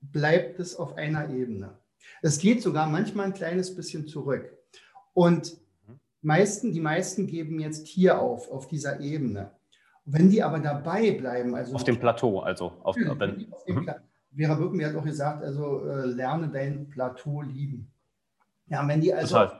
bleibt 0.00 0.58
es 0.58 0.74
auf 0.74 0.96
einer 0.96 1.30
Ebene. 1.30 1.78
Es 2.20 2.40
geht 2.40 2.62
sogar 2.62 2.88
manchmal 2.88 3.26
ein 3.26 3.32
kleines 3.32 3.76
bisschen 3.76 4.08
zurück. 4.08 4.52
Und 5.14 5.64
meisten, 6.26 6.72
die 6.72 6.80
meisten 6.80 7.26
geben 7.26 7.60
jetzt 7.60 7.86
hier 7.86 8.20
auf, 8.20 8.50
auf 8.50 8.68
dieser 8.68 9.00
Ebene. 9.00 9.52
Wenn 10.04 10.28
die 10.28 10.42
aber 10.42 10.58
dabei 10.58 11.12
bleiben, 11.12 11.54
also 11.54 11.74
auf 11.74 11.84
dem 11.84 11.98
Plateau, 11.98 12.40
also 12.40 12.72
auf, 12.82 12.96
ja, 12.96 13.18
wenn, 13.18 13.52
auf 13.52 13.64
dem 13.64 13.76
mhm. 13.76 13.90
Vera 14.36 14.54
Birken 14.54 14.84
hat 14.84 14.94
auch 14.94 15.04
gesagt, 15.04 15.42
also 15.42 15.86
äh, 15.88 16.06
lerne 16.06 16.48
dein 16.48 16.88
Plateau 16.90 17.42
lieben. 17.42 17.90
Ja, 18.68 18.86
wenn 18.86 19.00
die 19.00 19.14
also 19.14 19.38
auf 19.38 19.52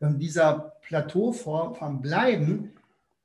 dieser 0.00 0.74
Plateauform 0.82 2.02
bleiben, 2.02 2.72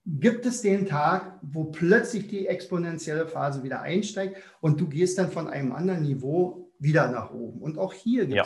gibt 0.05 0.45
es 0.45 0.61
den 0.61 0.85
Tag, 0.85 1.33
wo 1.41 1.65
plötzlich 1.65 2.27
die 2.27 2.47
exponentielle 2.47 3.27
Phase 3.27 3.63
wieder 3.63 3.81
einsteigt 3.81 4.37
und 4.61 4.79
du 4.79 4.87
gehst 4.87 5.17
dann 5.17 5.31
von 5.31 5.47
einem 5.47 5.73
anderen 5.73 6.03
Niveau 6.03 6.69
wieder 6.79 7.11
nach 7.11 7.31
oben. 7.31 7.61
Und 7.61 7.77
auch 7.77 7.93
hier 7.93 8.27
ja. 8.29 8.43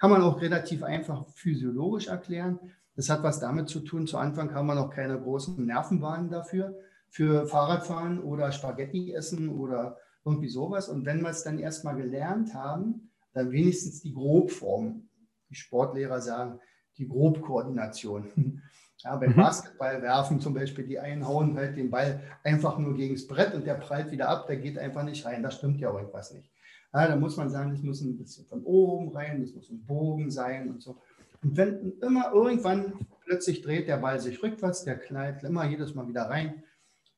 Kann 0.00 0.10
man 0.10 0.22
auch 0.22 0.40
relativ 0.40 0.82
einfach 0.82 1.26
physiologisch 1.34 2.08
erklären. 2.08 2.58
Das 2.96 3.10
hat 3.10 3.22
was 3.22 3.38
damit 3.38 3.68
zu 3.68 3.80
tun, 3.80 4.06
zu 4.06 4.16
Anfang 4.16 4.54
haben 4.54 4.66
wir 4.66 4.74
noch 4.74 4.90
keine 4.90 5.20
großen 5.20 5.64
Nervenbahnen 5.64 6.30
dafür, 6.30 6.74
für 7.10 7.46
Fahrradfahren 7.46 8.22
oder 8.22 8.50
Spaghetti 8.50 9.12
essen 9.12 9.50
oder 9.50 9.98
irgendwie 10.24 10.48
sowas. 10.48 10.88
Und 10.88 11.04
wenn 11.04 11.20
wir 11.20 11.28
es 11.28 11.44
dann 11.44 11.58
erstmal 11.58 11.96
gelernt 11.96 12.54
haben, 12.54 13.10
dann 13.34 13.52
wenigstens 13.52 14.00
die 14.00 14.12
Grobform. 14.12 15.08
Die 15.50 15.54
Sportlehrer 15.54 16.20
sagen, 16.20 16.60
die 16.96 17.06
Grobkoordination. 17.08 18.62
Ja, 19.02 19.16
beim 19.16 19.30
mhm. 19.30 19.36
Basketball 19.36 20.02
werfen 20.02 20.40
zum 20.40 20.52
Beispiel, 20.52 20.86
die 20.86 20.98
einen 20.98 21.26
hauen 21.26 21.56
halt 21.56 21.74
den 21.74 21.88
Ball 21.88 22.20
einfach 22.44 22.76
nur 22.76 22.94
gegen 22.94 23.14
das 23.14 23.26
Brett 23.26 23.54
und 23.54 23.66
der 23.66 23.72
prallt 23.72 24.10
wieder 24.10 24.28
ab, 24.28 24.46
der 24.46 24.58
geht 24.58 24.76
einfach 24.76 25.04
nicht 25.04 25.24
rein. 25.24 25.42
Da 25.42 25.50
stimmt 25.50 25.80
ja 25.80 25.90
irgendwas 25.90 26.34
nicht. 26.34 26.50
Ja, 26.92 27.06
da 27.06 27.16
muss 27.16 27.36
man 27.36 27.50
sagen, 27.50 27.70
das 27.70 27.82
muss 27.82 28.00
ein 28.00 28.16
bisschen 28.16 28.46
von 28.46 28.62
oben 28.64 29.10
rein, 29.16 29.40
das 29.40 29.54
muss 29.54 29.70
ein 29.70 29.84
Bogen 29.84 30.30
sein 30.30 30.70
und 30.70 30.82
so. 30.82 31.00
Und 31.42 31.56
wenn 31.56 31.98
immer 32.00 32.32
irgendwann 32.32 33.06
plötzlich 33.24 33.62
dreht 33.62 33.88
der 33.88 33.98
Ball 33.98 34.20
sich 34.20 34.42
rückwärts, 34.42 34.84
der 34.84 34.98
knallt 34.98 35.44
immer 35.44 35.64
jedes 35.66 35.94
Mal 35.94 36.08
wieder 36.08 36.22
rein 36.22 36.64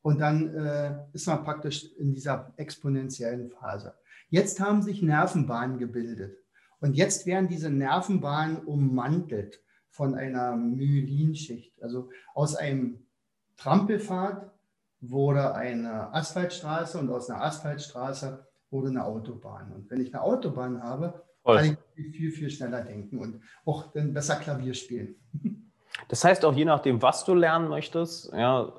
und 0.02 0.20
dann 0.20 0.54
äh, 0.54 0.94
ist 1.12 1.26
man 1.26 1.42
praktisch 1.42 1.90
in 1.96 2.12
dieser 2.12 2.52
exponentiellen 2.56 3.48
Phase. 3.50 3.94
Jetzt 4.28 4.60
haben 4.60 4.82
sich 4.82 5.02
Nervenbahnen 5.02 5.78
gebildet 5.78 6.36
und 6.80 6.94
jetzt 6.94 7.26
werden 7.26 7.48
diese 7.48 7.70
Nervenbahnen 7.70 8.58
ummantelt 8.58 9.62
von 9.88 10.14
einer 10.14 10.56
Myelinschicht. 10.56 11.82
Also 11.82 12.10
aus 12.34 12.56
einem 12.56 13.06
Trampelpfad 13.56 14.50
wurde 15.00 15.54
eine 15.54 16.12
Asphaltstraße 16.14 16.98
und 16.98 17.10
aus 17.10 17.30
einer 17.30 17.42
Asphaltstraße 17.42 18.46
wurde 18.72 18.88
eine 18.88 19.04
Autobahn. 19.04 19.72
Und 19.72 19.90
wenn 19.90 20.00
ich 20.00 20.12
eine 20.14 20.22
Autobahn 20.22 20.82
habe, 20.82 21.22
kann 21.44 21.76
ich 21.96 22.16
viel, 22.16 22.30
viel 22.30 22.50
schneller 22.50 22.82
denken 22.82 23.18
und 23.18 23.40
auch 23.64 23.92
dann 23.92 24.12
besser 24.12 24.36
Klavier 24.36 24.74
spielen. 24.74 25.16
Das 26.08 26.24
heißt 26.24 26.44
auch 26.44 26.54
je 26.54 26.64
nachdem, 26.64 27.00
was 27.00 27.24
du 27.24 27.34
lernen 27.34 27.68
möchtest, 27.68 28.32
ja, 28.32 28.72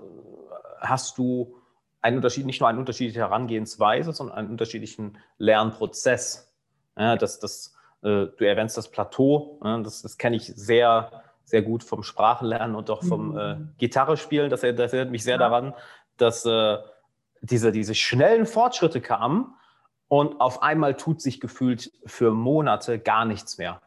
hast 0.79 1.17
du 1.17 1.55
einen 2.01 2.17
Unterschied, 2.17 2.45
nicht 2.45 2.59
nur 2.59 2.69
eine 2.69 2.79
unterschiedliche 2.79 3.19
Herangehensweise, 3.19 4.11
sondern 4.13 4.37
einen 4.37 4.49
unterschiedlichen 4.49 5.17
Lernprozess. 5.37 6.51
Ja, 6.97 7.15
das, 7.15 7.39
das 7.39 7.75
äh, 8.01 8.27
du 8.37 8.45
erwähnst 8.45 8.77
das 8.77 8.89
Plateau, 8.89 9.59
ne? 9.63 9.81
das, 9.83 10.01
das 10.01 10.17
kenne 10.17 10.35
ich 10.35 10.47
sehr, 10.47 11.23
sehr 11.43 11.61
gut 11.61 11.83
vom 11.83 12.03
Sprachenlernen 12.03 12.75
und 12.75 12.89
auch 12.89 13.03
vom 13.03 13.31
mhm. 13.31 13.37
äh, 13.37 13.57
Gitarrespielen. 13.77 14.49
Das, 14.49 14.61
das, 14.61 14.93
erinnert 14.93 15.11
mich 15.11 15.23
sehr 15.23 15.35
ja. 15.35 15.37
daran, 15.39 15.73
dass 16.17 16.45
äh, 16.45 16.77
diese, 17.41 17.71
diese 17.71 17.95
schnellen 17.95 18.45
Fortschritte 18.45 19.01
kamen 19.01 19.55
und 20.13 20.39
auf 20.39 20.61
einmal 20.61 20.95
tut 20.95 21.23
sich 21.23 21.41
gefühlt 21.41 21.91
für 22.05 22.33
Monate 22.33 22.99
gar 22.99 23.25
nichts 23.25 23.57
mehr. 23.57 23.81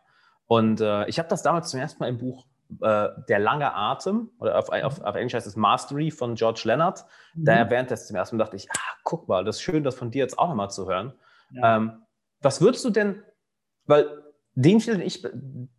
Und 0.48 0.80
äh, 0.80 1.06
ich 1.06 1.20
habe 1.20 1.28
das 1.28 1.44
damals 1.44 1.70
zum 1.70 1.78
ersten 1.78 2.02
Mal 2.02 2.08
im 2.08 2.18
Buch 2.18 2.46
äh, 2.80 3.08
Der 3.28 3.38
lange 3.38 3.72
Atem, 3.72 4.30
oder 4.40 4.58
auf, 4.58 4.70
auf, 4.70 5.00
auf, 5.00 5.14
Englisch 5.14 5.34
heißt 5.34 5.46
es 5.46 5.54
Mastery 5.54 6.10
von 6.10 6.34
George 6.34 6.62
Leonard. 6.64 7.04
Mhm. 7.34 7.44
Da 7.44 7.52
erwähnt 7.52 7.92
er 7.92 7.94
es 7.94 8.08
zum 8.08 8.16
ersten 8.16 8.36
Mal, 8.36 8.42
dachte 8.42 8.56
ich, 8.56 8.68
ah, 8.72 8.96
guck 9.04 9.28
mal, 9.28 9.44
das 9.44 9.56
ist 9.56 9.62
schön, 9.62 9.84
das 9.84 9.94
von 9.94 10.10
dir 10.10 10.18
jetzt 10.18 10.36
auch 10.36 10.48
nochmal 10.48 10.68
zu 10.68 10.88
hören. 10.88 11.12
Ja. 11.50 11.76
Ähm, 11.76 12.02
was 12.40 12.60
würdest 12.60 12.84
du 12.84 12.90
denn 12.90 13.22
weil 13.86 14.08
den 14.54 14.80
Fehler, 14.80 14.96
den 14.96 15.06
ich, 15.06 15.24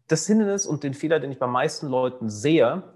das 0.08 0.28
Hindernis 0.28 0.66
und 0.66 0.82
den 0.84 0.94
Fehler, 0.94 1.20
den 1.20 1.34
ich 1.34 1.40
bei 1.40 1.48
meisten 1.48 1.88
Leuten 1.88 2.30
sehe, 2.30 2.96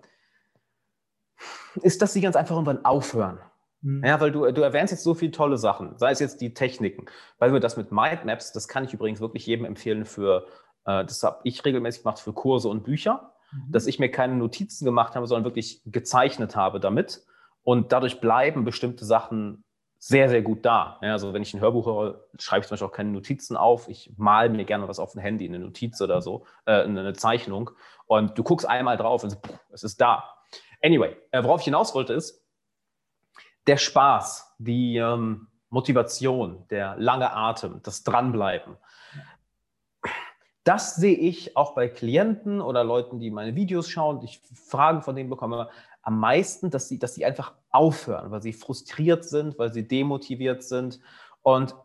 ist, 1.81 2.01
dass 2.01 2.13
sie 2.13 2.21
ganz 2.21 2.37
einfach 2.37 2.55
irgendwann 2.55 2.85
aufhören. 2.85 3.39
Mhm. 3.81 4.03
Ja, 4.05 4.19
weil 4.19 4.31
du, 4.31 4.51
du 4.51 4.61
erwähnst 4.61 4.91
jetzt 4.91 5.03
so 5.03 5.13
viele 5.13 5.31
tolle 5.31 5.57
Sachen, 5.57 5.97
sei 5.97 6.11
es 6.11 6.19
jetzt 6.19 6.41
die 6.41 6.53
Techniken. 6.53 7.05
Weil 7.39 7.53
wir 7.53 7.59
das 7.59 7.77
mit 7.77 7.91
Mindmaps, 7.91 8.51
das 8.51 8.67
kann 8.67 8.83
ich 8.83 8.93
übrigens 8.93 9.19
wirklich 9.19 9.45
jedem 9.45 9.65
empfehlen 9.65 10.05
für, 10.05 10.47
äh, 10.85 11.03
das 11.03 11.23
habe 11.23 11.39
ich 11.43 11.63
regelmäßig 11.65 12.03
gemacht 12.03 12.19
für 12.19 12.33
Kurse 12.33 12.69
und 12.69 12.83
Bücher, 12.83 13.33
mhm. 13.51 13.71
dass 13.71 13.87
ich 13.87 13.99
mir 13.99 14.11
keine 14.11 14.35
Notizen 14.35 14.85
gemacht 14.85 15.15
habe, 15.15 15.27
sondern 15.27 15.45
wirklich 15.45 15.81
gezeichnet 15.85 16.55
habe 16.55 16.79
damit. 16.79 17.23
Und 17.63 17.91
dadurch 17.91 18.21
bleiben 18.21 18.65
bestimmte 18.65 19.05
Sachen 19.05 19.63
sehr, 20.03 20.29
sehr 20.29 20.41
gut 20.41 20.65
da. 20.65 20.97
Ja, 21.03 21.11
also 21.11 21.31
wenn 21.31 21.43
ich 21.43 21.53
ein 21.53 21.61
Hörbuch 21.61 21.85
höre, 21.85 22.25
schreibe 22.39 22.61
ich 22.61 22.67
zum 22.67 22.73
Beispiel 22.73 22.87
auch 22.87 22.91
keine 22.91 23.11
Notizen 23.11 23.55
auf. 23.55 23.87
Ich 23.87 24.11
male 24.17 24.49
mir 24.49 24.65
gerne 24.65 24.87
was 24.87 24.97
auf 24.97 25.13
ein 25.13 25.19
Handy, 25.19 25.47
eine 25.47 25.59
Notiz 25.59 26.01
oder 26.01 26.23
so, 26.23 26.45
äh, 26.65 26.81
eine 26.81 27.13
Zeichnung. 27.13 27.69
Und 28.07 28.35
du 28.35 28.41
guckst 28.41 28.67
einmal 28.67 28.97
drauf 28.97 29.23
und 29.23 29.37
es 29.69 29.83
ist 29.83 30.01
da. 30.01 30.23
Anyway, 30.83 31.15
äh, 31.29 31.43
worauf 31.43 31.61
ich 31.61 31.65
hinaus 31.65 31.93
wollte, 31.93 32.13
ist 32.13 32.40
der 33.67 33.77
Spaß, 33.77 34.55
die 34.57 34.97
ähm, 34.97 35.47
Motivation, 35.69 36.65
der 36.69 36.95
lange 36.97 37.31
Atem, 37.33 37.79
das 37.83 38.03
Dranbleiben. 38.03 38.77
Das 40.63 40.95
sehe 40.95 41.15
ich 41.15 41.57
auch 41.57 41.73
bei 41.73 41.87
Klienten 41.87 42.61
oder 42.61 42.83
Leuten, 42.83 43.19
die 43.19 43.31
meine 43.31 43.55
Videos 43.55 43.89
schauen, 43.89 44.19
die 44.19 44.25
ich 44.25 44.41
Fragen 44.53 45.01
von 45.01 45.15
denen 45.15 45.29
bekomme, 45.29 45.69
am 46.03 46.19
meisten, 46.19 46.69
dass 46.69 46.87
sie, 46.87 46.99
dass 46.99 47.15
sie 47.15 47.25
einfach 47.25 47.53
aufhören, 47.71 48.31
weil 48.31 48.41
sie 48.41 48.53
frustriert 48.53 49.23
sind, 49.23 49.57
weil 49.57 49.71
sie 49.73 49.87
demotiviert 49.87 50.63
sind. 50.63 50.99
Und 51.41 51.75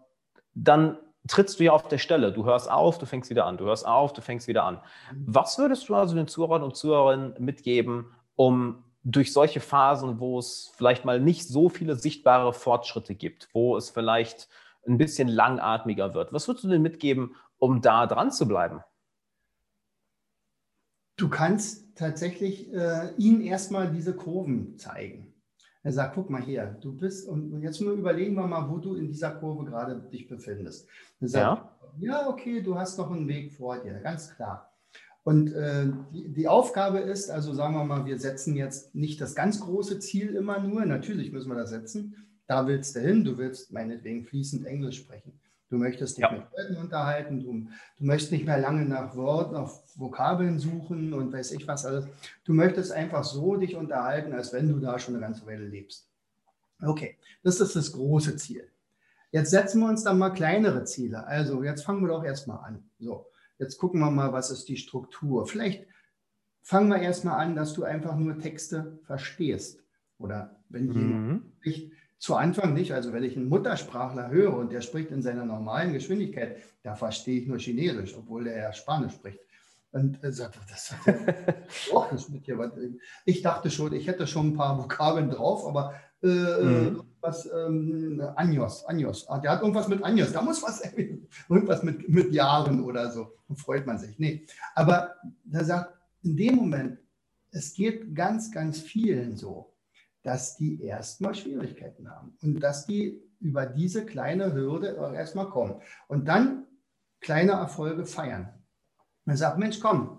dann 0.54 0.98
trittst 1.28 1.58
du 1.58 1.64
ja 1.64 1.72
auf 1.72 1.88
der 1.88 1.98
Stelle. 1.98 2.32
Du 2.32 2.44
hörst 2.44 2.70
auf, 2.70 2.98
du 2.98 3.06
fängst 3.06 3.30
wieder 3.30 3.46
an. 3.46 3.56
Du 3.56 3.64
hörst 3.64 3.86
auf, 3.86 4.12
du 4.12 4.20
fängst 4.20 4.48
wieder 4.48 4.64
an. 4.64 4.80
Was 5.26 5.58
würdest 5.58 5.88
du 5.88 5.94
also 5.94 6.14
den 6.14 6.28
Zuhörern 6.28 6.62
und 6.62 6.76
Zuhörerinnen 6.76 7.34
mitgeben, 7.38 8.14
um 8.36 8.84
durch 9.08 9.32
solche 9.32 9.60
Phasen, 9.60 10.18
wo 10.18 10.38
es 10.40 10.72
vielleicht 10.76 11.04
mal 11.04 11.20
nicht 11.20 11.46
so 11.46 11.68
viele 11.68 11.94
sichtbare 11.94 12.52
Fortschritte 12.52 13.14
gibt, 13.14 13.48
wo 13.52 13.76
es 13.76 13.88
vielleicht 13.88 14.48
ein 14.84 14.98
bisschen 14.98 15.28
langatmiger 15.28 16.12
wird, 16.12 16.32
was 16.32 16.48
würdest 16.48 16.64
du 16.64 16.68
denn 16.68 16.82
mitgeben, 16.82 17.36
um 17.58 17.80
da 17.80 18.06
dran 18.06 18.32
zu 18.32 18.48
bleiben? 18.48 18.80
Du 21.16 21.28
kannst 21.28 21.96
tatsächlich 21.96 22.72
äh, 22.74 23.14
ihnen 23.16 23.40
erstmal 23.42 23.90
diese 23.90 24.14
Kurven 24.14 24.76
zeigen. 24.76 25.32
Er 25.84 25.92
sagt, 25.92 26.16
guck 26.16 26.28
mal 26.28 26.42
hier, 26.42 26.76
du 26.80 26.92
bist, 26.92 27.28
und 27.28 27.62
jetzt 27.62 27.80
nur 27.80 27.92
überlegen 27.92 28.34
wir 28.34 28.46
mal, 28.48 28.68
wo 28.68 28.78
du 28.78 28.96
in 28.96 29.06
dieser 29.06 29.30
Kurve 29.30 29.64
gerade 29.64 30.00
dich 30.10 30.26
befindest. 30.26 30.88
Er 31.20 31.28
sagt, 31.28 31.64
ja. 32.00 32.18
ja, 32.18 32.28
okay, 32.28 32.60
du 32.60 32.76
hast 32.76 32.98
noch 32.98 33.10
einen 33.12 33.28
Weg 33.28 33.52
vor 33.52 33.78
dir, 33.78 34.00
ganz 34.00 34.34
klar. 34.34 34.75
Und 35.26 35.52
äh, 35.54 35.88
die, 36.12 36.28
die, 36.28 36.46
Aufgabe 36.46 37.00
ist, 37.00 37.30
also 37.30 37.52
sagen 37.52 37.74
wir 37.74 37.82
mal, 37.82 38.06
wir 38.06 38.16
setzen 38.16 38.54
jetzt 38.54 38.94
nicht 38.94 39.20
das 39.20 39.34
ganz 39.34 39.58
große 39.58 39.98
Ziel 39.98 40.36
immer 40.36 40.60
nur, 40.60 40.86
natürlich 40.86 41.32
müssen 41.32 41.48
wir 41.48 41.56
das 41.56 41.70
setzen, 41.70 42.14
da 42.46 42.68
willst 42.68 42.94
du 42.94 43.00
hin, 43.00 43.24
du 43.24 43.36
willst 43.36 43.72
meinetwegen 43.72 44.24
fließend 44.24 44.64
Englisch 44.64 44.98
sprechen. 44.98 45.32
Du 45.68 45.78
möchtest 45.78 46.16
dich 46.16 46.22
ja. 46.22 46.30
mit 46.30 46.44
Leuten 46.56 46.76
unterhalten, 46.76 47.40
du, 47.40 47.68
du 47.98 48.04
möchtest 48.04 48.30
nicht 48.30 48.46
mehr 48.46 48.60
lange 48.60 48.84
nach 48.84 49.16
Worten, 49.16 49.54
nach 49.54 49.68
Vokabeln 49.96 50.60
suchen 50.60 51.12
und 51.12 51.32
weiß 51.32 51.50
ich 51.50 51.66
was 51.66 51.84
alles. 51.84 52.06
Du 52.44 52.52
möchtest 52.52 52.92
einfach 52.92 53.24
so 53.24 53.56
dich 53.56 53.74
unterhalten, 53.74 54.32
als 54.32 54.52
wenn 54.52 54.68
du 54.68 54.78
da 54.78 54.96
schon 55.00 55.16
eine 55.16 55.24
ganze 55.24 55.44
Weile 55.44 55.66
lebst. 55.66 56.08
Okay, 56.80 57.16
das 57.42 57.60
ist 57.60 57.74
das 57.74 57.90
große 57.90 58.36
Ziel. 58.36 58.68
Jetzt 59.32 59.50
setzen 59.50 59.80
wir 59.80 59.88
uns 59.88 60.04
dann 60.04 60.18
mal 60.18 60.30
kleinere 60.30 60.84
Ziele. 60.84 61.26
Also 61.26 61.64
jetzt 61.64 61.82
fangen 61.84 62.02
wir 62.02 62.10
doch 62.10 62.22
erstmal 62.22 62.64
an. 62.64 62.88
So, 63.00 63.26
jetzt 63.58 63.78
gucken 63.78 64.00
wir 64.00 64.10
mal, 64.10 64.32
was 64.32 64.50
ist 64.50 64.68
die 64.68 64.76
Struktur. 64.76 65.46
Vielleicht 65.46 65.86
fangen 66.62 66.88
wir 66.88 66.98
erstmal 66.98 67.44
an, 67.44 67.54
dass 67.54 67.74
du 67.74 67.84
einfach 67.84 68.16
nur 68.16 68.38
Texte 68.38 68.98
verstehst. 69.04 69.82
Oder 70.18 70.62
wenn 70.68 70.92
jemand 70.92 71.28
mhm. 71.28 71.52
spricht, 71.58 71.92
zu 72.18 72.34
Anfang 72.34 72.74
nicht. 72.74 72.92
Also 72.92 73.12
wenn 73.12 73.24
ich 73.24 73.36
einen 73.36 73.48
Muttersprachler 73.48 74.30
höre 74.30 74.56
und 74.56 74.72
der 74.72 74.80
spricht 74.80 75.10
in 75.10 75.22
seiner 75.22 75.44
normalen 75.44 75.92
Geschwindigkeit, 75.92 76.56
da 76.82 76.94
verstehe 76.94 77.40
ich 77.40 77.46
nur 77.46 77.58
Chinesisch, 77.58 78.16
obwohl 78.16 78.44
der 78.44 78.56
ja 78.56 78.72
Spanisch 78.72 79.14
spricht. 79.14 79.40
Und 79.92 80.22
er 80.22 80.32
sagt, 80.32 80.58
das 80.68 80.94
doch 81.90 82.10
das 82.10 82.28
mit 82.28 82.46
dir. 82.46 82.72
Ich 83.24 83.42
dachte 83.42 83.70
schon, 83.70 83.92
ich 83.92 84.06
hätte 84.06 84.26
schon 84.26 84.48
ein 84.48 84.56
paar 84.56 84.76
Vokabeln 84.78 85.30
drauf, 85.30 85.66
aber 85.66 85.94
äh, 86.22 86.26
mhm. 86.26 87.02
was 87.20 87.48
ähm, 87.52 88.22
Anjos, 88.36 88.84
Anjos. 88.84 89.28
Ah, 89.28 89.38
der 89.38 89.52
hat 89.52 89.60
irgendwas 89.60 89.88
mit 89.88 90.02
Anjos. 90.02 90.32
Da 90.32 90.42
muss 90.42 90.62
was 90.62 90.82
irgendwas 91.48 91.82
mit, 91.82 92.08
mit 92.08 92.32
Jahren 92.32 92.82
oder 92.82 93.10
so. 93.10 93.32
Dann 93.48 93.56
freut 93.56 93.86
man 93.86 93.98
sich. 93.98 94.18
Nee. 94.18 94.46
Aber 94.74 95.14
er 95.52 95.64
sagt, 95.64 95.94
in 96.22 96.36
dem 96.36 96.56
Moment, 96.56 96.98
es 97.50 97.74
geht 97.74 98.14
ganz, 98.14 98.50
ganz 98.50 98.80
vielen 98.80 99.36
so, 99.36 99.74
dass 100.22 100.56
die 100.56 100.82
erstmal 100.82 101.34
Schwierigkeiten 101.34 102.10
haben 102.10 102.36
und 102.42 102.60
dass 102.60 102.86
die 102.86 103.22
über 103.40 103.66
diese 103.66 104.04
kleine 104.04 104.52
Hürde 104.52 104.96
erstmal 105.14 105.48
kommen 105.48 105.80
und 106.08 106.26
dann 106.26 106.66
kleine 107.20 107.52
Erfolge 107.52 108.04
feiern. 108.06 108.52
Man 109.24 109.36
sagt, 109.36 109.58
Mensch, 109.58 109.80
komm, 109.80 110.18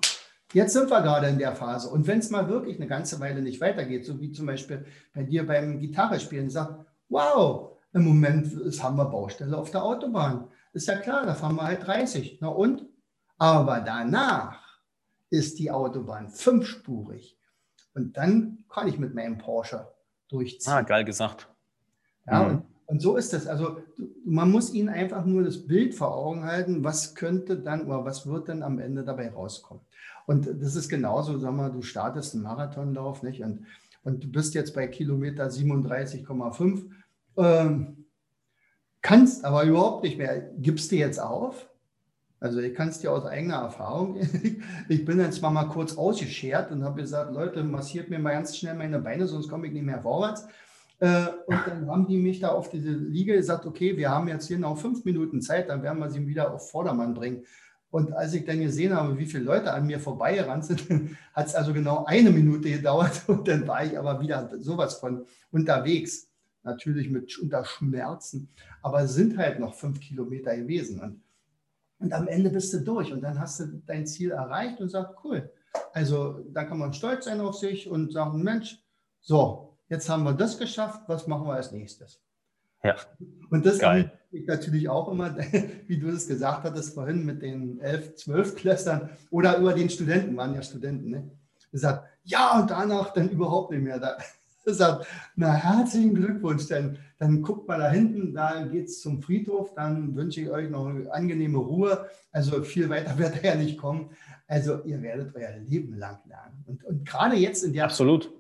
jetzt 0.54 0.74
sind 0.74 0.89
wir 0.89 1.02
gerade 1.02 1.28
in 1.28 1.39
der 1.39 1.56
Phase. 1.56 1.89
Und 1.89 2.08
wenn 2.08 2.20
es 2.20 2.30
mal 2.30 2.50
wirklich 2.50 2.78
eine 2.78 2.88
ganze 2.88 3.20
Weile 3.20 3.41
nicht 3.41 3.62
weitergeht, 3.62 4.06
so 4.06 4.20
wie 4.20 4.32
zum 4.32 4.45
Beispiel 4.45 4.86
bei 5.14 5.24
dir 5.24 5.45
beim 5.45 5.80
Gitarrespielen, 5.80 6.50
sagt, 6.50 6.86
wow, 7.10 7.78
im 7.93 8.04
Moment 8.04 8.52
ist, 8.54 8.84
haben 8.84 8.98
wir 8.98 9.06
Baustelle 9.06 9.58
auf 9.58 9.72
der 9.72 9.84
Autobahn. 9.84 10.48
Ist 10.74 10.88
ja 10.88 10.98
klar, 10.98 11.26
da 11.26 11.34
fahren 11.34 11.56
wir 11.56 11.64
halt 11.64 11.86
30. 11.86 12.39
Na 12.41 12.50
und? 12.50 12.86
Aber 13.38 13.82
danach 13.82 14.62
ist 15.30 15.60
die 15.60 15.72
Autobahn 15.72 16.30
fünfspurig. 16.30 17.38
Und 17.93 18.18
dann 18.18 18.66
kann 18.70 18.88
ich 18.88 19.00
mit 19.00 19.16
meinem 19.16 19.38
Porsche 19.38 19.88
durchziehen. 20.30 20.72
Ah, 20.72 20.82
geil 20.82 21.04
gesagt. 21.04 21.48
Ja, 22.26 22.43
mhm. 22.43 22.50
und 22.50 22.64
und 22.88 23.02
so 23.02 23.18
ist 23.18 23.34
es. 23.34 23.48
Also 23.48 23.82
man 24.26 24.50
muss 24.50 24.74
ihnen 24.74 24.89
einfach 24.89 25.26
nur 25.26 25.43
das 25.43 25.68
Bild 25.68 25.93
vor 25.93 26.16
Augen 26.16 26.45
halten, 26.45 26.84
was 26.84 27.16
könnte 27.16 27.58
dann 27.58 27.86
oder 27.86 28.06
was 28.06 28.26
wird 28.26 28.48
dann 28.48 28.64
am 28.64 28.80
Ende 28.80 29.04
dabei 29.04 29.30
rauskommen. 29.30 29.84
Und 30.28 30.61
das 30.61 30.75
ist 30.75 30.89
genauso, 30.89 31.39
sag 31.39 31.53
mal, 31.53 31.71
du 31.71 31.82
startest 31.82 32.36
einen 32.36 32.43
Marathonlauf, 32.43 33.23
nicht? 33.23 33.41
Und, 33.41 33.65
und 34.03 34.25
du 34.25 34.32
bist 34.32 34.53
jetzt 34.53 34.75
bei 34.75 34.86
Kilometer 34.88 35.47
37,5, 35.47 36.86
ähm, 37.38 38.05
kannst 39.01 39.45
aber 39.45 39.63
überhaupt 39.63 40.03
nicht 40.03 40.17
mehr. 40.17 40.51
Gibst 40.57 40.91
du 40.91 40.97
jetzt 40.97 41.19
auf? 41.19 41.69
Also 42.41 42.59
ich 42.59 42.75
kann 42.75 42.89
es 42.89 42.99
dir 42.99 43.11
aus 43.11 43.25
eigener 43.25 43.55
Erfahrung. 43.55 44.19
Ich 44.89 45.05
bin 45.05 45.17
dann 45.17 45.32
zwar 45.32 45.49
mal 45.49 45.69
kurz 45.69 45.97
ausgeschert 45.97 46.71
und 46.71 46.84
habe 46.84 47.01
gesagt, 47.01 47.34
Leute, 47.34 47.63
massiert 47.63 48.09
mir 48.09 48.19
mal 48.19 48.34
ganz 48.34 48.55
schnell 48.55 48.75
meine 48.75 48.99
Beine, 48.99 49.28
sonst 49.28 49.47
komme 49.47 49.67
ich 49.67 49.73
nicht 49.73 49.86
mehr 49.86 50.01
vorwärts. 50.01 50.45
Äh, 50.99 51.28
und 51.45 51.59
dann 51.67 51.89
haben 51.89 52.07
die 52.07 52.17
mich 52.17 52.41
da 52.41 52.49
auf 52.49 52.69
diese 52.69 52.89
Liege 52.89 53.34
gesagt, 53.34 53.65
okay, 53.65 53.95
wir 53.95 54.09
haben 54.09 54.28
jetzt 54.28 54.47
hier 54.47 54.59
noch 54.59 54.78
fünf 54.78 55.05
Minuten 55.05 55.41
Zeit, 55.41 55.69
dann 55.69 55.84
werden 55.84 55.99
wir 55.99 56.09
sie 56.09 56.28
wieder 56.28 56.53
auf 56.53 56.69
Vordermann 56.69 57.13
bringen. 57.13 57.43
Und 57.89 58.11
als 58.13 58.33
ich 58.33 58.45
dann 58.45 58.59
gesehen 58.59 58.93
habe, 58.93 59.17
wie 59.17 59.25
viele 59.25 59.43
Leute 59.43 59.71
an 59.73 59.85
mir 59.85 59.99
vorbeigerannt 59.99 60.65
sind, 60.65 60.88
hat 61.33 61.47
es 61.47 61.55
also 61.55 61.73
genau 61.73 62.05
eine 62.05 62.31
Minute 62.31 62.69
gedauert 62.69 63.23
und 63.27 63.47
dann 63.47 63.67
war 63.67 63.85
ich 63.85 63.97
aber 63.97 64.19
wieder 64.19 64.49
sowas 64.59 64.95
von 64.95 65.25
unterwegs. 65.51 66.27
Natürlich 66.63 67.09
mit 67.09 67.38
unter 67.39 67.63
Schmerzen, 67.63 68.49
aber 68.81 69.01
es 69.03 69.13
sind 69.13 69.38
halt 69.38 69.57
noch 69.59 69.73
fünf 69.73 70.01
Kilometer 70.01 70.55
gewesen. 70.57 70.99
Und, 70.99 71.21
und 71.99 72.11
am 72.11 72.27
Ende 72.27 72.49
bist 72.49 72.73
du 72.73 72.81
durch 72.81 73.13
und 73.13 73.21
dann 73.21 73.39
hast 73.39 73.61
du 73.61 73.81
dein 73.85 74.05
Ziel 74.05 74.31
erreicht 74.31 74.81
und 74.81 74.89
sagst, 74.89 75.15
cool. 75.23 75.49
Also 75.93 76.45
da 76.51 76.65
kann 76.65 76.79
man 76.79 76.91
stolz 76.91 77.23
sein 77.23 77.39
auf 77.39 77.55
sich 77.55 77.89
und 77.89 78.11
sagen, 78.11 78.43
Mensch, 78.43 78.83
so, 79.21 79.77
jetzt 79.88 80.09
haben 80.09 80.23
wir 80.23 80.33
das 80.33 80.57
geschafft, 80.57 81.03
was 81.07 81.25
machen 81.25 81.47
wir 81.47 81.53
als 81.53 81.71
nächstes? 81.71 82.21
Ja. 82.84 82.95
Und 83.49 83.65
das 83.65 83.80
Geil. 83.80 84.11
ich 84.32 84.45
natürlich 84.45 84.89
auch 84.89 85.11
immer, 85.11 85.36
wie 85.88 85.97
du 85.97 86.09
es 86.09 86.28
gesagt 86.28 86.63
hattest 86.63 86.93
vorhin 86.93 87.25
mit 87.25 87.41
den 87.41 87.80
elf, 87.80 88.15
zwölf 88.15 88.55
Klässern 88.55 89.09
oder 89.30 89.57
über 89.57 89.73
den 89.73 89.89
Studenten, 89.89 90.38
waren 90.38 90.53
ja 90.53 90.61
Studenten, 90.61 91.09
ne? 91.09 91.32
Gesagt, 91.71 92.07
ja, 92.23 92.59
und 92.59 92.71
danach 92.71 93.13
dann 93.13 93.30
überhaupt 93.30 93.71
nicht 93.71 93.84
mehr. 93.84 93.99
Da, 93.99 94.17
sagt, 94.65 95.07
na 95.36 95.53
herzlichen 95.53 96.13
Glückwunsch, 96.13 96.67
denn 96.67 96.97
dann 97.19 97.41
guckt 97.41 97.67
mal 97.67 97.80
da 97.80 97.89
hinten, 97.89 98.34
da 98.34 98.63
geht 98.63 98.88
es 98.88 99.01
zum 99.01 99.21
Friedhof, 99.21 99.73
dann 99.73 100.15
wünsche 100.15 100.41
ich 100.41 100.49
euch 100.49 100.69
noch 100.69 100.88
eine 100.88 101.11
angenehme 101.11 101.57
Ruhe. 101.57 102.09
Also 102.32 102.63
viel 102.63 102.89
weiter 102.89 103.17
wird 103.17 103.43
er 103.43 103.55
ja 103.55 103.55
nicht 103.55 103.78
kommen. 103.78 104.11
Also 104.47 104.84
ihr 104.84 105.01
werdet 105.01 105.36
euer 105.36 105.57
Leben 105.57 105.97
lang 105.97 106.19
lernen. 106.28 106.63
Und, 106.65 106.84
und 106.86 107.05
gerade 107.05 107.36
jetzt 107.36 107.63
in 107.63 107.73
der 107.73 107.86
Absolut 107.86 108.32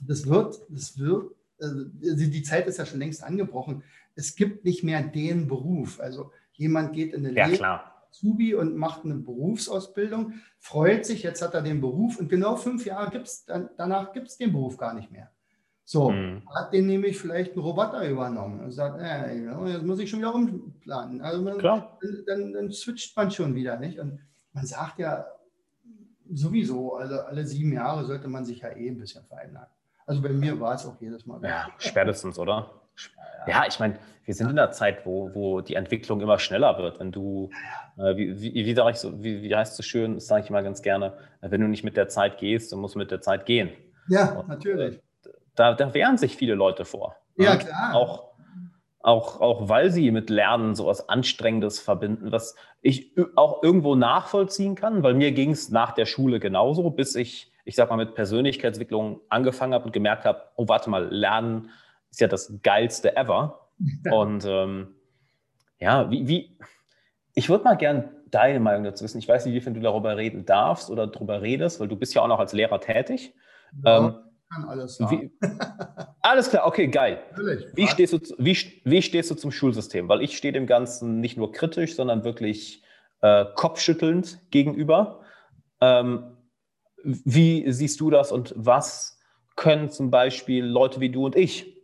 das 0.00 0.26
wird, 0.26 0.60
das 0.68 0.98
wird, 0.98 1.32
die 1.60 2.42
Zeit 2.42 2.66
ist 2.66 2.78
ja 2.78 2.86
schon 2.86 3.00
längst 3.00 3.22
angebrochen. 3.22 3.82
Es 4.14 4.34
gibt 4.34 4.64
nicht 4.64 4.82
mehr 4.82 5.02
den 5.02 5.46
Beruf. 5.46 6.00
Also 6.00 6.32
jemand 6.52 6.92
geht 6.92 7.14
in 7.14 7.26
eine 7.26 7.36
ja, 7.36 7.46
Lehre, 7.46 7.80
Zubi 8.10 8.54
und 8.54 8.76
macht 8.76 9.04
eine 9.04 9.14
Berufsausbildung, 9.14 10.34
freut 10.58 11.06
sich, 11.06 11.22
jetzt 11.22 11.42
hat 11.42 11.54
er 11.54 11.62
den 11.62 11.80
Beruf 11.80 12.18
und 12.18 12.28
genau 12.28 12.56
fünf 12.56 12.84
Jahre 12.84 13.10
gibt's, 13.10 13.44
dann, 13.44 13.70
danach 13.76 14.12
gibt 14.12 14.28
es 14.28 14.36
den 14.36 14.52
Beruf 14.52 14.76
gar 14.76 14.94
nicht 14.94 15.10
mehr. 15.10 15.30
So, 15.84 16.10
mhm. 16.10 16.42
hat 16.54 16.72
den 16.72 16.86
nämlich 16.86 17.18
vielleicht 17.18 17.56
ein 17.56 17.60
Roboter 17.60 18.08
übernommen 18.08 18.60
und 18.60 18.70
sagt, 18.70 19.00
äh, 19.00 19.42
jetzt 19.72 19.84
muss 19.84 19.98
ich 19.98 20.08
schon 20.08 20.20
wieder 20.20 20.34
umplanen. 20.34 21.20
Also 21.20 21.42
man, 21.42 21.58
Klar. 21.58 21.98
Dann, 22.26 22.52
dann 22.52 22.70
switcht 22.70 23.16
man 23.16 23.30
schon 23.30 23.54
wieder, 23.54 23.76
nicht? 23.78 23.98
Und 23.98 24.20
man 24.52 24.66
sagt 24.66 25.00
ja 25.00 25.26
sowieso, 26.32 26.94
also 26.94 27.16
alle 27.20 27.44
sieben 27.44 27.72
Jahre 27.72 28.04
sollte 28.04 28.28
man 28.28 28.44
sich 28.44 28.60
ja 28.60 28.68
eh 28.68 28.88
ein 28.88 28.98
bisschen 28.98 29.24
verändern. 29.24 29.66
Also 30.10 30.22
bei 30.22 30.30
mir 30.30 30.58
war 30.58 30.74
es 30.74 30.84
auch 30.84 31.00
jedes 31.00 31.24
Mal. 31.24 31.40
Ja, 31.44 31.68
spätestens, 31.78 32.36
oder? 32.36 32.68
Ja, 33.46 33.64
ich 33.68 33.78
meine, 33.78 33.96
wir 34.24 34.34
sind 34.34 34.50
in 34.50 34.58
einer 34.58 34.72
Zeit, 34.72 35.06
wo, 35.06 35.32
wo 35.32 35.60
die 35.60 35.76
Entwicklung 35.76 36.20
immer 36.20 36.40
schneller 36.40 36.76
wird. 36.78 36.98
Wenn 36.98 37.12
du, 37.12 37.48
äh, 37.96 38.16
wie, 38.16 38.40
wie, 38.40 38.66
wie 38.66 38.74
sage 38.74 38.90
ich 38.90 38.96
so, 38.96 39.22
wie, 39.22 39.40
wie 39.40 39.54
heißt 39.54 39.70
es 39.70 39.76
so 39.76 39.82
schön, 39.84 40.16
das 40.16 40.26
sage 40.26 40.42
ich 40.42 40.50
immer 40.50 40.64
ganz 40.64 40.82
gerne, 40.82 41.16
wenn 41.42 41.60
du 41.60 41.68
nicht 41.68 41.84
mit 41.84 41.96
der 41.96 42.08
Zeit 42.08 42.38
gehst, 42.38 42.72
dann 42.72 42.80
musst 42.80 42.96
du 42.96 42.98
mit 42.98 43.12
der 43.12 43.20
Zeit 43.20 43.46
gehen. 43.46 43.70
Ja, 44.08 44.32
Und, 44.32 44.48
natürlich. 44.48 44.98
Da, 45.54 45.74
da 45.74 45.94
wehren 45.94 46.18
sich 46.18 46.34
viele 46.34 46.56
Leute 46.56 46.84
vor. 46.84 47.14
Ja, 47.36 47.54
klar. 47.54 47.94
Auch, 47.94 48.32
auch, 48.98 49.40
auch 49.40 49.68
weil 49.68 49.92
sie 49.92 50.10
mit 50.10 50.28
Lernen 50.28 50.74
so 50.74 50.86
etwas 50.86 51.08
Anstrengendes 51.08 51.78
verbinden, 51.78 52.32
was 52.32 52.56
ich 52.82 53.12
auch 53.36 53.62
irgendwo 53.62 53.94
nachvollziehen 53.94 54.74
kann, 54.74 55.04
weil 55.04 55.14
mir 55.14 55.30
ging 55.30 55.52
es 55.52 55.70
nach 55.70 55.92
der 55.92 56.06
Schule 56.06 56.40
genauso, 56.40 56.90
bis 56.90 57.14
ich 57.14 57.49
ich 57.64 57.76
sag 57.76 57.90
mal, 57.90 57.96
mit 57.96 58.14
Persönlichkeitsentwicklung 58.14 59.20
angefangen 59.28 59.74
habe 59.74 59.84
und 59.84 59.92
gemerkt 59.92 60.24
habe, 60.24 60.42
oh, 60.56 60.68
warte 60.68 60.90
mal, 60.90 61.08
Lernen 61.12 61.70
ist 62.10 62.20
ja 62.20 62.28
das 62.28 62.52
geilste 62.62 63.16
ever. 63.16 63.68
Und 64.10 64.44
ähm, 64.46 64.94
ja, 65.78 66.10
wie, 66.10 66.28
wie 66.28 66.56
ich 67.34 67.48
würde 67.48 67.64
mal 67.64 67.76
gern 67.76 68.10
deine 68.30 68.60
Meinung 68.60 68.84
dazu 68.84 69.04
wissen. 69.04 69.18
Ich 69.18 69.28
weiß 69.28 69.46
nicht, 69.46 69.54
wie 69.54 69.60
viel 69.60 69.72
du 69.72 69.80
darüber 69.80 70.16
reden 70.16 70.44
darfst 70.44 70.90
oder 70.90 71.06
darüber 71.06 71.42
redest, 71.42 71.80
weil 71.80 71.88
du 71.88 71.96
bist 71.96 72.14
ja 72.14 72.22
auch 72.22 72.28
noch 72.28 72.38
als 72.38 72.52
Lehrer 72.52 72.80
tätig. 72.80 73.34
Ja, 73.84 73.98
ähm, 73.98 74.14
kann 74.52 74.64
alles 74.64 74.96
sagen. 74.96 75.30
Wie, 75.40 75.46
alles 76.22 76.50
klar, 76.50 76.66
okay, 76.66 76.88
geil. 76.88 77.22
Wie 77.74 77.86
stehst, 77.86 78.12
du, 78.12 78.18
wie, 78.38 78.56
wie 78.84 79.02
stehst 79.02 79.30
du 79.30 79.34
zum 79.34 79.50
Schulsystem? 79.50 80.08
Weil 80.08 80.22
ich 80.22 80.36
stehe 80.36 80.52
dem 80.52 80.66
Ganzen 80.66 81.20
nicht 81.20 81.36
nur 81.36 81.52
kritisch, 81.52 81.94
sondern 81.94 82.24
wirklich 82.24 82.82
äh, 83.22 83.44
kopfschüttelnd 83.54 84.38
gegenüber. 84.50 85.20
Ähm, 85.80 86.36
wie 87.04 87.70
siehst 87.70 88.00
du 88.00 88.10
das 88.10 88.32
und 88.32 88.54
was 88.56 89.18
können 89.56 89.90
zum 89.90 90.10
Beispiel 90.10 90.64
Leute 90.64 91.00
wie 91.00 91.10
du 91.10 91.26
und 91.26 91.36
ich 91.36 91.76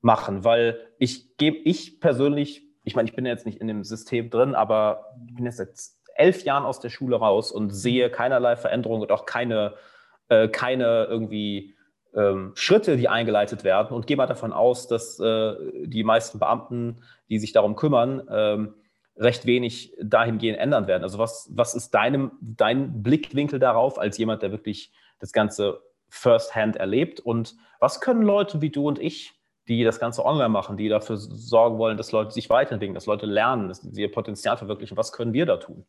machen? 0.00 0.44
Weil 0.44 0.78
ich 0.98 1.36
gebe, 1.36 1.58
ich 1.58 2.00
persönlich, 2.00 2.62
ich 2.84 2.96
meine, 2.96 3.08
ich 3.08 3.14
bin 3.14 3.26
jetzt 3.26 3.46
nicht 3.46 3.60
in 3.60 3.68
dem 3.68 3.84
System 3.84 4.30
drin, 4.30 4.54
aber 4.54 5.16
ich 5.26 5.34
bin 5.34 5.44
jetzt 5.44 5.58
seit 5.58 5.70
elf 6.14 6.44
Jahren 6.44 6.64
aus 6.64 6.80
der 6.80 6.90
Schule 6.90 7.16
raus 7.16 7.52
und 7.52 7.70
sehe 7.70 8.10
keinerlei 8.10 8.56
Veränderung 8.56 9.00
und 9.00 9.12
auch 9.12 9.26
keine, 9.26 9.74
äh, 10.28 10.48
keine 10.48 11.06
irgendwie 11.08 11.74
ähm, 12.14 12.52
Schritte, 12.54 12.96
die 12.96 13.08
eingeleitet 13.08 13.64
werden 13.64 13.94
und 13.94 14.06
gehe 14.06 14.16
mal 14.16 14.26
davon 14.26 14.52
aus, 14.52 14.88
dass 14.88 15.18
äh, 15.18 15.54
die 15.84 16.04
meisten 16.04 16.38
Beamten, 16.38 17.02
die 17.28 17.38
sich 17.38 17.52
darum 17.52 17.76
kümmern, 17.76 18.22
ähm, 18.30 18.74
recht 19.16 19.46
wenig 19.46 19.94
dahingehend 20.02 20.58
ändern 20.58 20.86
werden. 20.86 21.02
Also 21.02 21.18
was, 21.18 21.50
was 21.54 21.74
ist 21.74 21.90
deinem, 21.90 22.32
dein 22.40 23.02
Blickwinkel 23.02 23.58
darauf 23.58 23.98
als 23.98 24.18
jemand, 24.18 24.42
der 24.42 24.50
wirklich 24.50 24.92
das 25.18 25.32
Ganze 25.32 25.80
firsthand 26.08 26.76
erlebt? 26.76 27.20
Und 27.20 27.56
was 27.78 28.00
können 28.00 28.22
Leute 28.22 28.60
wie 28.60 28.70
du 28.70 28.86
und 28.88 28.98
ich, 28.98 29.34
die 29.68 29.84
das 29.84 30.00
Ganze 30.00 30.24
online 30.24 30.48
machen, 30.48 30.76
die 30.76 30.88
dafür 30.88 31.16
sorgen 31.16 31.78
wollen, 31.78 31.96
dass 31.96 32.12
Leute 32.12 32.32
sich 32.32 32.50
weiterentwickeln, 32.50 32.94
dass 32.94 33.06
Leute 33.06 33.26
lernen, 33.26 33.68
dass 33.68 33.82
sie 33.82 34.02
ihr 34.02 34.10
Potenzial 34.10 34.56
verwirklichen, 34.56 34.96
was 34.96 35.12
können 35.12 35.32
wir 35.32 35.46
da 35.46 35.56
tun? 35.58 35.84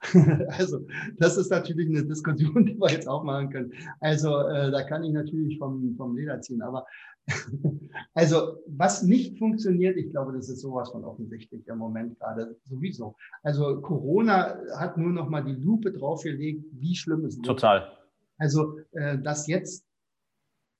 Also, 0.50 0.86
das 1.16 1.36
ist 1.36 1.50
natürlich 1.50 1.88
eine 1.88 2.04
Diskussion, 2.04 2.64
die 2.66 2.78
wir 2.78 2.90
jetzt 2.90 3.08
auch 3.08 3.24
machen 3.24 3.50
können. 3.50 3.72
Also, 4.00 4.46
äh, 4.46 4.70
da 4.70 4.84
kann 4.84 5.02
ich 5.02 5.12
natürlich 5.12 5.58
vom, 5.58 5.94
vom 5.96 6.16
Leder 6.16 6.40
ziehen. 6.40 6.62
Aber 6.62 6.86
Also, 8.14 8.58
was 8.66 9.04
nicht 9.04 9.38
funktioniert, 9.38 9.96
ich 9.96 10.10
glaube, 10.10 10.32
das 10.32 10.48
ist 10.48 10.60
sowas 10.60 10.90
von 10.90 11.04
offensichtlich 11.04 11.66
im 11.68 11.78
Moment 11.78 12.18
gerade 12.18 12.56
sowieso. 12.64 13.14
Also, 13.44 13.80
Corona 13.80 14.58
hat 14.76 14.98
nur 14.98 15.12
noch 15.12 15.28
mal 15.28 15.44
die 15.44 15.54
Lupe 15.54 15.92
draufgelegt, 15.92 16.64
wie 16.72 16.96
schlimm 16.96 17.24
es 17.24 17.36
ist. 17.36 17.44
Total. 17.44 17.96
Also, 18.36 18.80
äh, 18.92 19.18
dass 19.18 19.46
jetzt 19.46 19.84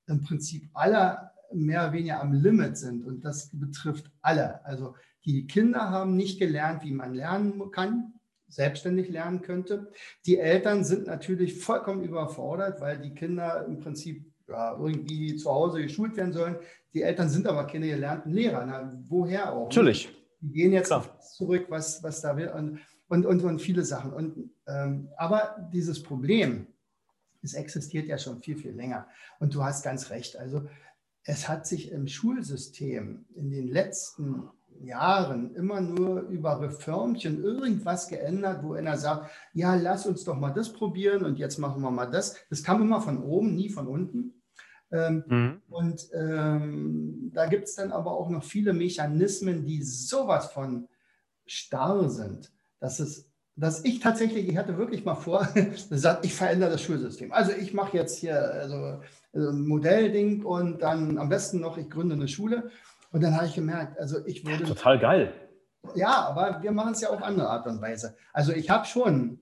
im 0.08 0.20
Prinzip 0.20 0.68
alle 0.74 1.30
mehr 1.52 1.82
oder 1.82 1.92
weniger 1.92 2.20
am 2.20 2.32
Limit 2.32 2.76
sind 2.76 3.04
und 3.04 3.24
das 3.24 3.50
betrifft 3.52 4.10
alle. 4.20 4.64
Also, 4.64 4.96
die 5.24 5.46
Kinder 5.46 5.90
haben 5.90 6.16
nicht 6.16 6.38
gelernt, 6.38 6.82
wie 6.82 6.92
man 6.92 7.14
lernen 7.14 7.70
kann, 7.70 8.14
selbstständig 8.48 9.10
lernen 9.10 9.42
könnte. 9.42 9.92
Die 10.26 10.38
Eltern 10.38 10.82
sind 10.82 11.06
natürlich 11.06 11.60
vollkommen 11.60 12.02
überfordert, 12.02 12.80
weil 12.80 12.98
die 12.98 13.14
Kinder 13.14 13.64
im 13.66 13.78
Prinzip 13.78 14.27
ja, 14.48 14.76
irgendwie 14.78 15.36
zu 15.36 15.50
Hause 15.50 15.82
geschult 15.82 16.16
werden 16.16 16.32
sollen. 16.32 16.56
Die 16.94 17.02
Eltern 17.02 17.28
sind 17.28 17.46
aber 17.46 17.66
keine 17.66 17.86
gelernten 17.86 18.32
Lehrer. 18.32 18.64
Na, 18.66 18.98
woher 19.08 19.52
auch? 19.52 19.66
Natürlich. 19.66 20.10
Die 20.40 20.52
gehen 20.52 20.72
jetzt 20.72 20.92
zurück, 21.36 21.66
was, 21.68 22.02
was 22.02 22.20
da 22.20 22.36
will 22.36 22.48
und, 22.48 22.80
und, 23.08 23.26
und, 23.26 23.44
und 23.44 23.60
viele 23.60 23.84
Sachen. 23.84 24.12
Und, 24.12 24.50
ähm, 24.66 25.08
aber 25.16 25.68
dieses 25.72 26.02
Problem, 26.02 26.66
es 27.42 27.54
existiert 27.54 28.06
ja 28.06 28.18
schon 28.18 28.40
viel, 28.42 28.56
viel 28.56 28.72
länger. 28.72 29.06
Und 29.40 29.54
du 29.54 29.62
hast 29.62 29.84
ganz 29.84 30.10
recht. 30.10 30.36
Also 30.36 30.68
es 31.24 31.48
hat 31.48 31.66
sich 31.66 31.90
im 31.90 32.06
Schulsystem 32.06 33.26
in 33.34 33.50
den 33.50 33.68
letzten 33.68 34.48
Jahren 34.80 35.54
immer 35.54 35.80
nur 35.80 36.20
über 36.22 36.60
Reformchen 36.60 37.42
irgendwas 37.42 38.08
geändert, 38.08 38.62
wo 38.62 38.74
einer 38.74 38.96
sagt, 38.96 39.30
ja, 39.52 39.74
lass 39.74 40.06
uns 40.06 40.24
doch 40.24 40.36
mal 40.36 40.52
das 40.52 40.72
probieren 40.72 41.24
und 41.24 41.38
jetzt 41.38 41.58
machen 41.58 41.82
wir 41.82 41.90
mal 41.90 42.06
das. 42.06 42.36
Das 42.48 42.62
kam 42.62 42.80
immer 42.80 43.00
von 43.00 43.22
oben, 43.22 43.54
nie 43.54 43.70
von 43.70 43.86
unten. 43.88 44.37
Ähm, 44.90 45.24
mhm. 45.26 45.62
Und 45.68 46.08
ähm, 46.14 47.30
da 47.34 47.46
gibt 47.46 47.64
es 47.64 47.74
dann 47.74 47.92
aber 47.92 48.12
auch 48.12 48.30
noch 48.30 48.44
viele 48.44 48.72
Mechanismen, 48.72 49.64
die 49.64 49.82
sowas 49.82 50.52
von 50.52 50.88
starr 51.46 52.08
sind, 52.10 52.52
dass 52.80 53.00
es 53.00 53.28
dass 53.58 53.84
ich 53.84 53.98
tatsächlich, 53.98 54.48
ich 54.48 54.56
hatte 54.56 54.78
wirklich 54.78 55.04
mal 55.04 55.16
vor, 55.16 55.48
gesagt, 55.90 56.24
ich 56.24 56.32
verändere 56.32 56.70
das 56.70 56.82
Schulsystem. 56.82 57.32
Also 57.32 57.50
ich 57.52 57.74
mache 57.74 57.96
jetzt 57.96 58.18
hier 58.18 58.40
also, 58.40 59.00
also 59.32 59.50
ein 59.50 59.66
Modellding 59.66 60.44
und 60.44 60.80
dann 60.80 61.18
am 61.18 61.28
besten 61.28 61.60
noch, 61.60 61.76
ich 61.76 61.90
gründe 61.90 62.14
eine 62.14 62.28
Schule. 62.28 62.70
Und 63.10 63.22
dann 63.22 63.34
habe 63.34 63.46
ich 63.46 63.54
gemerkt, 63.54 63.98
also 63.98 64.24
ich 64.26 64.46
würde. 64.46 64.64
Total 64.64 64.98
geil. 64.98 65.32
Ja, 65.94 66.28
aber 66.28 66.62
wir 66.62 66.70
machen 66.70 66.92
es 66.92 67.00
ja 67.00 67.10
auf 67.10 67.22
andere 67.22 67.48
Art 67.48 67.66
und 67.66 67.80
Weise. 67.80 68.16
Also 68.32 68.52
ich 68.52 68.70
habe 68.70 68.84
schon 68.84 69.40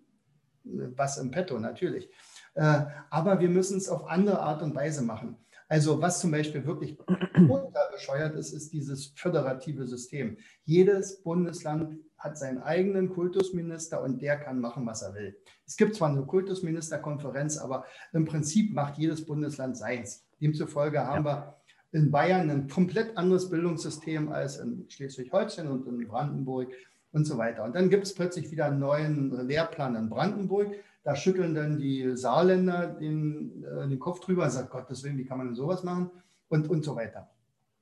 was 0.65 1.19
im 1.19 1.31
Petto, 1.31 1.59
natürlich. 1.59 2.09
Äh, 2.57 2.87
aber 3.11 3.39
wir 3.39 3.51
müssen 3.51 3.79
es 3.79 3.89
auf 3.89 4.09
andere 4.09 4.41
Art 4.41 4.63
und 4.63 4.75
Weise 4.75 5.03
machen. 5.03 5.37
Also 5.69 6.01
was 6.01 6.21
zum 6.21 6.31
Beispiel 6.31 6.65
wirklich 6.65 6.97
bescheuert 7.93 8.35
ist, 8.37 8.53
ist 8.53 8.73
dieses 8.73 9.13
föderative 9.17 9.87
System. 9.87 10.39
Jedes 10.65 11.23
Bundesland 11.23 11.99
hat 12.19 12.39
seinen 12.39 12.63
eigenen 12.63 13.11
Kultusminister 13.11 14.03
und 14.03 14.23
der 14.23 14.39
kann 14.39 14.61
machen, 14.61 14.87
was 14.87 15.03
er 15.03 15.15
will. 15.15 15.37
Es 15.67 15.77
gibt 15.77 15.97
zwar 15.97 16.09
eine 16.09 16.23
Kultusministerkonferenz, 16.23 17.59
aber 17.59 17.85
im 18.13 18.25
Prinzip 18.25 18.73
macht 18.75 18.97
jedes 18.97 19.27
Bundesland 19.27 19.77
seins. 19.77 20.25
Demzufolge 20.41 21.01
haben 21.01 21.27
ja. 21.27 21.37
wir 21.37 21.57
in 21.93 22.11
Bayern 22.11 22.51
ein 22.51 22.69
komplett 22.69 23.17
anderes 23.17 23.51
Bildungssystem 23.51 24.31
als 24.31 24.59
in 24.59 24.87
Schleswig-Holstein 24.89 25.69
und 25.69 25.87
in 25.87 26.07
Brandenburg 26.07 26.73
und 27.13 27.25
so 27.25 27.39
weiter. 27.39 27.65
Und 27.65 27.75
dann 27.75 27.91
gibt 27.91 28.05
es 28.05 28.15
plötzlich 28.15 28.51
wieder 28.51 28.67
einen 28.67 28.79
neuen 28.79 29.47
Lehrplan 29.47 29.97
in 29.97 30.09
Brandenburg. 30.09 30.75
Da 31.07 31.15
schütteln 31.15 31.55
dann 31.55 31.79
die 31.79 32.17
Saarländer 32.17 32.89
den, 32.89 33.63
äh, 33.63 33.87
den 33.87 34.01
Kopf 34.01 34.19
drüber 34.19 34.43
und 34.43 34.51
sagen, 34.51 34.69
Gottes 34.69 35.05
Willen, 35.05 35.17
wie 35.19 35.25
kann 35.25 35.39
man 35.39 35.47
denn 35.47 35.55
sowas 35.55 35.85
machen? 35.85 36.11
Und, 36.49 36.69
und 36.69 36.85
so 36.85 36.97
weiter. 36.97 37.31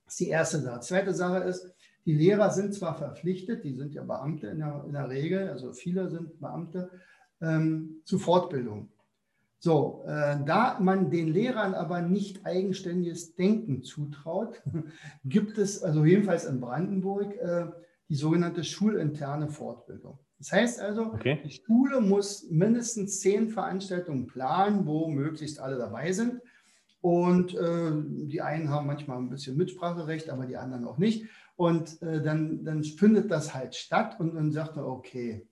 Das 0.05 0.13
ist 0.13 0.21
die 0.21 0.29
erste 0.29 0.61
Sache. 0.61 0.81
Zweite 0.81 1.15
Sache 1.15 1.39
ist, 1.39 1.73
die 2.05 2.13
Lehrer 2.13 2.51
sind 2.51 2.75
zwar 2.75 2.95
verpflichtet, 2.95 3.65
die 3.65 3.73
sind 3.73 3.95
ja 3.95 4.03
Beamte 4.03 4.49
in 4.49 4.59
der, 4.59 4.85
in 4.87 4.93
der 4.93 5.09
Regel, 5.09 5.49
also 5.49 5.73
viele 5.73 6.11
sind 6.11 6.39
Beamte, 6.39 6.91
ähm, 7.41 8.03
zu 8.05 8.19
Fortbildung. 8.19 8.91
So, 9.59 10.05
äh, 10.07 10.45
da 10.45 10.79
man 10.79 11.11
den 11.11 11.29
Lehrern 11.29 11.73
aber 11.73 12.03
nicht 12.03 12.45
eigenständiges 12.45 13.37
Denken 13.37 13.85
zutraut, 13.85 14.63
gibt 15.25 15.57
es, 15.57 15.83
also 15.83 16.05
jedenfalls 16.05 16.45
in 16.45 16.61
Brandenburg, 16.61 17.35
äh, 17.39 17.69
die 18.11 18.17
sogenannte 18.17 18.65
schulinterne 18.65 19.49
Fortbildung. 19.49 20.19
Das 20.45 20.53
heißt 20.53 20.81
also, 20.81 21.07
okay. 21.07 21.41
die 21.43 21.51
Schule 21.51 22.03
muss 22.03 22.51
mindestens 22.51 23.21
zehn 23.21 23.49
Veranstaltungen 23.49 24.27
planen, 24.27 24.87
wo 24.87 25.09
möglichst 25.09 25.59
alle 25.59 25.79
dabei 25.79 26.13
sind. 26.13 26.43
Und 27.01 27.55
äh, 27.55 27.93
die 28.27 28.43
einen 28.43 28.69
haben 28.69 28.87
manchmal 28.87 29.19
ein 29.19 29.31
bisschen 29.31 29.57
Mitspracherecht, 29.57 30.29
aber 30.29 30.45
die 30.45 30.59
anderen 30.59 30.85
auch 30.87 30.99
nicht. 30.99 31.25
Und 31.57 32.03
äh, 32.03 32.23
dann, 32.23 32.63
dann 32.63 32.85
findet 32.85 33.31
das 33.31 33.55
halt 33.55 33.75
statt 33.75 34.21
und 34.21 34.35
dann 34.35 34.53
sagt 34.53 34.77
er, 34.77 34.87
okay, 34.87 35.49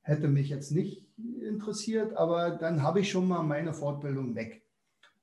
hätte 0.00 0.28
mich 0.28 0.48
jetzt 0.48 0.72
nicht 0.72 1.06
interessiert, 1.18 2.16
aber 2.16 2.52
dann 2.52 2.82
habe 2.82 3.00
ich 3.00 3.10
schon 3.10 3.28
mal 3.28 3.42
meine 3.42 3.74
Fortbildung 3.74 4.34
weg. 4.36 4.64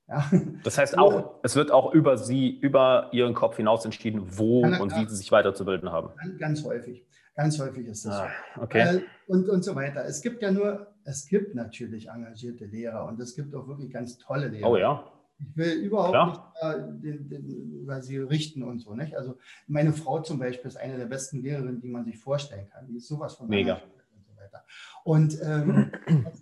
Ja. 0.07 0.29
Das 0.63 0.77
heißt 0.77 0.97
auch, 0.97 1.39
es 1.41 1.55
wird 1.55 1.71
auch 1.71 1.91
über 1.91 2.17
Sie, 2.19 2.55
über 2.59 3.09
Ihren 3.13 3.33
Kopf 3.33 3.57
hinaus 3.57 3.83
entschieden, 3.83 4.37
wo 4.37 4.61
und 4.61 4.95
wie 4.95 5.09
Sie 5.09 5.15
sich 5.15 5.31
weiterzubilden 5.31 5.91
haben. 5.91 6.11
Ganz 6.37 6.63
häufig. 6.63 7.03
Ganz 7.37 7.59
häufig 7.59 7.85
ist 7.85 8.03
das 8.03 8.15
ah, 8.15 8.29
okay. 8.59 8.97
Äh, 8.97 9.01
und, 9.27 9.47
und 9.47 9.63
so 9.63 9.75
weiter. 9.75 10.03
Es 10.05 10.23
gibt 10.23 10.41
ja 10.41 10.49
nur, 10.49 10.87
es 11.03 11.27
gibt 11.27 11.53
natürlich 11.53 12.09
engagierte 12.09 12.65
Lehrer 12.65 13.05
und 13.05 13.19
es 13.19 13.35
gibt 13.35 13.53
auch 13.53 13.67
wirklich 13.67 13.91
ganz 13.91 14.17
tolle 14.17 14.47
Lehrer. 14.47 14.67
Oh 14.67 14.75
ja. 14.75 15.03
Ich 15.37 15.55
will 15.55 15.73
überhaupt 15.73 16.13
Klar. 16.13 16.27
nicht 16.27 16.79
äh, 16.79 16.99
den, 16.99 17.29
den, 17.29 17.81
über 17.83 18.01
sie 18.01 18.17
richten 18.17 18.63
und 18.63 18.79
so. 18.79 18.95
Nicht? 18.95 19.15
Also 19.15 19.37
meine 19.67 19.93
Frau 19.93 20.19
zum 20.21 20.39
Beispiel 20.39 20.67
ist 20.67 20.77
eine 20.77 20.97
der 20.97 21.05
besten 21.05 21.43
Lehrerinnen, 21.43 21.79
die 21.79 21.89
man 21.89 22.05
sich 22.05 22.17
vorstellen 22.17 22.69
kann. 22.71 22.87
Die 22.87 22.97
ist 22.97 23.07
sowas 23.07 23.35
von 23.35 23.47
Mega. 23.47 23.75
Und, 23.75 24.25
so 24.25 24.35
weiter. 24.35 24.65
und 25.03 25.39
ähm, 25.43 25.91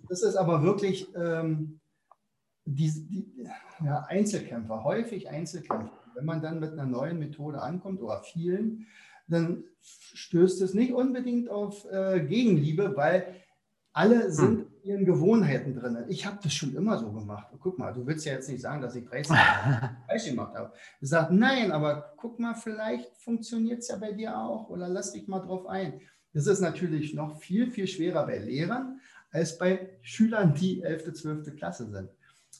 das 0.08 0.22
ist 0.22 0.36
aber 0.36 0.62
wirklich 0.62 1.14
ähm, 1.14 1.78
die, 2.64 2.90
die 3.06 3.48
ja, 3.84 4.06
Einzelkämpfer, 4.08 4.82
häufig 4.82 5.28
Einzelkämpfer. 5.28 5.92
Wenn 6.14 6.24
man 6.24 6.40
dann 6.40 6.58
mit 6.58 6.72
einer 6.72 6.86
neuen 6.86 7.18
Methode 7.18 7.60
ankommt 7.60 8.00
oder 8.00 8.22
vielen, 8.22 8.86
dann 9.28 9.64
stößt 9.80 10.62
es 10.62 10.74
nicht 10.74 10.92
unbedingt 10.92 11.50
auf 11.50 11.86
äh, 11.90 12.20
Gegenliebe, 12.20 12.96
weil 12.96 13.34
alle 13.92 14.24
hm. 14.24 14.30
sind 14.30 14.58
hm. 14.58 14.66
in 14.82 14.88
ihren 14.90 15.04
Gewohnheiten 15.04 15.74
drin. 15.74 16.04
Ich 16.08 16.26
habe 16.26 16.38
das 16.42 16.52
schon 16.52 16.74
immer 16.74 16.98
so 16.98 17.12
gemacht. 17.12 17.48
Guck 17.60 17.78
mal, 17.78 17.92
du 17.92 18.06
willst 18.06 18.26
ja 18.26 18.32
jetzt 18.32 18.48
nicht 18.48 18.60
sagen, 18.60 18.82
dass 18.82 18.94
ich 18.94 19.06
30 19.06 19.34
Jahre 19.34 19.96
falsch 20.08 20.26
gemacht 20.26 20.54
habe. 20.54 20.72
Ich 21.00 21.08
sage, 21.08 21.34
nein, 21.34 21.72
aber 21.72 22.14
guck 22.16 22.38
mal, 22.38 22.54
vielleicht 22.54 23.16
funktioniert 23.16 23.80
es 23.80 23.88
ja 23.88 23.96
bei 23.96 24.12
dir 24.12 24.38
auch 24.38 24.68
oder 24.68 24.88
lass 24.88 25.12
dich 25.12 25.26
mal 25.28 25.40
drauf 25.40 25.66
ein. 25.66 26.00
Das 26.32 26.46
ist 26.46 26.60
natürlich 26.60 27.14
noch 27.14 27.40
viel, 27.40 27.70
viel 27.70 27.86
schwerer 27.86 28.26
bei 28.26 28.38
Lehrern 28.38 29.00
als 29.30 29.58
bei 29.58 29.98
Schülern, 30.02 30.54
die 30.54 30.82
11., 30.82 31.14
12. 31.14 31.56
Klasse 31.56 31.90
sind. 31.90 32.10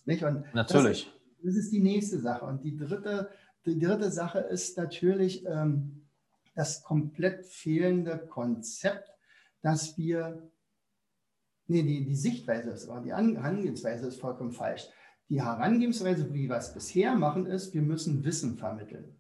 Nicht? 0.05 0.23
Und 0.23 0.45
natürlich. 0.55 1.13
Das, 1.43 1.55
das, 1.55 1.57
ist 1.57 1.73
die 1.73 1.81
nächste 1.81 2.19
Sache. 2.19 2.45
Und 2.45 2.65
die 2.65 2.77
dritte, 2.77 3.31
die 3.65 3.79
dritte 3.79 4.11
Sache 4.11 4.39
ist 4.39 4.77
natürlich, 4.77 5.45
ähm, 5.47 6.06
das 6.57 6.83
komplett 6.83 7.47
fehlende 7.47 8.19
Konzept, 8.19 9.13
dass 9.63 9.97
wir, 9.97 10.51
nee, 11.69 11.83
die, 11.83 12.05
die 12.05 12.17
Sichtweise 12.17 12.71
ist, 12.71 12.89
aber 12.89 13.03
die 13.03 13.13
Herangehensweise 13.13 14.09
ist 14.09 14.21
vollkommen 14.21 14.53
falsch. 14.53 14.89
Die 15.29 15.43
Herangehensweise, 15.43 16.33
wie 16.33 16.49
wir 16.49 16.57
es 16.57 16.73
bisher 16.73 17.15
machen, 17.15 17.47
ist, 17.47 17.75
wir 17.75 17.83
müssen 17.83 18.25
Wissen 18.25 18.57
vermitteln. 18.57 19.17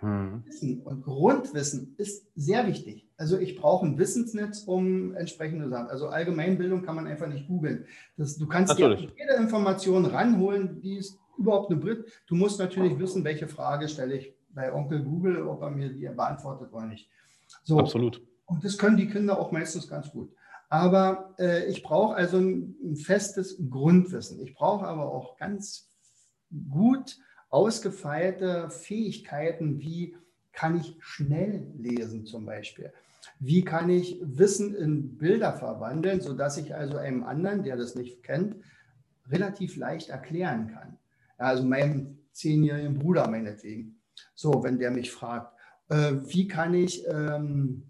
Hm. 0.00 0.44
Wissen 0.46 0.80
und 0.82 1.02
Grundwissen 1.02 1.94
ist 1.98 2.26
sehr 2.34 2.66
wichtig. 2.66 3.08
Also 3.16 3.36
ich 3.36 3.56
brauche 3.56 3.84
ein 3.84 3.98
Wissensnetz, 3.98 4.62
um 4.62 5.14
entsprechende 5.16 5.68
Sachen. 5.68 5.88
Also 5.88 6.08
Allgemeinbildung 6.08 6.82
kann 6.82 6.94
man 6.94 7.08
einfach 7.08 7.26
nicht 7.26 7.48
googeln. 7.48 7.84
du 8.16 8.46
kannst 8.46 8.78
dir 8.78 8.94
jede 8.94 9.34
Information 9.36 10.06
ranholen, 10.06 10.80
die 10.80 10.98
ist 10.98 11.18
überhaupt 11.36 11.70
eine 11.70 11.80
Brit. 11.80 12.06
Du 12.26 12.36
musst 12.36 12.60
natürlich 12.60 12.98
wissen, 12.98 13.24
welche 13.24 13.48
Frage 13.48 13.88
stelle 13.88 14.16
ich 14.16 14.37
bei 14.58 14.72
Onkel 14.72 15.04
Google, 15.04 15.46
ob 15.46 15.62
er 15.62 15.70
mir 15.70 15.88
die 15.92 16.08
beantwortet 16.08 16.72
oder 16.72 16.86
nicht. 16.86 17.08
So. 17.62 17.78
Absolut. 17.78 18.20
Und 18.46 18.64
das 18.64 18.76
können 18.76 18.96
die 18.96 19.08
Kinder 19.08 19.38
auch 19.38 19.52
meistens 19.52 19.88
ganz 19.88 20.10
gut. 20.10 20.34
Aber 20.68 21.34
äh, 21.38 21.66
ich 21.66 21.82
brauche 21.82 22.16
also 22.16 22.38
ein, 22.38 22.74
ein, 22.82 22.96
festes 22.96 23.56
Grundwissen. 23.70 24.40
Ich 24.42 24.54
brauche 24.54 24.84
aber 24.86 25.12
auch 25.12 25.36
ganz 25.36 25.88
gut 26.68 27.16
ausgefeilte 27.50 28.68
Fähigkeiten, 28.70 29.78
wie 29.80 30.16
kann 30.52 30.76
ich 30.76 30.96
schnell 30.98 31.72
lesen 31.78 32.26
zum 32.26 32.44
Beispiel. 32.44 32.92
Wie 33.38 33.64
kann 33.64 33.88
ich 33.88 34.20
Wissen 34.22 34.74
in 34.74 35.16
Bilder 35.16 35.52
verwandeln, 35.52 36.20
sodass 36.20 36.58
ich 36.58 36.74
also 36.74 36.96
einem 36.96 37.22
anderen, 37.22 37.62
der 37.62 37.76
das 37.76 37.94
nicht 37.94 38.24
kennt, 38.24 38.56
relativ 39.30 39.76
leicht 39.76 40.08
erklären 40.08 40.66
kann. 40.68 40.98
Also 41.36 41.62
meinem 41.62 42.18
zehnjährigen 42.32 42.98
Bruder 42.98 43.28
meinetwegen. 43.28 43.97
So, 44.38 44.62
wenn 44.62 44.78
der 44.78 44.92
mich 44.92 45.10
fragt, 45.10 45.52
äh, 45.88 46.12
wie 46.26 46.46
kann 46.46 46.72
ich 46.72 47.04
ähm, 47.08 47.82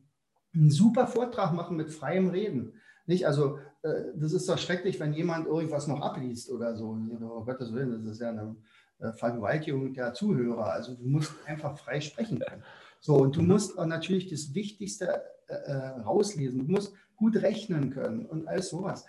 einen 0.55 0.70
super 0.70 1.07
Vortrag 1.07 1.53
machen 1.53 1.76
mit 1.76 1.90
freiem 1.90 2.30
Reden? 2.30 2.72
Nicht? 3.05 3.26
Also, 3.26 3.59
äh, 3.82 4.05
das 4.14 4.32
ist 4.32 4.49
doch 4.49 4.57
schrecklich, 4.57 4.99
wenn 4.99 5.12
jemand 5.12 5.46
irgendwas 5.46 5.88
noch 5.88 6.01
abliest 6.01 6.51
oder 6.51 6.74
so. 6.74 6.99
Oh 7.20 7.44
Gottes 7.44 7.74
Willen, 7.74 7.90
das 7.90 8.14
ist 8.14 8.22
ja 8.22 8.30
eine, 8.30 8.57
äh, 8.99 9.12
Vergewaltigung 9.12 9.92
der 9.92 10.14
Zuhörer. 10.14 10.72
Also 10.72 10.94
du 10.94 11.05
musst 11.05 11.34
einfach 11.46 11.76
frei 11.76 12.01
sprechen 12.01 12.38
können. 12.38 12.62
So, 12.99 13.16
und 13.16 13.36
du 13.36 13.42
musst 13.42 13.76
natürlich 13.76 14.30
das 14.30 14.55
Wichtigste 14.55 15.22
äh, 15.49 15.53
äh, 15.53 15.88
rauslesen. 16.01 16.66
Du 16.66 16.72
musst 16.72 16.94
gut 17.14 17.36
rechnen 17.36 17.90
können 17.90 18.24
und 18.24 18.49
alles 18.49 18.70
sowas. 18.70 19.05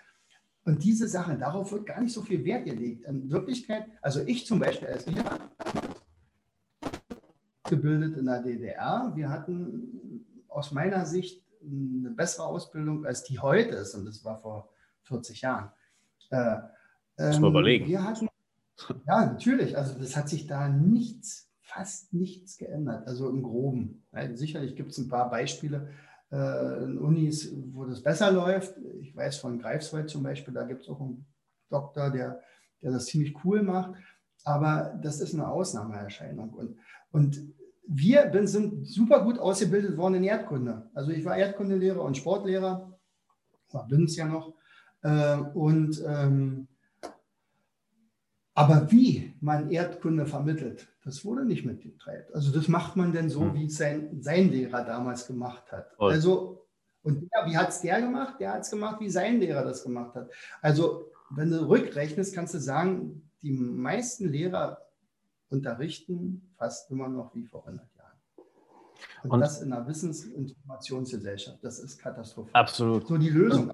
Und 0.66 0.84
diese 0.84 1.08
Sachen, 1.08 1.38
darauf 1.38 1.72
wird 1.72 1.86
gar 1.86 2.02
nicht 2.02 2.12
so 2.12 2.20
viel 2.20 2.44
Wert 2.44 2.66
gelegt. 2.66 3.06
In 3.06 3.30
Wirklichkeit, 3.30 3.86
also 4.02 4.20
ich 4.26 4.44
zum 4.44 4.58
Beispiel 4.58 4.88
als 4.88 5.06
Lehrer, 5.06 5.38
gebildet 7.70 8.18
in 8.18 8.26
der 8.26 8.42
DDR. 8.42 9.12
Wir 9.14 9.30
hatten 9.30 10.26
aus 10.48 10.72
meiner 10.72 11.06
Sicht 11.06 11.42
eine 11.62 12.10
bessere 12.10 12.46
Ausbildung, 12.46 13.06
als 13.06 13.24
die 13.24 13.38
heute 13.38 13.76
ist. 13.76 13.94
Und 13.94 14.04
das 14.04 14.24
war 14.24 14.38
vor 14.38 14.68
40 15.04 15.40
Jahren. 15.40 15.70
Äh, 16.30 16.56
ähm, 17.18 17.44
überlegen. 17.44 17.86
Wir 17.86 18.04
hatten, 18.04 18.28
ja, 19.06 19.26
natürlich. 19.26 19.76
Also 19.76 19.98
das 19.98 20.16
hat 20.16 20.28
sich 20.28 20.46
da 20.46 20.68
nichts, 20.68 21.50
fast 21.60 22.12
nichts 22.12 22.58
geändert. 22.58 23.06
Also 23.06 23.28
im 23.28 23.42
Groben. 23.42 24.04
Ja, 24.12 24.34
sicherlich 24.36 24.76
gibt 24.76 24.92
es 24.92 24.98
ein 24.98 25.08
paar 25.08 25.30
Beispiele 25.30 25.90
äh, 26.30 26.84
in 26.84 26.98
Unis, 26.98 27.52
wo 27.72 27.84
das 27.84 28.02
besser 28.02 28.30
läuft. 28.30 28.76
Ich 29.00 29.14
weiß 29.14 29.38
von 29.38 29.58
Greifswald 29.58 30.08
zum 30.08 30.22
Beispiel, 30.22 30.54
da 30.54 30.64
gibt 30.64 30.82
es 30.82 30.88
auch 30.88 31.00
einen 31.00 31.26
Doktor, 31.68 32.10
der, 32.10 32.40
der 32.82 32.92
das 32.92 33.06
ziemlich 33.06 33.44
cool 33.44 33.62
macht. 33.62 33.94
Aber 34.44 34.98
das 35.02 35.20
ist 35.20 35.34
eine 35.34 35.48
Ausnahmeerscheinung. 35.48 36.50
Und, 36.50 36.78
und 37.10 37.42
wir 37.92 38.30
sind 38.46 38.86
super 38.86 39.24
gut 39.24 39.38
ausgebildet 39.38 39.96
worden 39.96 40.14
in 40.14 40.24
Erdkunde. 40.24 40.88
Also 40.94 41.10
ich 41.10 41.24
war 41.24 41.36
Erdkundelehrer 41.36 42.02
und 42.02 42.16
Sportlehrer, 42.16 42.96
bin 43.88 44.04
es 44.04 44.16
ja 44.16 44.26
noch. 44.26 44.54
Äh, 45.02 45.38
und 45.54 46.02
ähm, 46.06 46.68
aber 48.54 48.90
wie 48.92 49.34
man 49.40 49.70
Erdkunde 49.70 50.26
vermittelt, 50.26 50.88
das 51.04 51.24
wurde 51.24 51.44
nicht 51.44 51.64
mitgeteilt. 51.64 52.32
Also 52.32 52.52
das 52.52 52.68
macht 52.68 52.94
man 52.94 53.12
denn 53.12 53.28
so, 53.28 53.40
hm. 53.40 53.54
wie 53.54 53.66
es 53.66 53.76
sein, 53.76 54.20
sein 54.20 54.50
Lehrer 54.50 54.84
damals 54.84 55.26
gemacht 55.26 55.72
hat. 55.72 55.92
Voll. 55.96 56.12
Also, 56.12 56.66
und 57.02 57.28
der, 57.32 57.46
wie 57.46 57.56
hat 57.56 57.70
es 57.70 57.80
der 57.80 58.00
gemacht? 58.02 58.38
Der 58.38 58.52
hat 58.52 58.60
es 58.60 58.70
gemacht, 58.70 59.00
wie 59.00 59.10
sein 59.10 59.40
Lehrer 59.40 59.64
das 59.64 59.82
gemacht 59.82 60.14
hat. 60.14 60.30
Also, 60.60 61.10
wenn 61.30 61.50
du 61.50 61.68
rückrechnest, 61.68 62.34
kannst 62.34 62.54
du 62.54 62.60
sagen, 62.60 63.30
die 63.42 63.52
meisten 63.52 64.28
Lehrer 64.28 64.78
unterrichten 65.50 66.52
fast 66.56 66.90
immer 66.90 67.08
noch 67.08 67.34
wie 67.34 67.44
vor 67.44 67.66
100 67.66 67.86
Jahren. 67.96 68.10
Und, 69.22 69.30
und 69.30 69.40
das 69.40 69.60
in 69.62 69.72
einer 69.72 69.86
Wissens- 69.86 70.26
und 70.26 70.50
Informationsgesellschaft, 70.50 71.58
das 71.62 71.78
ist 71.78 71.98
katastrophal. 71.98 72.52
Absolut. 72.60 73.06
So 73.06 73.18
die 73.18 73.30
Lösung. 73.30 73.72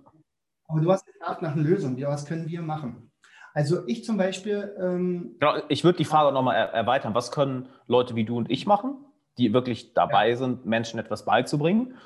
Aber 0.68 0.80
du 0.80 0.90
hast 0.90 1.06
gefragt 1.06 1.42
nach 1.42 1.52
einer 1.52 1.62
Lösung. 1.62 1.96
Ja, 1.96 2.08
was 2.08 2.24
können 2.24 2.48
wir 2.48 2.62
machen? 2.62 3.10
Also 3.54 3.86
ich 3.86 4.04
zum 4.04 4.16
Beispiel. 4.16 4.74
Ähm, 4.78 5.36
genau, 5.38 5.54
ich 5.68 5.84
würde 5.84 5.98
die 5.98 6.04
Frage 6.04 6.32
nochmal 6.32 6.56
er 6.56 6.72
erweitern. 6.74 7.14
Was 7.14 7.32
können 7.32 7.68
Leute 7.86 8.14
wie 8.14 8.24
du 8.24 8.36
und 8.36 8.50
ich 8.50 8.66
machen, 8.66 8.96
die 9.38 9.52
wirklich 9.52 9.94
dabei 9.94 10.30
ja. 10.30 10.36
sind, 10.36 10.66
Menschen 10.66 10.98
etwas 10.98 11.24
beizubringen? 11.24 11.96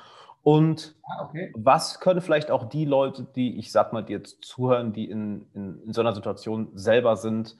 Und 0.43 0.95
ah, 1.03 1.25
okay. 1.25 1.51
was 1.55 1.99
können 1.99 2.21
vielleicht 2.21 2.49
auch 2.49 2.69
die 2.69 2.85
Leute, 2.85 3.27
die, 3.35 3.57
ich 3.59 3.71
sag 3.71 3.93
mal, 3.93 4.09
jetzt 4.09 4.43
zuhören, 4.43 4.91
die 4.93 5.09
in, 5.09 5.45
in, 5.53 5.81
in 5.83 5.93
so 5.93 6.01
einer 6.01 6.15
Situation 6.15 6.69
selber 6.73 7.15
sind, 7.15 7.57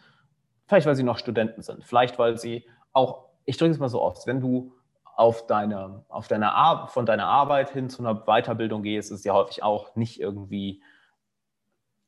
vielleicht 0.71 0.87
weil 0.87 0.95
sie 0.95 1.03
noch 1.03 1.17
Studenten 1.17 1.61
sind, 1.61 1.83
vielleicht 1.83 2.17
weil 2.17 2.37
sie 2.37 2.65
auch, 2.93 3.25
ich 3.43 3.57
drücke 3.57 3.71
es 3.71 3.79
mal 3.79 3.89
so 3.89 4.01
oft, 4.01 4.25
wenn 4.25 4.39
du 4.39 4.73
auf 5.17 5.45
deine, 5.45 6.05
auf 6.07 6.29
deine 6.29 6.53
Ar 6.53 6.87
von 6.87 7.05
deiner 7.05 7.25
Arbeit 7.25 7.71
hin 7.71 7.89
zu 7.89 8.01
einer 8.01 8.15
Weiterbildung 8.25 8.81
gehst, 8.81 9.11
ist 9.11 9.25
ja 9.25 9.33
häufig 9.33 9.63
auch 9.63 9.97
nicht 9.97 10.21
irgendwie 10.21 10.81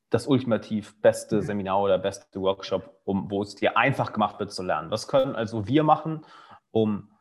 das 0.09 0.28
ultimativ 0.28 1.01
beste 1.01 1.41
Seminar 1.41 1.82
oder 1.82 1.97
beste 1.97 2.39
Workshop, 2.39 3.01
um, 3.03 3.30
wo 3.30 3.41
es 3.41 3.55
dir 3.55 3.76
einfach 3.76 4.14
gemacht 4.14 4.39
wird 4.39 4.53
zu 4.53 4.64
lernen. 4.64 4.91
Was 4.91 5.09
können 5.09 5.36
also 5.36 5.68
wir 5.68 5.84
machen, 5.84 6.26
um 6.72 7.11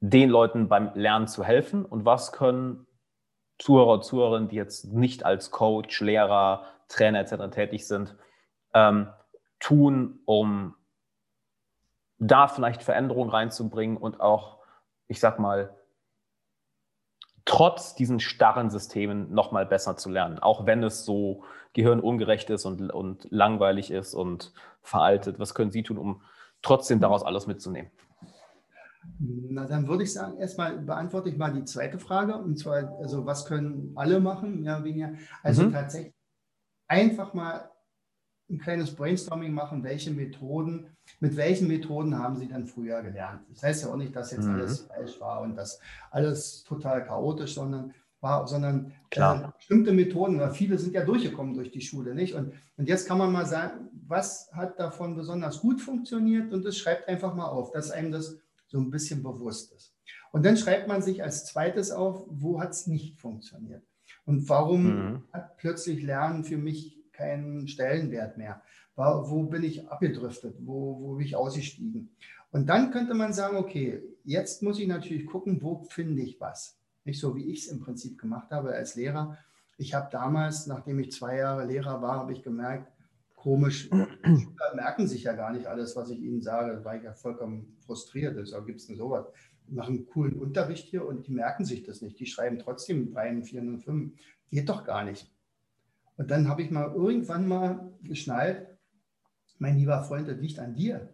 den 0.00 0.30
Leuten 0.30 0.68
beim 0.68 0.92
Lernen 0.94 1.26
zu 1.26 1.44
helfen? 1.44 1.84
Und 1.84 2.06
was 2.06 2.32
können 2.32 2.86
Zuhörer, 3.58 4.00
Zuhörerinnen, 4.00 4.48
die 4.48 4.56
jetzt 4.56 4.86
nicht 4.86 5.26
als 5.26 5.50
Coach, 5.50 6.00
Lehrer, 6.00 6.64
Trainer 6.88 7.20
etc. 7.20 7.54
tätig 7.54 7.86
sind, 7.86 8.16
ähm, 8.72 9.08
tun, 9.64 10.20
um 10.26 10.74
da 12.18 12.48
vielleicht 12.48 12.82
Veränderungen 12.82 13.30
reinzubringen 13.30 13.96
und 13.96 14.20
auch, 14.20 14.58
ich 15.08 15.20
sag 15.20 15.38
mal, 15.38 15.74
trotz 17.46 17.94
diesen 17.94 18.20
starren 18.20 18.68
Systemen 18.68 19.32
nochmal 19.32 19.64
besser 19.64 19.96
zu 19.96 20.10
lernen, 20.10 20.38
auch 20.38 20.66
wenn 20.66 20.82
es 20.82 21.06
so 21.06 21.44
gehirnungerecht 21.72 22.50
ist 22.50 22.66
und, 22.66 22.92
und 22.92 23.26
langweilig 23.30 23.90
ist 23.90 24.12
und 24.12 24.52
veraltet. 24.82 25.38
Was 25.38 25.54
können 25.54 25.70
Sie 25.70 25.82
tun, 25.82 25.96
um 25.96 26.20
trotzdem 26.60 27.00
daraus 27.00 27.22
alles 27.22 27.46
mitzunehmen? 27.46 27.90
Na, 29.18 29.64
dann 29.64 29.88
würde 29.88 30.04
ich 30.04 30.12
sagen, 30.12 30.36
erstmal 30.36 30.76
beantworte 30.78 31.30
ich 31.30 31.38
mal 31.38 31.52
die 31.52 31.64
zweite 31.64 31.98
Frage. 31.98 32.36
Und 32.36 32.58
zwar, 32.58 32.98
also 33.00 33.24
was 33.24 33.46
können 33.46 33.92
alle 33.96 34.20
machen, 34.20 34.60
mehr 34.60 34.76
oder 34.76 34.84
weniger? 34.84 35.14
Also 35.42 35.64
mhm. 35.64 35.72
tatsächlich 35.72 36.14
einfach 36.86 37.32
mal 37.32 37.70
ein 38.54 38.58
kleines 38.58 38.94
Brainstorming 38.94 39.52
machen, 39.52 39.82
welche 39.82 40.10
Methoden, 40.10 40.86
mit 41.20 41.36
welchen 41.36 41.68
Methoden 41.68 42.18
haben 42.18 42.36
Sie 42.36 42.48
dann 42.48 42.66
früher 42.66 43.02
gelernt. 43.02 43.42
Das 43.50 43.62
heißt 43.62 43.84
ja 43.84 43.90
auch 43.90 43.96
nicht, 43.96 44.14
dass 44.14 44.30
jetzt 44.30 44.46
mhm. 44.46 44.54
alles 44.54 44.80
falsch 44.80 45.20
war 45.20 45.42
und 45.42 45.56
dass 45.56 45.80
alles 46.10 46.64
total 46.64 47.04
chaotisch, 47.04 47.54
sondern 47.54 47.92
war, 48.24 48.48
sondern 48.48 48.92
äh, 49.10 49.38
bestimmte 49.56 49.92
Methoden, 49.92 50.40
weil 50.40 50.50
viele 50.50 50.78
sind 50.78 50.94
ja 50.94 51.04
durchgekommen 51.04 51.54
durch 51.54 51.70
die 51.70 51.82
Schule, 51.82 52.14
nicht? 52.14 52.34
Und, 52.34 52.52
und 52.76 52.88
jetzt 52.88 53.06
kann 53.06 53.18
man 53.18 53.30
mal 53.30 53.46
sagen, 53.46 53.88
was 54.06 54.50
hat 54.52 54.80
davon 54.80 55.14
besonders 55.14 55.60
gut 55.60 55.80
funktioniert 55.80 56.52
und 56.52 56.64
das 56.64 56.76
schreibt 56.76 57.08
einfach 57.08 57.34
mal 57.34 57.46
auf, 57.46 57.70
dass 57.70 57.90
einem 57.90 58.10
das 58.10 58.38
so 58.66 58.78
ein 58.78 58.90
bisschen 58.90 59.22
bewusst 59.22 59.72
ist. 59.72 59.94
Und 60.32 60.44
dann 60.44 60.56
schreibt 60.56 60.88
man 60.88 61.02
sich 61.02 61.22
als 61.22 61.44
zweites 61.44 61.92
auf, 61.92 62.24
wo 62.28 62.60
hat 62.60 62.70
es 62.70 62.86
nicht 62.86 63.20
funktioniert? 63.20 63.84
Und 64.24 64.48
warum 64.48 64.84
mhm. 64.84 65.22
hat 65.32 65.56
plötzlich 65.58 66.02
Lernen 66.02 66.44
für 66.44 66.56
mich 66.56 67.03
keinen 67.14 67.68
Stellenwert 67.68 68.36
mehr? 68.36 68.62
Wo 68.96 69.44
bin 69.44 69.64
ich 69.64 69.88
abgedriftet? 69.88 70.56
Wo, 70.60 71.00
wo 71.00 71.14
bin 71.16 71.26
ich 71.26 71.36
ausgestiegen? 71.36 72.10
Und 72.50 72.68
dann 72.68 72.92
könnte 72.92 73.14
man 73.14 73.32
sagen, 73.32 73.56
okay, 73.56 74.02
jetzt 74.22 74.62
muss 74.62 74.78
ich 74.78 74.86
natürlich 74.86 75.26
gucken, 75.26 75.60
wo 75.60 75.82
finde 75.90 76.22
ich 76.22 76.40
was? 76.40 76.78
Nicht 77.04 77.20
so, 77.20 77.34
wie 77.34 77.50
ich 77.50 77.64
es 77.64 77.72
im 77.72 77.80
Prinzip 77.80 78.20
gemacht 78.20 78.50
habe 78.50 78.72
als 78.72 78.94
Lehrer. 78.94 79.36
Ich 79.76 79.92
habe 79.94 80.08
damals, 80.12 80.66
nachdem 80.66 81.00
ich 81.00 81.10
zwei 81.10 81.38
Jahre 81.38 81.66
Lehrer 81.66 82.00
war, 82.00 82.20
habe 82.20 82.32
ich 82.32 82.42
gemerkt, 82.42 82.92
komisch, 83.34 83.90
Schüler 84.24 84.74
merken 84.74 85.06
sich 85.06 85.24
ja 85.24 85.34
gar 85.34 85.52
nicht 85.52 85.66
alles, 85.66 85.96
was 85.96 86.10
ich 86.10 86.20
ihnen 86.20 86.40
sage. 86.42 86.76
Da 86.76 86.84
war 86.84 86.96
ich 86.96 87.02
ja 87.02 87.12
vollkommen 87.12 87.76
frustriert. 87.84 88.36
Deshalb 88.38 88.66
gibt 88.66 88.80
es 88.80 88.86
denn 88.86 88.96
sowas. 88.96 89.26
Die 89.68 89.74
machen 89.74 90.06
coolen 90.06 90.38
Unterricht 90.38 90.86
hier 90.86 91.06
und 91.06 91.26
die 91.26 91.32
merken 91.32 91.64
sich 91.64 91.82
das 91.82 92.02
nicht. 92.02 92.18
Die 92.20 92.26
schreiben 92.26 92.58
trotzdem 92.58 93.12
3, 93.12 93.42
4 93.42 93.60
und 93.60 93.80
5. 93.80 94.12
Geht 94.50 94.68
doch 94.68 94.84
gar 94.84 95.04
nicht. 95.04 95.33
Und 96.16 96.30
dann 96.30 96.48
habe 96.48 96.62
ich 96.62 96.70
mal 96.70 96.92
irgendwann 96.92 97.46
mal 97.46 97.92
geschnallt, 98.02 98.66
mein 99.58 99.78
lieber 99.78 100.02
Freund, 100.02 100.28
das 100.28 100.38
liegt 100.38 100.58
an 100.58 100.74
dir. 100.74 101.08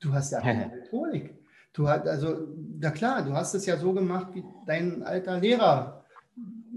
Du 0.00 0.12
hast 0.12 0.32
ja 0.32 0.40
keine 0.40 0.68
Methodik. 0.76 1.38
Du 1.72 1.88
hast, 1.88 2.06
also, 2.06 2.48
na 2.78 2.90
klar, 2.90 3.24
du 3.24 3.32
hast 3.32 3.54
es 3.54 3.66
ja 3.66 3.76
so 3.76 3.92
gemacht 3.92 4.28
wie 4.34 4.44
dein 4.66 5.02
alter 5.02 5.40
Lehrer. 5.40 6.04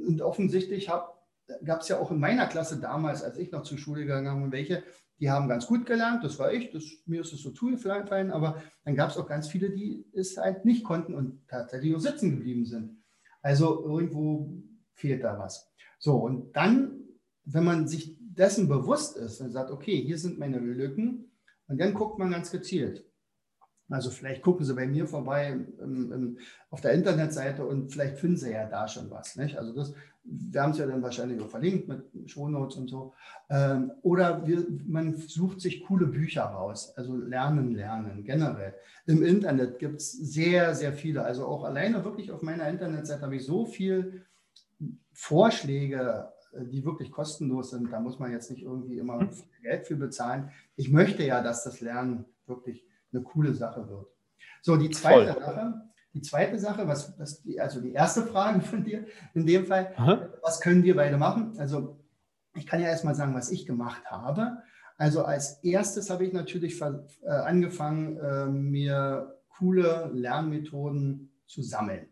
Und 0.08 0.22
offensichtlich 0.22 0.88
gab 0.88 1.82
es 1.82 1.88
ja 1.88 2.00
auch 2.00 2.12
in 2.12 2.20
meiner 2.20 2.48
Klasse 2.48 2.80
damals, 2.80 3.24
als 3.24 3.38
ich 3.38 3.52
noch 3.52 3.64
zur 3.64 3.78
Schule 3.78 4.02
gegangen 4.02 4.42
bin, 4.42 4.52
welche, 4.52 4.84
die 5.20 5.30
haben 5.30 5.48
ganz 5.48 5.68
gut 5.68 5.86
gelernt, 5.86 6.24
das 6.24 6.40
war 6.40 6.52
ich, 6.52 6.72
das, 6.72 6.84
mir 7.06 7.22
ist 7.22 7.34
es 7.34 7.42
so 7.42 7.52
zugefallen, 7.52 8.32
aber 8.32 8.62
dann 8.86 8.96
gab 8.96 9.10
es 9.10 9.18
auch 9.18 9.28
ganz 9.28 9.48
viele, 9.48 9.72
die 9.72 10.06
es 10.14 10.38
halt 10.38 10.66
nicht 10.66 10.84
konnten 10.84 11.14
und 11.14 11.48
tatsächlich 11.48 11.92
nur 11.92 12.00
sitzen 12.00 12.32
geblieben 12.32 12.66
sind. 12.66 13.04
Also 13.42 13.86
irgendwo 13.86 14.52
fehlt 14.94 15.24
da 15.24 15.38
was. 15.38 15.72
So, 16.00 16.18
und 16.18 16.56
dann 16.56 16.97
wenn 17.50 17.64
man 17.64 17.88
sich 17.88 18.16
dessen 18.20 18.68
bewusst 18.68 19.18
ist 19.18 19.42
und 19.42 19.52
sagt, 19.52 19.72
okay, 19.72 20.02
hier 20.02 20.18
sind 20.18 20.38
meine 20.38 20.60
Lücken, 20.60 21.28
und 21.68 21.80
dann 21.80 21.94
guckt 21.94 22.18
man 22.18 22.32
ganz 22.32 22.52
gezielt. 22.52 23.04
Also 23.90 24.10
vielleicht 24.10 24.42
gucken 24.42 24.66
Sie 24.66 24.74
bei 24.74 24.86
mir 24.86 25.08
vorbei 25.08 25.58
im, 25.80 26.12
im, 26.12 26.38
auf 26.70 26.82
der 26.82 26.92
Internetseite 26.92 27.66
und 27.66 27.92
vielleicht 27.92 28.18
finden 28.18 28.36
Sie 28.36 28.52
ja 28.52 28.66
da 28.66 28.88
schon 28.88 29.10
was. 29.10 29.38
Nicht? 29.38 29.58
Also 29.58 29.74
das, 29.74 29.94
wir 30.24 30.62
haben 30.62 30.72
es 30.72 30.78
ja 30.78 30.86
dann 30.86 31.02
wahrscheinlich 31.02 31.42
auch 31.42 31.50
verlinkt 31.50 31.88
mit 31.88 32.30
Shownotes 32.30 32.76
und 32.76 32.90
so. 32.90 33.14
Ähm, 33.50 33.92
oder 34.02 34.46
wir, 34.46 34.66
man 34.86 35.16
sucht 35.16 35.62
sich 35.62 35.86
coole 35.86 36.08
Bücher 36.08 36.44
raus. 36.44 36.94
Also 36.98 37.16
Lernen, 37.16 37.76
Lernen 37.76 38.26
generell. 38.26 38.74
Im 39.06 39.24
Internet 39.24 39.80
gibt 39.80 40.02
es 40.02 40.12
sehr, 40.12 40.76
sehr 40.76 40.92
viele. 40.92 41.24
Also 41.24 41.46
auch 41.46 41.64
alleine 41.64 42.04
wirklich 42.04 42.32
auf 42.32 42.42
meiner 42.42 42.68
Internetseite 42.68 43.22
habe 43.22 43.38
ich 43.38 43.46
so 43.46 43.66
viel 43.66 44.26
Vorschläge 45.14 46.28
die 46.66 46.84
wirklich 46.86 47.12
kostenlos 47.12 47.72
sind. 47.72 47.92
Da 47.92 48.00
muss 48.00 48.20
man 48.20 48.32
jetzt 48.32 48.50
nicht 48.52 48.64
irgendwie 48.64 48.98
immer. 48.98 49.28
Geld 49.62 49.88
für 49.88 49.96
bezahlen. 49.96 50.52
Ich 50.76 50.90
möchte 50.92 51.24
ja, 51.24 51.42
dass 51.42 51.64
das 51.64 51.82
Lernen 51.82 52.26
wirklich 52.46 52.86
eine 53.12 53.24
coole 53.24 53.54
Sache 53.54 53.90
wird. 53.90 54.08
So, 54.62 54.78
die 54.78 54.90
zweite 54.90 55.34
Voll. 55.34 55.44
Sache, 55.44 55.82
die 56.14 56.22
zweite 56.22 56.60
Sache, 56.60 56.88
was, 56.88 57.18
was 57.20 57.42
die, 57.44 57.60
also 57.60 57.82
die 57.82 57.94
erste 57.94 58.24
Frage 58.24 58.62
von 58.72 58.84
dir 58.84 59.06
in 59.34 59.46
dem 59.46 59.66
Fall, 59.66 59.94
Aha. 59.98 60.30
was 60.42 60.62
können 60.62 60.84
wir 60.84 60.96
beide 60.96 61.18
machen? 61.18 61.54
Also 61.58 62.00
ich 62.56 62.66
kann 62.66 62.82
ja 62.82 62.88
erstmal 62.88 63.16
sagen, 63.16 63.36
was 63.36 63.52
ich 63.52 63.66
gemacht 63.66 64.06
habe. 64.06 64.58
Also 64.98 65.24
als 65.24 65.64
erstes 65.64 66.10
habe 66.10 66.26
ich 66.26 66.34
natürlich 66.34 66.82
äh, 66.82 67.30
angefangen, 67.30 68.18
äh, 68.18 68.48
mir 68.48 69.40
coole 69.58 70.10
Lernmethoden 70.14 71.32
zu 71.46 71.62
sammeln. 71.62 72.08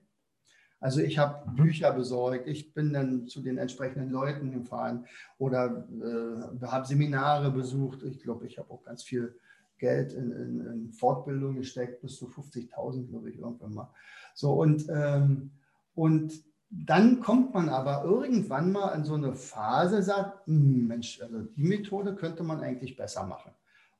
Also 0.86 1.02
ich 1.02 1.18
habe 1.18 1.50
mhm. 1.50 1.56
Bücher 1.56 1.92
besorgt, 1.94 2.48
ich 2.48 2.76
bin 2.76 2.94
dann 2.94 3.26
zu 3.26 3.42
den 3.42 3.58
entsprechenden 3.58 4.12
Leuten 4.12 4.52
gefahren 4.52 5.08
oder 5.40 5.88
äh, 5.90 6.64
habe 6.64 6.86
Seminare 6.86 7.50
besucht. 7.50 8.04
Ich 8.04 8.20
glaube, 8.20 8.46
ich 8.46 8.60
habe 8.60 8.72
auch 8.72 8.84
ganz 8.84 9.02
viel 9.02 9.36
Geld 9.80 10.14
in, 10.14 10.32
in, 10.32 10.60
in 10.68 10.92
Fortbildung 10.94 11.56
gesteckt, 11.56 12.02
bis 12.04 12.18
zu 12.18 12.28
50.000, 12.28 13.08
glaube 13.08 13.32
ich, 13.32 13.40
irgendwann 13.40 13.74
mal. 13.74 13.90
So 14.36 14.54
und, 14.54 14.86
ähm, 14.90 15.50
und 15.96 16.44
dann 16.70 17.20
kommt 17.20 17.56
man 17.56 17.68
aber 17.68 18.04
irgendwann 18.04 18.72
mal 18.72 18.90
in 18.90 19.06
so 19.06 19.16
eine 19.16 19.34
Phase, 19.34 20.04
sagt, 20.04 20.46
hm, 20.46 20.86
Mensch, 20.86 21.20
also 21.20 21.42
die 21.42 21.64
Methode 21.64 22.14
könnte 22.14 22.44
man 22.44 22.60
eigentlich 22.60 22.96
besser 22.96 23.26
machen. 23.26 23.50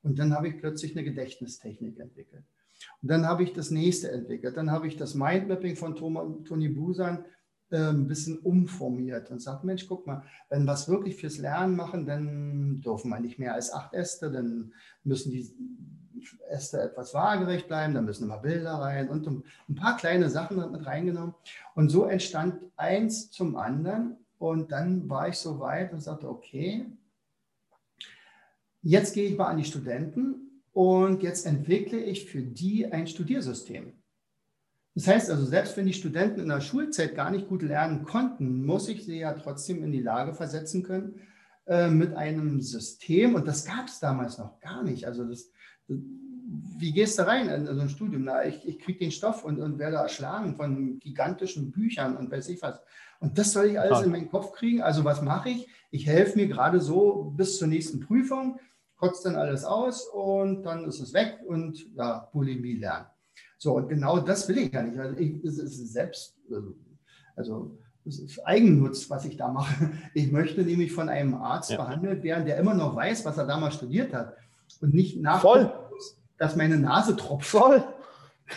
Und 0.04 0.20
dann 0.20 0.32
habe 0.32 0.46
ich 0.46 0.58
plötzlich 0.58 0.92
eine 0.92 1.02
Gedächtnistechnik 1.02 1.98
entwickelt. 1.98 2.44
Und 3.02 3.10
dann 3.10 3.26
habe 3.26 3.42
ich 3.42 3.52
das 3.52 3.70
nächste 3.70 4.10
entwickelt. 4.10 4.56
Dann 4.56 4.70
habe 4.70 4.86
ich 4.86 4.96
das 4.96 5.14
Mindmapping 5.14 5.76
von 5.76 5.94
Toni 5.94 6.68
Busan 6.68 7.24
äh, 7.70 7.88
ein 7.88 8.06
bisschen 8.06 8.38
umformiert 8.38 9.30
und 9.30 9.42
sagt, 9.42 9.64
Mensch, 9.64 9.86
guck 9.88 10.06
mal, 10.06 10.22
wenn 10.48 10.64
wir 10.64 10.72
es 10.72 10.88
wirklich 10.88 11.16
fürs 11.16 11.38
Lernen 11.38 11.74
machen, 11.74 12.06
dann 12.06 12.80
dürfen 12.80 13.10
wir 13.10 13.18
nicht 13.18 13.38
mehr 13.38 13.54
als 13.54 13.72
acht 13.72 13.92
Äste, 13.92 14.30
dann 14.30 14.72
müssen 15.02 15.32
die 15.32 15.52
Äste 16.48 16.80
etwas 16.80 17.12
waagerecht 17.12 17.66
bleiben, 17.66 17.94
dann 17.94 18.04
müssen 18.04 18.24
immer 18.24 18.38
Bilder 18.38 18.74
rein 18.74 19.08
und 19.08 19.26
ein 19.26 19.74
paar 19.74 19.96
kleine 19.96 20.30
Sachen 20.30 20.56
mit 20.70 20.86
reingenommen. 20.86 21.34
Und 21.74 21.88
so 21.88 22.04
entstand 22.04 22.60
eins 22.76 23.30
zum 23.30 23.56
anderen. 23.56 24.16
Und 24.38 24.70
dann 24.70 25.08
war 25.08 25.28
ich 25.28 25.36
so 25.38 25.58
weit 25.58 25.92
und 25.92 26.00
sagte, 26.00 26.28
okay, 26.28 26.86
jetzt 28.82 29.14
gehe 29.14 29.28
ich 29.28 29.36
mal 29.36 29.46
an 29.46 29.56
die 29.56 29.64
Studenten 29.64 30.45
und 30.76 31.22
jetzt 31.22 31.46
entwickle 31.46 31.98
ich 31.98 32.26
für 32.26 32.42
die 32.42 32.92
ein 32.92 33.06
Studiersystem. 33.06 33.94
Das 34.94 35.06
heißt 35.06 35.30
also, 35.30 35.46
selbst 35.46 35.74
wenn 35.78 35.86
die 35.86 35.94
Studenten 35.94 36.40
in 36.40 36.50
der 36.50 36.60
Schulzeit 36.60 37.14
gar 37.14 37.30
nicht 37.30 37.48
gut 37.48 37.62
lernen 37.62 38.04
konnten, 38.04 38.62
muss 38.62 38.86
ich 38.90 39.06
sie 39.06 39.20
ja 39.20 39.32
trotzdem 39.32 39.82
in 39.82 39.90
die 39.90 40.02
Lage 40.02 40.34
versetzen 40.34 40.82
können 40.82 41.14
äh, 41.64 41.88
mit 41.88 42.14
einem 42.14 42.60
System. 42.60 43.36
Und 43.36 43.48
das 43.48 43.64
gab 43.64 43.86
es 43.86 44.00
damals 44.00 44.36
noch 44.36 44.60
gar 44.60 44.82
nicht. 44.82 45.06
Also 45.06 45.24
das, 45.24 45.50
wie 45.88 46.92
gehst 46.92 47.18
du 47.18 47.26
rein 47.26 47.48
in 47.48 47.64
so 47.64 47.80
ein 47.80 47.88
Studium? 47.88 48.24
Na, 48.24 48.44
ich, 48.44 48.68
ich 48.68 48.78
kriege 48.78 48.98
den 48.98 49.12
Stoff 49.12 49.44
und, 49.44 49.58
und 49.58 49.78
werde 49.78 49.96
erschlagen 49.96 50.56
von 50.56 50.98
gigantischen 50.98 51.70
Büchern 51.70 52.18
und 52.18 52.30
weiß 52.30 52.50
ich 52.50 52.60
was. 52.60 52.82
Und 53.18 53.38
das 53.38 53.54
soll 53.54 53.64
ich 53.64 53.80
alles 53.80 54.02
in 54.02 54.10
meinen 54.10 54.28
Kopf 54.28 54.52
kriegen. 54.52 54.82
Also 54.82 55.04
was 55.04 55.22
mache 55.22 55.48
ich? 55.48 55.68
Ich 55.90 56.06
helfe 56.06 56.36
mir 56.36 56.48
gerade 56.48 56.80
so 56.80 57.32
bis 57.34 57.56
zur 57.56 57.68
nächsten 57.68 58.00
Prüfung 58.00 58.60
kotzt 58.96 59.24
dann 59.26 59.36
alles 59.36 59.64
aus 59.64 60.06
und 60.06 60.62
dann 60.62 60.84
ist 60.84 61.00
es 61.00 61.12
weg 61.12 61.38
und 61.46 61.86
ja, 61.94 62.28
Bulimie 62.32 62.76
lernen. 62.76 63.06
So, 63.58 63.76
und 63.76 63.88
genau 63.88 64.18
das 64.18 64.48
will 64.48 64.58
ich 64.58 64.72
ja 64.72 64.82
nicht. 64.82 64.98
Also 64.98 65.16
ich, 65.18 65.44
es 65.44 65.58
ist 65.58 65.92
selbst, 65.92 66.36
also 67.36 67.78
es 68.04 68.20
ist 68.20 68.46
Eigennutz, 68.46 69.10
was 69.10 69.24
ich 69.24 69.36
da 69.36 69.48
mache. 69.48 69.90
Ich 70.14 70.30
möchte 70.30 70.62
nämlich 70.62 70.92
von 70.92 71.08
einem 71.08 71.34
Arzt 71.34 71.70
ja. 71.70 71.76
behandelt 71.76 72.22
werden, 72.22 72.46
der 72.46 72.58
immer 72.58 72.74
noch 72.74 72.94
weiß, 72.94 73.24
was 73.24 73.36
er 73.36 73.46
damals 73.46 73.74
studiert 73.74 74.14
hat 74.14 74.34
und 74.80 74.94
nicht 74.94 75.20
muss, 75.20 76.18
dass 76.38 76.56
meine 76.56 76.78
Nase 76.78 77.16
tropft. 77.16 77.46
Voll. 77.46 77.84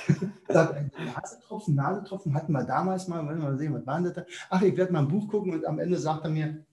Nasetropfen, 0.48 1.74
Nasetropfen 1.74 2.34
hatten 2.36 2.52
wir 2.52 2.64
damals 2.64 3.08
mal, 3.08 3.26
wollen 3.26 3.40
wir 3.42 3.50
mal 3.50 3.58
sehen, 3.58 3.74
was 3.74 3.88
waren 3.88 4.04
das 4.04 4.14
da? 4.14 4.26
Ach, 4.50 4.62
ich 4.62 4.78
werde 4.78 4.94
mal 4.94 5.00
ein 5.00 5.08
Buch 5.08 5.28
gucken 5.28 5.54
und 5.54 5.66
am 5.66 5.80
Ende 5.80 5.98
sagt 5.98 6.26
er 6.26 6.30
mir, 6.30 6.64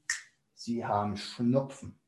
Sie 0.54 0.84
haben 0.84 1.16
Schnupfen. 1.16 1.98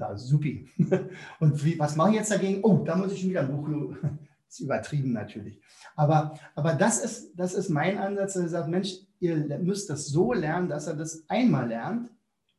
Ja, 0.00 0.16
supi. 0.16 0.66
Und 1.40 1.62
wie, 1.62 1.78
was 1.78 1.94
mache 1.94 2.10
ich 2.10 2.16
jetzt 2.16 2.30
dagegen? 2.30 2.64
Oh, 2.64 2.82
da 2.84 2.96
muss 2.96 3.12
ich 3.12 3.20
schon 3.20 3.30
wieder 3.30 3.42
ein 3.42 3.54
Buch. 3.54 3.68
Das 3.98 4.18
ist 4.48 4.60
übertrieben 4.60 5.12
natürlich. 5.12 5.60
Aber, 5.94 6.38
aber 6.54 6.74
das, 6.74 7.04
ist, 7.04 7.38
das 7.38 7.52
ist 7.52 7.68
mein 7.68 7.98
Ansatz, 7.98 8.32
dass 8.32 8.42
er 8.44 8.48
sagt, 8.48 8.68
Mensch, 8.68 8.94
ihr 9.20 9.36
müsst 9.58 9.90
das 9.90 10.06
so 10.06 10.32
lernen, 10.32 10.70
dass 10.70 10.86
er 10.86 10.94
das 10.94 11.24
einmal 11.28 11.68
lernt 11.68 12.10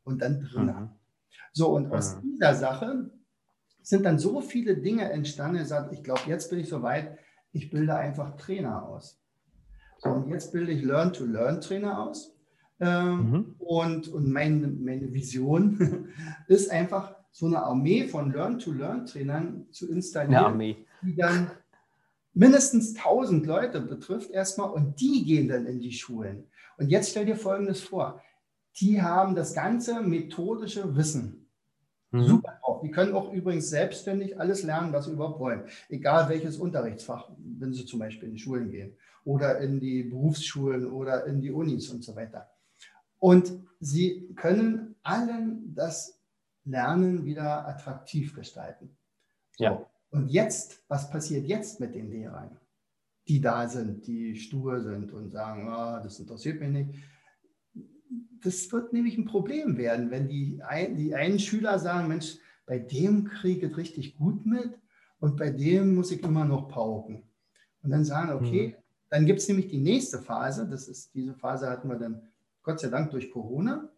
und 0.04 0.22
dann 0.22 0.40
drin 0.40 0.66
mhm. 0.66 0.90
So, 1.52 1.74
und 1.74 1.92
aus 1.92 2.16
mhm. 2.16 2.20
dieser 2.22 2.54
Sache 2.54 3.10
sind 3.82 4.04
dann 4.04 4.18
so 4.18 4.40
viele 4.40 4.76
Dinge 4.76 5.10
entstanden. 5.10 5.56
Er 5.56 5.66
sagt, 5.66 5.92
ich 5.92 6.04
glaube, 6.04 6.22
jetzt 6.26 6.48
bin 6.48 6.60
ich 6.60 6.68
soweit, 6.68 7.18
ich 7.50 7.70
bilde 7.70 7.96
einfach 7.96 8.36
Trainer 8.36 8.88
aus. 8.88 9.20
So, 9.98 10.10
und 10.10 10.28
jetzt 10.28 10.52
bilde 10.52 10.72
ich 10.72 10.82
Learn-to-Learn-Trainer 10.82 12.00
aus. 12.06 12.36
Ähm, 12.80 13.30
mhm. 13.30 13.54
Und, 13.58 14.08
und 14.08 14.28
meine, 14.28 14.66
meine 14.66 15.12
Vision 15.12 16.08
ist 16.48 16.70
einfach, 16.70 17.14
so 17.32 17.46
eine 17.46 17.62
Armee 17.62 18.06
von 18.06 18.30
Learn-to-Learn-Trainern 18.32 19.66
zu 19.70 19.90
installieren, 19.90 20.58
die 21.02 21.16
dann 21.16 21.50
mindestens 22.34 22.96
1000 22.96 23.46
Leute 23.46 23.80
betrifft 23.80 24.30
erstmal 24.30 24.70
und 24.70 25.00
die 25.00 25.24
gehen 25.24 25.48
dann 25.48 25.66
in 25.66 25.80
die 25.80 25.92
Schulen. 25.92 26.44
Und 26.76 26.88
jetzt 26.88 27.10
stell 27.10 27.26
dir 27.26 27.36
Folgendes 27.36 27.80
vor. 27.80 28.22
Die 28.80 29.02
haben 29.02 29.34
das 29.34 29.54
ganze 29.54 30.00
methodische 30.02 30.96
Wissen. 30.96 31.48
Mhm. 32.10 32.24
Super 32.24 32.58
drauf. 32.60 32.80
Die 32.82 32.90
können 32.90 33.14
auch 33.14 33.32
übrigens 33.32 33.70
selbstständig 33.70 34.38
alles 34.38 34.62
lernen, 34.62 34.92
was 34.92 35.06
sie 35.06 35.12
überhaupt 35.12 35.40
wollen. 35.40 35.64
Egal 35.88 36.28
welches 36.28 36.58
Unterrichtsfach, 36.58 37.30
wenn 37.38 37.72
sie 37.72 37.86
zum 37.86 37.98
Beispiel 37.98 38.28
in 38.28 38.34
die 38.34 38.40
Schulen 38.40 38.70
gehen 38.70 38.96
oder 39.24 39.58
in 39.58 39.80
die 39.80 40.02
Berufsschulen 40.02 40.90
oder 40.90 41.26
in 41.26 41.40
die 41.40 41.50
Unis 41.50 41.88
und 41.88 42.04
so 42.04 42.14
weiter. 42.16 42.50
Und 43.18 43.52
sie 43.80 44.28
können 44.34 44.96
allen 45.02 45.74
das 45.74 46.21
Lernen 46.64 47.24
wieder 47.24 47.66
attraktiv 47.66 48.34
gestalten. 48.34 48.96
So. 49.56 49.64
Ja. 49.64 49.86
Und 50.10 50.28
jetzt, 50.28 50.84
was 50.88 51.10
passiert 51.10 51.46
jetzt 51.46 51.80
mit 51.80 51.94
den 51.94 52.10
Lehrern, 52.10 52.58
die 53.28 53.40
da 53.40 53.68
sind, 53.68 54.06
die 54.06 54.36
stur 54.36 54.80
sind 54.82 55.12
und 55.12 55.30
sagen, 55.30 55.68
oh, 55.68 56.02
das 56.02 56.18
interessiert 56.18 56.60
mich 56.60 56.70
nicht? 56.70 56.94
Das 58.42 58.70
wird 58.72 58.92
nämlich 58.92 59.16
ein 59.16 59.24
Problem 59.24 59.78
werden, 59.78 60.10
wenn 60.10 60.28
die, 60.28 60.60
ein, 60.62 60.96
die 60.96 61.14
einen 61.14 61.38
Schüler 61.38 61.78
sagen, 61.78 62.08
Mensch, 62.08 62.36
bei 62.66 62.78
dem 62.78 63.24
kriege 63.24 63.68
ich 63.68 63.76
richtig 63.76 64.16
gut 64.16 64.44
mit 64.44 64.78
und 65.18 65.36
bei 65.36 65.50
dem 65.50 65.94
muss 65.94 66.10
ich 66.10 66.22
immer 66.22 66.44
noch 66.44 66.68
pauken. 66.68 67.22
Und 67.82 67.90
dann 67.90 68.04
sagen, 68.04 68.32
okay, 68.32 68.68
mhm. 68.68 68.82
dann 69.08 69.26
gibt 69.26 69.40
es 69.40 69.48
nämlich 69.48 69.68
die 69.68 69.78
nächste 69.78 70.18
Phase, 70.18 70.68
das 70.68 70.88
ist, 70.88 71.14
diese 71.14 71.34
Phase 71.34 71.70
hatten 71.70 71.88
wir 71.88 71.96
dann 71.96 72.28
Gott 72.62 72.80
sei 72.80 72.88
Dank 72.88 73.10
durch 73.10 73.30
Corona, 73.30 73.88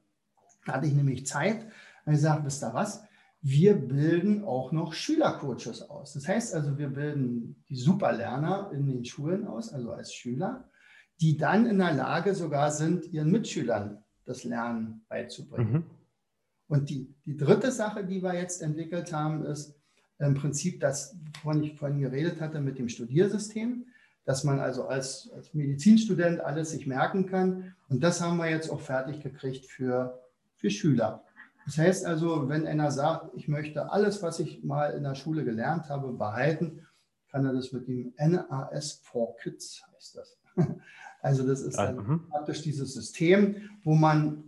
da 0.65 0.75
hatte 0.75 0.87
ich 0.87 0.95
nämlich 0.95 1.27
Zeit, 1.27 1.67
und 2.05 2.15
ich 2.15 2.21
sage, 2.21 2.45
wisst 2.45 2.63
ihr 2.63 2.75
was? 2.75 3.03
Wir 3.41 3.75
bilden 3.75 4.45
auch 4.45 4.73
noch 4.73 4.95
Schülercoaches 4.95 5.83
aus. 5.91 6.15
Das 6.15 6.27
heißt 6.27 6.55
also, 6.55 6.79
wir 6.79 6.89
bilden 6.89 7.63
die 7.69 7.77
Superlerner 7.77 8.71
in 8.73 8.87
den 8.87 9.05
Schulen 9.05 9.47
aus, 9.47 9.73
also 9.73 9.93
als 9.93 10.15
Schüler, 10.15 10.69
die 11.21 11.37
dann 11.37 11.67
in 11.67 11.79
der 11.79 11.93
Lage 11.93 12.35
sogar 12.35 12.71
sind, 12.71 13.13
ihren 13.13 13.31
Mitschülern 13.31 14.03
das 14.25 14.45
Lernen 14.45 15.05
beizubringen. 15.09 15.73
Mhm. 15.73 15.85
Und 16.69 16.91
die, 16.91 17.15
die 17.27 17.37
dritte 17.37 17.71
Sache, 17.71 18.05
die 18.05 18.23
wir 18.23 18.35
jetzt 18.35 18.63
entwickelt 18.63 19.13
haben, 19.13 19.45
ist 19.45 19.75
im 20.19 20.35
Prinzip 20.35 20.81
das, 20.81 21.17
wovon 21.35 21.63
ich 21.63 21.77
vorhin 21.77 22.01
geredet 22.01 22.41
hatte, 22.41 22.61
mit 22.61 22.79
dem 22.79 22.89
Studiersystem, 22.89 23.87
dass 24.25 24.45
man 24.45 24.59
also 24.59 24.87
als, 24.87 25.31
als 25.35 25.53
Medizinstudent 25.53 26.41
alles 26.41 26.71
sich 26.71 26.87
merken 26.87 27.27
kann. 27.27 27.75
Und 27.89 28.03
das 28.03 28.21
haben 28.21 28.39
wir 28.39 28.49
jetzt 28.49 28.71
auch 28.71 28.81
fertig 28.81 29.21
gekriegt 29.23 29.67
für, 29.67 30.19
für 30.57 30.71
Schüler. 30.71 31.25
Das 31.67 31.79
heißt 31.79 32.07
also, 32.07 32.49
wenn 32.49 32.67
einer 32.67 32.91
sagt, 32.91 33.31
ich 33.35 33.49
möchte 33.49 33.91
alles, 33.91 34.23
was 34.23 34.39
ich 34.39 34.63
mal 34.65 34.91
in 34.93 35.05
der 35.05 35.15
Schule 35.15 35.45
gelernt 35.45 35.89
habe, 35.89 36.13
behalten, 36.13 36.87
kann 37.31 37.47
er 37.47 37.53
das 37.53 37.73
mit 37.73 37.89
dem 37.89 38.13
NAS 38.19 39.01
for 39.03 39.37
Kids, 39.37 39.83
heißt 39.95 40.17
das. 40.17 40.39
Also 41.21 41.47
das 41.47 41.63
ist 41.63 41.79
dann 41.79 41.97
mhm. 41.97 42.29
praktisch 42.29 42.61
dieses 42.61 42.93
System, 42.93 43.71
wo 43.83 43.95
man, 43.95 44.45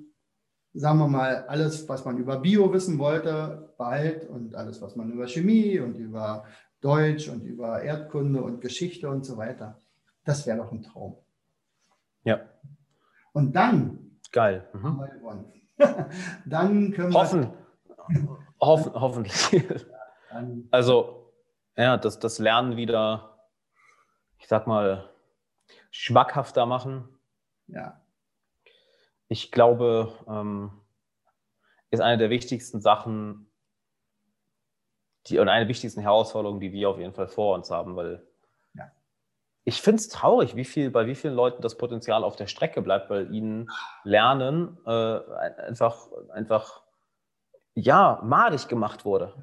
sagen 0.75 0.99
wir 0.99 1.09
mal, 1.09 1.47
alles, 1.47 1.89
was 1.89 2.05
man 2.05 2.19
über 2.19 2.39
Bio 2.39 2.71
wissen 2.71 2.99
wollte, 2.99 3.73
behält 3.79 4.29
und 4.29 4.55
alles, 4.55 4.83
was 4.83 4.95
man 4.95 5.11
über 5.11 5.27
Chemie 5.27 5.81
und 5.81 5.95
über 5.95 6.45
Deutsch 6.83 7.31
und 7.31 7.45
über 7.45 7.81
Erdkunde 7.81 8.43
und 8.43 8.61
Geschichte 8.61 9.09
und 9.09 9.25
so 9.25 9.39
weiter. 9.39 9.81
Das 10.25 10.47
wäre 10.47 10.59
doch 10.59 10.71
ein 10.71 10.83
Traum. 10.83 11.17
Ja. 12.25 12.41
Und 13.33 13.57
dann 13.57 14.07
Geil. 14.33 14.69
Mhm. 14.75 15.01
dann 16.47 16.93
können 16.93 17.13
wir. 17.13 17.21
Hoffen. 17.21 17.53
Hoffen, 18.61 18.93
hoffentlich. 19.01 19.65
also, 20.71 21.33
ja, 21.77 21.97
das, 21.97 22.19
das 22.19 22.39
Lernen 22.39 22.77
wieder, 22.77 23.39
ich 24.39 24.49
sag 24.49 24.67
mal, 24.67 25.11
schmackhafter 25.91 26.67
machen. 26.67 27.09
Ja. 27.67 28.01
Ich 29.29 29.51
glaube, 29.51 30.13
ähm, 30.29 30.71
ist 31.91 32.01
eine 32.01 32.19
der 32.19 32.31
wichtigsten 32.31 32.81
Sachen, 32.81 33.51
die, 35.27 35.39
und 35.39 35.49
eine 35.49 35.65
der 35.65 35.69
wichtigsten 35.69 36.01
Herausforderungen, 36.01 36.61
die 36.61 36.73
wir 36.73 36.91
auf 36.91 36.99
jeden 36.99 37.15
Fall 37.15 37.29
vor 37.29 37.55
uns 37.55 37.71
haben, 37.71 37.97
weil 37.97 38.27
ich 39.69 39.83
finde 39.83 40.01
es 40.01 40.09
traurig, 40.09 40.55
wie 40.55 40.65
viel, 40.65 40.91
bei 40.91 41.09
wie 41.09 41.17
vielen 41.17 41.35
Leuten 41.35 41.61
das 41.61 41.77
Potenzial 41.77 42.23
auf 42.23 42.37
der 42.37 42.47
Strecke 42.47 42.83
bleibt, 42.83 43.11
weil 43.11 43.35
ihnen 43.35 43.69
Lernen 44.05 44.79
äh, 44.87 45.19
einfach, 45.67 46.07
einfach, 46.33 46.83
ja, 47.75 48.21
madig 48.23 48.69
gemacht 48.69 49.05
wurde. 49.05 49.35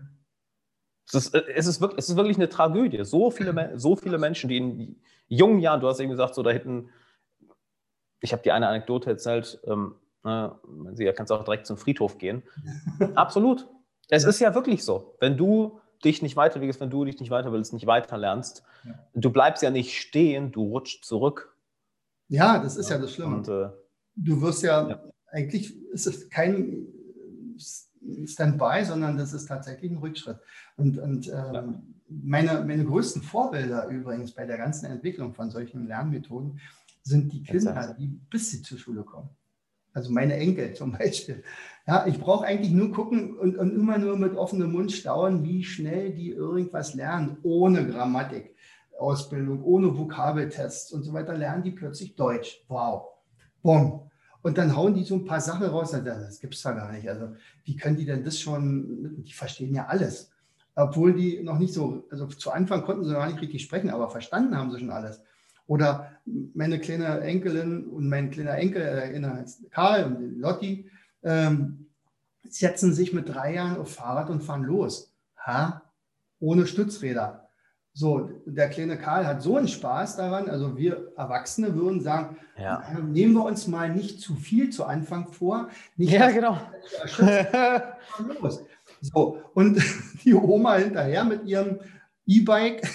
Es 1.06 1.14
ist, 1.14 1.36
äh, 1.36 1.44
es 1.54 1.68
ist, 1.68 1.82
wirklich, 1.82 2.00
es 2.00 2.10
ist 2.10 2.16
wirklich 2.16 2.38
eine 2.38 2.48
Tragödie. 2.48 3.04
So 3.04 3.32
viele, 3.32 3.78
so 3.78 3.98
viele 3.98 4.18
Menschen, 4.18 4.48
die 4.48 4.58
in 4.58 5.02
jungen 5.28 5.60
Jahren, 5.60 5.82
du 5.82 5.90
hast 5.90 6.00
eben 6.00 6.12
gesagt, 6.12 6.36
so 6.36 6.42
da 6.42 6.52
hinten, 6.52 6.90
ich 8.22 8.32
habe 8.32 8.42
dir 8.42 8.56
eine 8.56 8.70
Anekdote 8.70 9.10
erzählt, 9.10 9.60
ähm, 9.68 9.96
ne, 10.24 10.58
Sie, 10.94 11.04
da 11.04 11.12
kannst 11.12 11.32
du 11.32 11.36
auch 11.36 11.44
direkt 11.44 11.68
zum 11.68 11.76
Friedhof 11.76 12.18
gehen. 12.18 12.44
Absolut. 13.16 13.68
Es 14.08 14.24
ist 14.24 14.40
ja 14.40 14.56
wirklich 14.56 14.86
so. 14.86 15.18
Wenn 15.20 15.36
du 15.36 15.82
dich 16.04 16.22
nicht 16.22 16.36
weiterwegst, 16.36 16.80
wenn 16.80 16.90
du 16.90 17.06
dich 17.06 17.20
nicht 17.20 17.30
weiter 17.30 17.52
willst, 17.52 17.74
nicht 17.74 17.88
weiter 17.88 18.18
lernst, 18.18 18.64
ja. 18.84 18.94
du 19.14 19.32
bleibst 19.32 19.64
ja 19.64 19.70
nicht 19.70 20.00
stehen, 20.00 20.52
du 20.52 20.64
rutschst 20.64 21.04
zurück. 21.06 21.56
Ja, 22.28 22.60
das 22.60 22.78
ist 22.78 22.90
ja, 22.90 22.96
ja 22.96 23.02
das 23.02 23.14
Schlimme. 23.14 23.38
Und, 23.38 23.48
äh, 23.48 23.70
du 24.16 24.42
wirst 24.42 24.64
ja, 24.64 24.90
ja, 24.90 25.04
eigentlich 25.32 25.76
ist 25.92 26.08
es 26.08 26.30
kein 26.30 26.88
Standby, 28.26 28.84
sondern 28.86 29.18
das 29.18 29.34
ist 29.34 29.48
tatsächlich 29.48 29.92
ein 29.92 29.98
Rückschritt. 29.98 30.38
Und, 30.76 30.98
und 30.98 31.30
ähm, 31.30 31.96
meine, 32.08 32.64
meine 32.64 32.86
größten 32.86 33.22
Vorbilder 33.22 33.88
übrigens 33.88 34.34
bei 34.34 34.46
der 34.46 34.58
ganzen 34.58 34.86
Entwicklung 34.86 35.34
von 35.34 35.50
solchen 35.50 35.88
Lernmethoden 35.88 36.60
sind 37.02 37.32
die 37.34 37.44
Kinder, 37.44 37.96
die 37.98 38.08
bis 38.08 38.52
sie 38.52 38.62
zur 38.62 38.78
Schule 38.78 39.04
kommen. 39.04 39.30
Also 39.94 40.12
meine 40.12 40.36
Enkel 40.36 40.74
zum 40.74 40.92
Beispiel. 40.98 41.44
Ja, 41.88 42.08
ich 42.08 42.20
brauche 42.20 42.46
eigentlich 42.46 42.72
nur 42.72 42.92
gucken 42.92 43.38
und, 43.38 43.58
und, 43.58 43.72
immer 43.72 43.98
nur 43.98 44.18
mit 44.18 44.36
offenem 44.36 44.72
Mund 44.72 44.92
staunen, 44.92 45.44
wie 45.44 45.64
schnell 45.64 46.14
die 46.14 46.32
irgendwas 46.32 46.94
lernen, 46.94 47.38
ohne 47.44 47.86
Grammatik, 47.88 48.56
Ausbildung, 48.98 49.64
ohne 49.64 49.98
Vokabeltests 49.98 50.92
und 50.94 51.04
so 51.04 51.14
weiter, 51.14 51.38
lernen 51.38 51.64
die 51.64 51.72
plötzlich 51.72 52.16
Deutsch. 52.16 52.64
Wow. 52.68 53.10
Bumm. 53.62 54.10
Und 54.42 54.58
dann 54.58 54.76
hauen 54.76 54.94
die 54.94 55.04
so 55.04 55.16
ein 55.16 55.26
paar 55.26 55.40
Sachen 55.40 55.66
raus. 55.68 55.92
Das 55.92 56.40
gibt 56.40 56.54
es 56.54 56.62
da 56.62 56.74
gar 56.74 56.92
nicht. 56.92 57.08
Also, 57.08 57.30
wie 57.64 57.78
können 57.78 57.96
die 57.96 58.06
denn 58.06 58.26
das 58.26 58.40
schon? 58.40 59.24
Die 59.24 59.32
verstehen 59.32 59.74
ja 59.74 59.86
alles. 59.86 60.32
Obwohl 60.76 61.14
die 61.14 61.42
noch 61.44 61.60
nicht 61.60 61.74
so, 61.74 62.04
also 62.10 62.28
zu 62.28 62.52
Anfang 62.52 62.84
konnten 62.84 63.06
sie 63.06 63.14
noch 63.14 63.26
nicht 63.26 63.42
richtig 63.42 63.64
sprechen, 63.64 63.90
aber 63.90 64.10
verstanden 64.10 64.58
haben 64.58 64.72
sie 64.72 64.80
schon 64.80 64.90
alles. 64.90 65.22
Oder 65.74 66.12
meine 66.54 66.78
kleine 66.78 67.22
Enkelin 67.22 67.88
und 67.88 68.08
mein 68.08 68.30
kleiner 68.30 68.60
Enkel, 68.60 68.84
äh, 68.84 69.46
Karl 69.72 70.04
und 70.04 70.40
Lotti, 70.40 70.88
ähm, 71.24 71.88
setzen 72.48 72.94
sich 72.94 73.12
mit 73.12 73.28
drei 73.28 73.56
Jahren 73.56 73.78
auf 73.78 73.92
Fahrrad 73.92 74.30
und 74.30 74.44
fahren 74.44 74.62
los. 74.66 75.12
Ha? 75.44 75.82
Ohne 76.40 76.68
Stützräder. 76.68 77.50
So, 77.92 78.30
der 78.46 78.70
kleine 78.70 79.00
Karl 79.00 79.26
hat 79.26 79.42
so 79.42 79.58
einen 79.58 79.68
Spaß 79.68 80.18
daran. 80.18 80.48
Also 80.48 80.78
wir 80.78 81.12
Erwachsene 81.18 81.74
würden 81.74 82.02
sagen, 82.02 82.38
ja. 82.56 82.84
nehmen 83.02 83.34
wir 83.34 83.44
uns 83.44 83.66
mal 83.66 83.90
nicht 83.90 84.22
zu 84.22 84.36
viel 84.36 84.70
zu 84.70 84.86
Anfang 84.86 85.34
vor. 85.34 85.70
Nicht 85.98 86.14
ja, 86.14 86.30
genau. 86.30 86.56
los. 88.42 88.64
So, 89.02 89.42
und 89.56 89.82
die 90.24 90.36
Oma 90.36 90.76
hinterher 90.76 91.24
mit 91.24 91.46
ihrem 91.46 91.80
E-Bike 92.28 92.88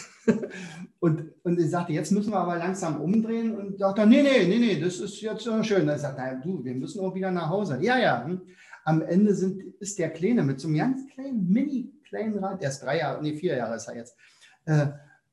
und, 1.01 1.33
und 1.45 1.61
ich 1.61 1.71
sagte, 1.71 1.93
jetzt 1.93 2.11
müssen 2.11 2.33
wir 2.33 2.39
aber 2.39 2.57
langsam 2.57 3.01
umdrehen 3.01 3.57
und 3.57 3.79
sagte, 3.79 4.07
nee, 4.07 4.23
nee, 4.23 4.47
nee, 4.47 4.59
nee, 4.59 4.81
das 4.81 4.99
ist 4.99 5.21
jetzt 5.21 5.45
so 5.45 5.63
schön. 5.63 5.87
Dann 5.87 5.99
sagt 5.99 6.19
er, 6.19 6.37
du, 6.37 6.65
wir 6.65 6.75
müssen 6.75 7.01
auch 7.05 7.15
wieder 7.15 7.31
nach 7.31 7.49
Hause. 7.49 7.79
Ja, 7.81 7.99
ja. 7.99 8.25
Hm. 8.25 8.43
Am 8.85 9.03
Ende 9.03 9.35
sind, 9.35 9.63
ist 9.81 9.99
der 9.99 10.11
Kleine 10.11 10.43
mit 10.43 10.61
so 10.61 10.67
einem 10.67 10.79
ganz 10.79 11.07
kleinen, 11.13 11.49
mini 11.49 11.93
kleinen 12.09 12.39
Rad, 12.43 12.63
der 12.63 12.71
ist 12.71 12.83
drei 12.83 12.99
Jahre, 12.99 13.23
nee, 13.23 13.35
vier 13.35 13.57
Jahre 13.57 13.77
ist 13.77 13.87
er 13.87 13.97
jetzt. 13.97 14.17
Äh, 14.65 14.87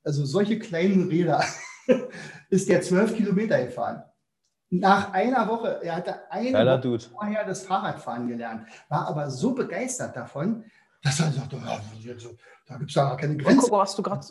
also 0.03 0.25
solche 0.25 0.59
kleinen 0.59 1.07
Räder 1.07 1.43
ist 2.49 2.69
der 2.69 2.81
zwölf 2.81 3.15
Kilometer 3.15 3.63
gefahren. 3.65 4.03
Nach 4.69 5.13
einer 5.13 5.47
Woche, 5.47 5.79
er 5.83 5.95
hatte 5.95 6.31
eine 6.31 6.51
Geiler 6.51 6.83
Woche 6.83 6.99
vorher 6.99 7.45
das 7.45 7.63
Fahrradfahren 7.63 8.27
gelernt, 8.27 8.67
war 8.89 9.07
aber 9.07 9.29
so 9.29 9.53
begeistert 9.53 10.15
davon, 10.15 10.65
dass 11.01 11.19
er 11.19 11.31
sagte, 11.31 11.57
da 12.67 12.77
gibt 12.77 12.89
es 12.89 12.95
ja 12.95 13.03
gar 13.03 13.17
keine 13.17 13.37
Grenzen. 13.37 13.59
Guck, 13.61 13.71
was 13.71 13.95
du 13.95 14.03
gerade 14.03 14.25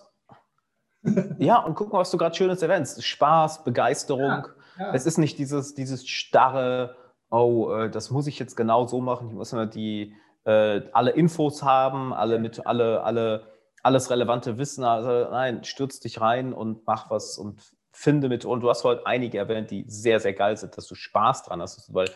ja, 1.39 1.59
und 1.59 1.75
guck 1.75 1.93
mal, 1.93 2.01
was 2.01 2.11
du 2.11 2.19
gerade 2.19 2.35
Schönes 2.35 2.63
erwähnst. 2.63 3.05
Spaß, 3.05 3.65
Begeisterung. 3.65 4.23
Ja, 4.23 4.47
ja. 4.79 4.95
Es 4.95 5.07
ist 5.07 5.19
nicht 5.19 5.39
dieses, 5.39 5.75
dieses 5.75 6.07
starre, 6.07 6.97
oh, 7.31 7.73
äh, 7.73 7.91
das 7.91 8.11
muss 8.11 8.27
ich 8.27 8.39
jetzt 8.39 8.57
genau 8.57 8.87
so 8.87 9.01
machen. 9.01 9.29
Ich 9.29 9.35
muss 9.35 9.53
immer 9.53 9.67
die, 9.67 10.15
äh, 10.45 10.83
alle 10.93 11.11
Infos 11.11 11.63
haben, 11.63 12.13
alle 12.13 12.39
mit, 12.39 12.67
alle, 12.67 13.03
alle, 13.03 13.47
alles 13.83 14.11
relevante 14.11 14.59
Wissen. 14.59 14.85
Also 14.85 15.31
nein, 15.31 15.65
stürz 15.65 16.01
dich 16.01 16.21
rein 16.21 16.53
und 16.53 16.87
mach 16.87 17.11
was 17.11 17.39
und 17.39 17.61
finde 17.93 18.29
mit. 18.29 18.45
Und 18.45 18.61
du 18.61 18.71
hast 18.71 18.85
heute 18.85 19.07
einige 19.07 19.39
erwähnt, 19.39 19.71
die 19.71 19.85
sehr, 19.89 20.21
sehr 20.21 20.33
geil 20.33 20.57
sind, 20.57 20.77
dass 20.77 20.87
du 20.87 20.95
Spaß 20.95 21.45
dran 21.45 21.61
hast, 21.61 21.93
weil 21.95 22.09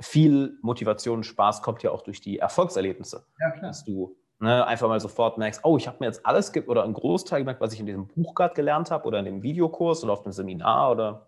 viel 0.00 0.58
Motivation 0.62 1.18
und 1.18 1.24
Spaß 1.24 1.62
kommt 1.62 1.82
ja 1.82 1.90
auch 1.90 2.02
durch 2.02 2.20
die 2.20 2.38
Erfolgserlebnisse. 2.38 3.26
Ja, 3.40 3.50
klar. 3.50 3.70
Dass 3.70 3.84
du 3.84 4.16
Ne, 4.40 4.64
einfach 4.64 4.86
mal 4.86 5.00
sofort 5.00 5.36
merkst, 5.36 5.64
oh, 5.64 5.76
ich 5.78 5.88
habe 5.88 5.96
mir 5.98 6.06
jetzt 6.06 6.24
alles 6.24 6.52
oder 6.68 6.84
einen 6.84 6.94
Großteil 6.94 7.40
gemerkt, 7.40 7.60
was 7.60 7.72
ich 7.72 7.80
in 7.80 7.86
diesem 7.86 8.06
Buch 8.06 8.36
gerade 8.36 8.54
gelernt 8.54 8.92
habe 8.92 9.04
oder 9.04 9.18
in 9.18 9.24
dem 9.24 9.42
Videokurs 9.42 10.04
oder 10.04 10.12
auf 10.12 10.22
dem 10.22 10.30
Seminar 10.30 10.92
oder. 10.92 11.26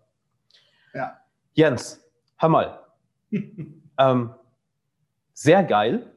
Ja. 0.93 1.17
Jens, 1.53 2.01
hör 2.37 2.49
mal. 2.49 2.79
ähm, 3.97 4.33
sehr 5.33 5.63
geil. 5.65 6.13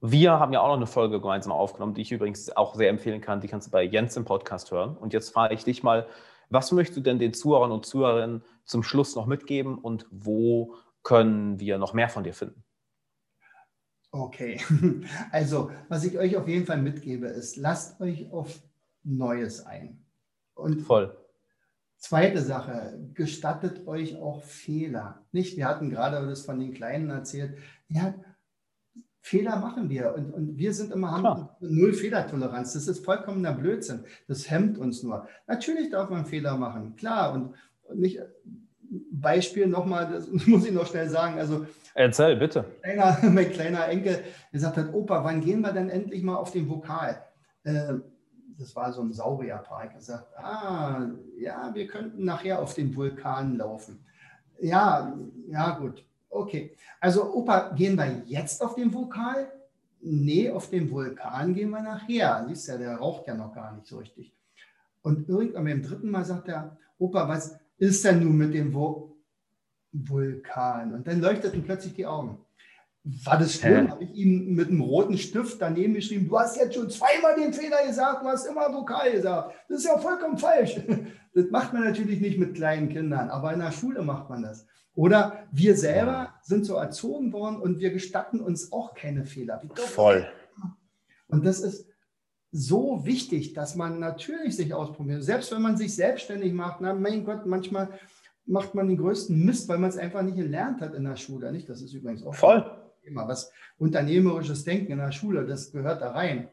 Wir 0.00 0.40
haben 0.40 0.54
ja 0.54 0.60
auch 0.60 0.68
noch 0.68 0.76
eine 0.76 0.86
Folge 0.86 1.20
gemeinsam 1.20 1.52
aufgenommen, 1.52 1.92
die 1.92 2.00
ich 2.00 2.12
übrigens 2.12 2.56
auch 2.56 2.74
sehr 2.74 2.88
empfehlen 2.88 3.20
kann. 3.20 3.42
Die 3.42 3.48
kannst 3.48 3.66
du 3.66 3.70
bei 3.70 3.82
Jens 3.82 4.16
im 4.16 4.24
Podcast 4.24 4.70
hören. 4.70 4.96
Und 4.96 5.12
jetzt 5.12 5.34
frage 5.34 5.52
ich 5.52 5.64
dich 5.64 5.82
mal, 5.82 6.06
was 6.48 6.72
möchtest 6.72 6.96
du 6.96 7.02
denn 7.02 7.18
den 7.18 7.34
Zuhörern 7.34 7.72
und 7.72 7.84
Zuhörerinnen 7.84 8.42
zum 8.64 8.82
Schluss 8.82 9.14
noch 9.16 9.26
mitgeben 9.26 9.76
und 9.76 10.06
wo 10.10 10.74
können 11.02 11.60
wir 11.60 11.76
noch 11.76 11.92
mehr 11.92 12.08
von 12.08 12.24
dir 12.24 12.32
finden? 12.32 12.64
Okay, 14.12 14.60
also 15.30 15.70
was 15.88 16.04
ich 16.04 16.18
euch 16.18 16.36
auf 16.36 16.48
jeden 16.48 16.66
Fall 16.66 16.82
mitgebe, 16.82 17.26
ist, 17.28 17.56
lasst 17.56 18.00
euch 18.00 18.30
auf 18.32 18.60
Neues 19.04 19.64
ein. 19.64 20.04
Und 20.54 20.82
Voll. 20.82 21.16
Zweite 21.96 22.40
Sache, 22.40 22.98
gestattet 23.14 23.86
euch 23.86 24.16
auch 24.16 24.42
Fehler. 24.42 25.26
Nicht, 25.32 25.56
wir 25.56 25.66
hatten 25.66 25.90
gerade 25.90 26.26
das 26.26 26.42
von 26.42 26.58
den 26.58 26.72
Kleinen 26.72 27.10
erzählt. 27.10 27.58
Ja, 27.88 28.14
Fehler 29.20 29.56
machen 29.56 29.90
wir 29.90 30.14
und, 30.14 30.32
und 30.32 30.56
wir 30.56 30.72
sind 30.72 30.92
immer 30.92 31.10
haben 31.10 31.48
null 31.60 31.92
Fehlertoleranz. 31.92 32.72
Das 32.72 32.88
ist 32.88 33.04
vollkommener 33.04 33.52
Blödsinn. 33.52 34.04
Das 34.28 34.50
hemmt 34.50 34.78
uns 34.78 35.02
nur. 35.02 35.28
Natürlich 35.46 35.90
darf 35.90 36.08
man 36.08 36.24
Fehler 36.24 36.56
machen, 36.56 36.96
klar 36.96 37.34
und 37.34 37.54
nicht 37.94 38.20
Beispiel 38.90 39.66
nochmal, 39.66 40.10
das 40.10 40.28
muss 40.46 40.66
ich 40.66 40.72
noch 40.72 40.86
schnell 40.86 41.08
sagen. 41.08 41.38
Also, 41.38 41.66
Erzähl, 41.94 42.36
bitte. 42.36 42.64
Kleiner, 42.82 43.18
mein 43.30 43.50
kleiner 43.50 43.88
Enkel 43.88 44.22
gesagt 44.52 44.76
hat, 44.76 44.92
Opa, 44.92 45.24
wann 45.24 45.40
gehen 45.40 45.60
wir 45.60 45.72
denn 45.72 45.88
endlich 45.88 46.22
mal 46.22 46.36
auf 46.36 46.50
den 46.50 46.68
Vokal? 46.68 47.22
Äh, 47.64 47.94
das 48.58 48.76
war 48.76 48.92
so 48.92 49.02
ein 49.02 49.12
Saurierpark. 49.12 49.92
Er 49.94 50.00
sagt, 50.00 50.36
ah, 50.36 51.08
ja, 51.38 51.70
wir 51.74 51.86
könnten 51.86 52.24
nachher 52.24 52.60
auf 52.60 52.74
den 52.74 52.94
Vulkan 52.94 53.56
laufen. 53.56 54.04
Ja, 54.60 55.16
ja, 55.48 55.78
gut. 55.78 56.04
Okay. 56.28 56.76
Also, 57.00 57.32
Opa, 57.32 57.70
gehen 57.70 57.96
wir 57.96 58.22
jetzt 58.26 58.62
auf 58.62 58.74
den 58.74 58.92
Vokal? 58.92 59.50
Nee, 60.02 60.50
auf 60.50 60.70
den 60.70 60.90
Vulkan 60.90 61.54
gehen 61.54 61.70
wir 61.70 61.82
nachher. 61.82 62.44
Siehst 62.48 62.68
ja, 62.68 62.76
der 62.76 62.96
raucht 62.96 63.26
ja 63.26 63.34
noch 63.34 63.54
gar 63.54 63.74
nicht 63.74 63.86
so 63.86 63.98
richtig. 63.98 64.34
Und 65.02 65.28
irgendwann 65.28 65.64
beim 65.64 65.82
dritten 65.82 66.10
Mal 66.10 66.24
sagt 66.24 66.48
er, 66.48 66.76
Opa, 66.98 67.28
was, 67.28 67.58
ist 67.80 68.04
denn 68.04 68.22
nun 68.22 68.36
mit 68.36 68.54
dem 68.54 68.72
Vulkan? 69.92 70.94
Und 70.94 71.06
dann 71.06 71.20
leuchteten 71.20 71.64
plötzlich 71.64 71.94
die 71.94 72.06
Augen. 72.06 72.38
War 73.02 73.38
das 73.38 73.54
schlimm? 73.54 73.90
Habe 73.90 74.04
ich 74.04 74.14
ihm 74.14 74.54
mit 74.54 74.68
einem 74.68 74.82
roten 74.82 75.16
Stift 75.16 75.60
daneben 75.62 75.94
geschrieben, 75.94 76.28
du 76.28 76.38
hast 76.38 76.58
jetzt 76.58 76.74
schon 76.74 76.90
zweimal 76.90 77.34
den 77.34 77.54
Fehler 77.54 77.86
gesagt, 77.86 78.22
du 78.22 78.28
hast 78.28 78.44
immer 78.46 78.72
Vokal 78.72 79.10
gesagt. 79.12 79.54
Das 79.68 79.78
ist 79.78 79.86
ja 79.86 79.98
vollkommen 79.98 80.38
falsch. 80.38 80.80
Das 81.32 81.48
macht 81.52 81.72
man 81.72 81.84
natürlich 81.84 82.20
nicht 82.20 82.40
mit 82.40 82.56
kleinen 82.56 82.88
Kindern, 82.88 83.30
aber 83.30 83.52
in 83.52 83.60
der 83.60 83.70
Schule 83.70 84.02
macht 84.02 84.28
man 84.28 84.42
das. 84.42 84.66
Oder 84.96 85.46
wir 85.52 85.76
selber 85.76 86.34
sind 86.42 86.66
so 86.66 86.74
erzogen 86.74 87.32
worden 87.32 87.60
und 87.60 87.78
wir 87.78 87.92
gestatten 87.92 88.40
uns 88.40 88.72
auch 88.72 88.94
keine 88.94 89.24
Fehler. 89.24 89.62
Voll. 89.76 90.26
Und 91.28 91.46
das 91.46 91.60
ist, 91.60 91.86
so 92.52 93.04
wichtig, 93.04 93.52
dass 93.52 93.76
man 93.76 94.00
natürlich 94.00 94.56
sich 94.56 94.74
ausprobiert. 94.74 95.22
Selbst 95.22 95.52
wenn 95.52 95.62
man 95.62 95.76
sich 95.76 95.94
selbstständig 95.94 96.52
macht, 96.52 96.80
na 96.80 96.94
mein 96.94 97.24
Gott, 97.24 97.46
manchmal 97.46 97.88
macht 98.46 98.74
man 98.74 98.88
den 98.88 98.98
größten 98.98 99.44
Mist, 99.44 99.68
weil 99.68 99.78
man 99.78 99.90
es 99.90 99.96
einfach 99.96 100.22
nicht 100.22 100.36
gelernt 100.36 100.80
hat 100.80 100.94
in 100.94 101.04
der 101.04 101.16
Schule. 101.16 101.52
Nicht? 101.52 101.68
Das 101.68 101.80
ist 101.80 101.94
übrigens 101.94 102.24
auch 102.24 102.34
voll 102.34 102.64
Thema. 103.02 103.28
Was 103.28 103.52
unternehmerisches 103.78 104.64
Denken 104.64 104.92
in 104.92 104.98
der 104.98 105.12
Schule, 105.12 105.46
das 105.46 105.72
gehört 105.72 106.02
da 106.02 106.12
rein. 106.12 106.48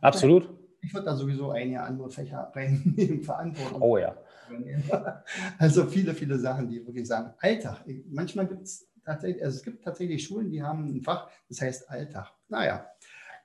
Absolut. 0.00 0.48
Ich 0.80 0.92
würde 0.92 1.06
da 1.06 1.16
sowieso 1.16 1.50
einige 1.50 1.80
andere 1.80 2.10
Fächer 2.10 2.50
reinnehmen, 2.54 3.22
Verantwortung. 3.22 3.82
Oh 3.82 3.98
ja. 3.98 4.16
Also 5.58 5.86
viele, 5.86 6.12
viele 6.12 6.38
Sachen, 6.38 6.68
die 6.68 6.84
wirklich 6.86 7.06
sagen, 7.06 7.32
Alltag. 7.38 7.84
Manchmal 8.10 8.46
gibt 8.46 8.62
es 8.62 8.90
tatsächlich, 9.04 9.42
also 9.42 9.56
es 9.56 9.62
gibt 9.62 9.84
tatsächlich 9.84 10.24
Schulen, 10.24 10.50
die 10.50 10.62
haben 10.62 10.84
ein 10.86 11.02
Fach, 11.02 11.30
das 11.48 11.60
heißt 11.60 11.88
Alltag. 11.88 12.32
Naja, 12.48 12.86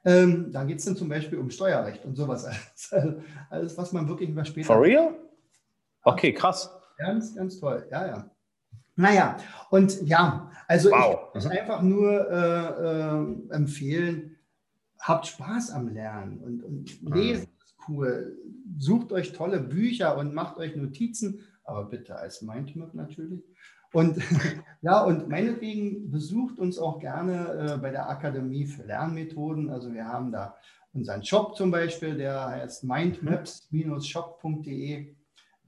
ähm, 0.08 0.53
da 0.53 0.64
geht 0.64 0.80
es 0.80 0.86
dann 0.86 0.95
zum 0.95 1.10
Beispiel 1.10 1.38
um 1.38 1.49
Steuerrecht 1.49 2.05
und 2.05 2.16
sowas. 2.16 2.45
Alles, 2.91 3.22
alles 3.49 3.78
was 3.78 3.91
man 3.91 4.08
wirklich 4.08 4.30
über 4.30 4.45
später. 4.45 4.68
For 4.68 4.82
real? 4.82 5.14
Okay, 6.03 6.34
krass. 6.34 6.72
Ganz, 6.97 7.36
ganz 7.36 7.60
toll. 7.60 7.86
Ja, 7.91 8.08
ja. 8.08 8.32
Naja, 8.95 9.38
und 9.70 10.01
ja, 10.03 10.49
also 10.66 10.89
wow. 10.91 11.30
ich 11.36 11.43
kann 11.43 11.51
mhm. 11.51 11.58
einfach 11.60 11.82
nur 11.82 12.32
äh, 12.32 13.51
äh, 13.51 13.55
empfehlen, 13.55 14.38
habt 14.97 15.28
Spaß 15.28 15.72
am 15.72 15.89
Lernen 15.89 16.39
und, 16.39 16.64
und 16.64 17.01
lesen 17.14 17.49
mhm. 17.49 17.64
ist 17.66 17.76
cool. 17.89 18.38
Sucht 18.80 19.12
euch 19.12 19.34
tolle 19.34 19.60
Bücher 19.60 20.18
und 20.18 20.34
macht 20.34 20.58
euch 20.58 20.76
Notizen, 20.78 21.41
aber 21.66 21.84
bitte 21.84 22.16
als 22.16 22.41
Mindmap 22.41 22.93
natürlich. 22.93 23.43
Und 23.93 24.17
ja, 24.81 25.03
und 25.03 25.29
meinetwegen 25.29 26.09
besucht 26.11 26.59
uns 26.59 26.77
auch 26.79 26.99
gerne 26.99 27.75
äh, 27.75 27.77
bei 27.77 27.91
der 27.91 28.09
Akademie 28.09 28.65
für 28.65 28.83
Lernmethoden. 28.83 29.69
Also 29.69 29.93
wir 29.93 30.05
haben 30.05 30.31
da 30.31 30.55
unseren 30.93 31.23
Shop 31.23 31.55
zum 31.55 31.69
Beispiel, 31.71 32.17
der 32.17 32.47
heißt 32.47 32.83
mindmaps-shop.de. 32.83 35.15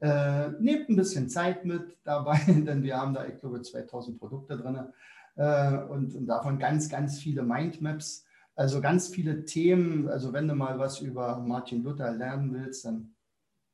Äh, 0.02 0.50
nehmt 0.60 0.90
ein 0.90 0.96
bisschen 0.96 1.30
Zeit 1.30 1.66
mit 1.66 1.98
dabei, 2.04 2.40
denn 2.48 2.82
wir 2.84 2.98
haben 2.98 3.14
da, 3.14 3.26
ich 3.26 3.40
glaube, 3.40 3.62
2000 3.62 4.18
Produkte 4.18 4.58
drin 4.58 4.88
äh, 5.36 5.78
und, 5.84 6.16
und, 6.16 6.26
davon 6.28 6.58
ganz, 6.58 6.90
ganz 6.90 7.20
viele 7.20 7.44
Mindmaps. 7.44 8.26
Also 8.56 8.82
ganz 8.82 9.08
viele 9.08 9.46
Themen. 9.46 10.10
Also 10.10 10.34
wenn 10.34 10.48
du 10.48 10.56
mal 10.56 10.80
was 10.80 11.00
über 11.00 11.38
Martin 11.40 11.84
Luther 11.84 12.12
lernen 12.12 12.52
willst, 12.54 12.86
dann 12.86 13.14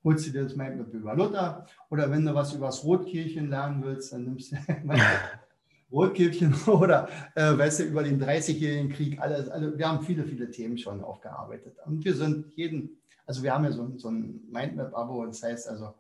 holst 0.06 0.28
du 0.28 0.32
dir 0.32 0.44
das 0.44 0.56
Mindmap 0.56 0.94
über 0.94 1.16
Luther. 1.16 1.66
Oder 1.90 2.10
wenn 2.10 2.26
du 2.26 2.34
was 2.34 2.54
über 2.54 2.68
das 2.68 2.84
Rotkirchen 2.86 3.50
lernen 3.50 3.84
willst, 3.84 4.14
dann 4.14 4.24
nimmst 4.24 4.54
du 4.54 4.58
Rotkäppchen 5.92 6.54
oder 6.68 7.10
äh, 7.36 7.58
weißt 7.58 7.80
du, 7.80 7.84
über 7.84 8.04
den 8.04 8.22
30-jährigen 8.22 8.90
Krieg, 8.90 9.20
alles, 9.20 9.50
alle, 9.50 9.78
wir 9.78 9.88
haben 9.88 10.06
viele, 10.06 10.24
viele 10.24 10.50
Themen 10.50 10.78
schon 10.78 11.04
aufgearbeitet. 11.04 11.78
Und 11.86 12.04
wir 12.06 12.14
sind 12.14 12.54
jeden, 12.56 12.98
also 13.26 13.44
wir 13.44 13.54
haben 13.54 13.66
ja 13.66 13.72
so, 13.72 13.92
so 13.98 14.10
ein 14.10 14.42
Mindmap-Abo, 14.50 15.26
das 15.26 15.44
heißt 15.44 15.70
also, 15.70 15.94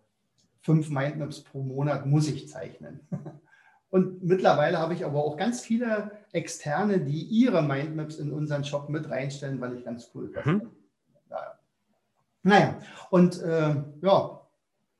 fünf 0.61 0.89
Mindmaps 0.89 1.43
pro 1.43 1.61
Monat 1.61 2.05
muss 2.05 2.27
ich 2.27 2.47
zeichnen. 2.47 3.01
Und 3.91 4.23
mittlerweile 4.23 4.79
habe 4.79 4.93
ich 4.93 5.05
aber 5.05 5.23
auch 5.23 5.37
ganz 5.37 5.61
viele 5.61 6.11
Externe, 6.33 6.99
die 6.99 7.21
ihre 7.21 7.61
Mindmaps 7.61 8.17
in 8.17 8.33
unseren 8.33 8.65
Shop 8.65 8.89
mit 8.89 9.09
reinstellen, 9.09 9.61
weil 9.61 9.77
ich 9.77 9.85
ganz 9.85 10.11
cool 10.13 10.27
bin. 10.27 10.53
Mhm. 10.53 10.71
Ja. 12.45 12.49
Naja, 12.49 12.79
und 13.09 13.41
äh, 13.41 13.75
ja, 14.01 14.41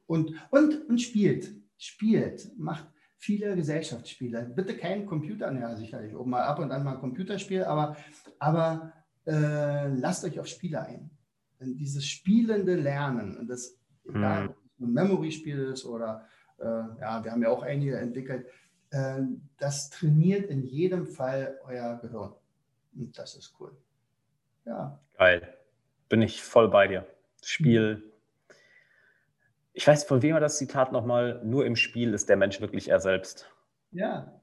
und, 0.08 0.34
und, 0.50 0.90
und 0.90 1.02
spielt, 1.02 1.50
spielt, 1.78 2.52
macht, 2.58 2.88
viele 3.18 3.56
Gesellschaftsspiele. 3.56 4.52
Bitte 4.56 4.78
kein 4.78 5.06
Computer, 5.06 5.52
ja 5.52 5.76
sicherlich, 5.76 6.16
auch 6.16 6.26
mal 6.26 6.44
ab 6.44 6.60
und 6.60 6.72
an 6.72 6.84
mal 6.84 6.94
ein 6.94 7.00
Computerspiel, 7.00 7.64
aber, 7.64 7.96
aber 8.40 8.94
äh, 9.26 9.88
lasst 9.88 10.24
euch 10.26 10.40
auf 10.40 10.48
Spiele 10.48 10.82
ein. 10.82 11.10
Denn 11.60 11.78
dieses 11.78 12.06
spielende 12.06 12.76
Lernen, 12.76 13.38
und 13.38 13.48
das, 13.48 13.80
egal, 14.08 14.50
ob 14.50 14.58
es 14.58 14.80
ein 14.80 14.94
Memory-Spiel 14.94 15.60
ist 15.74 15.86
oder, 15.86 16.28
äh, 16.60 16.66
ja, 16.66 17.24
wir 17.24 17.32
haben 17.32 17.42
ja 17.42 17.50
auch 17.50 17.64
einige 17.64 17.98
entwickelt, 17.98 18.48
äh, 18.92 19.22
das 19.58 19.90
trainiert 19.90 20.50
in 20.50 20.64
jedem 20.64 21.08
Fall 21.08 21.60
euer 21.64 21.98
Gehirn. 22.02 22.34
Und 22.96 23.18
das 23.18 23.36
ist 23.36 23.56
cool. 23.60 23.76
Ja. 24.66 25.00
Geil. 25.18 25.58
Bin 26.10 26.22
ich 26.22 26.44
voll 26.44 26.70
bei 26.70 26.88
dir. 26.88 27.08
Spiel, 27.48 28.12
ich 29.76 29.86
weiß, 29.86 30.06
von 30.06 30.22
wem 30.22 30.34
war 30.34 30.40
das 30.40 30.58
Zitat 30.58 30.94
nochmal? 30.94 31.42
Nur 31.44 31.66
im 31.66 31.76
Spiel 31.76 32.14
ist 32.14 32.30
der 32.30 32.38
Mensch 32.38 32.62
wirklich 32.62 32.90
er 32.90 33.02
selbst. 33.02 33.52
Ja. 33.92 34.40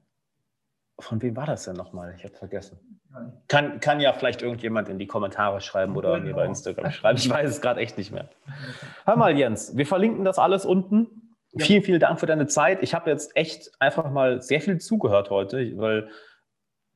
Von 0.99 1.21
wem 1.23 1.35
war 1.35 1.47
das 1.47 1.65
denn 1.65 1.75
nochmal? 1.75 2.13
Ich 2.15 2.23
habe 2.23 2.35
vergessen. 2.35 3.01
Kann, 3.47 3.79
kann 3.79 3.99
ja 3.99 4.13
vielleicht 4.13 4.43
irgendjemand 4.43 4.89
in 4.89 4.99
die 4.99 5.07
Kommentare 5.07 5.59
schreiben 5.59 5.95
oder 5.97 6.19
mir 6.19 6.35
bei 6.35 6.45
Instagram 6.45 6.91
schreiben. 6.91 7.17
Ich 7.17 7.27
weiß 7.27 7.49
es 7.49 7.61
gerade 7.61 7.81
echt 7.81 7.97
nicht 7.97 8.11
mehr. 8.11 8.29
Hör 9.05 9.15
mal, 9.15 9.35
Jens, 9.35 9.75
wir 9.75 9.87
verlinken 9.87 10.23
das 10.23 10.37
alles 10.37 10.65
unten. 10.65 11.35
Ja. 11.51 11.65
Vielen, 11.65 11.83
vielen 11.83 11.99
Dank 11.99 12.19
für 12.19 12.27
deine 12.27 12.45
Zeit. 12.45 12.83
Ich 12.83 12.93
habe 12.93 13.09
jetzt 13.09 13.35
echt 13.35 13.71
einfach 13.79 14.11
mal 14.11 14.41
sehr 14.41 14.61
viel 14.61 14.79
zugehört 14.79 15.31
heute, 15.31 15.77
weil 15.77 16.09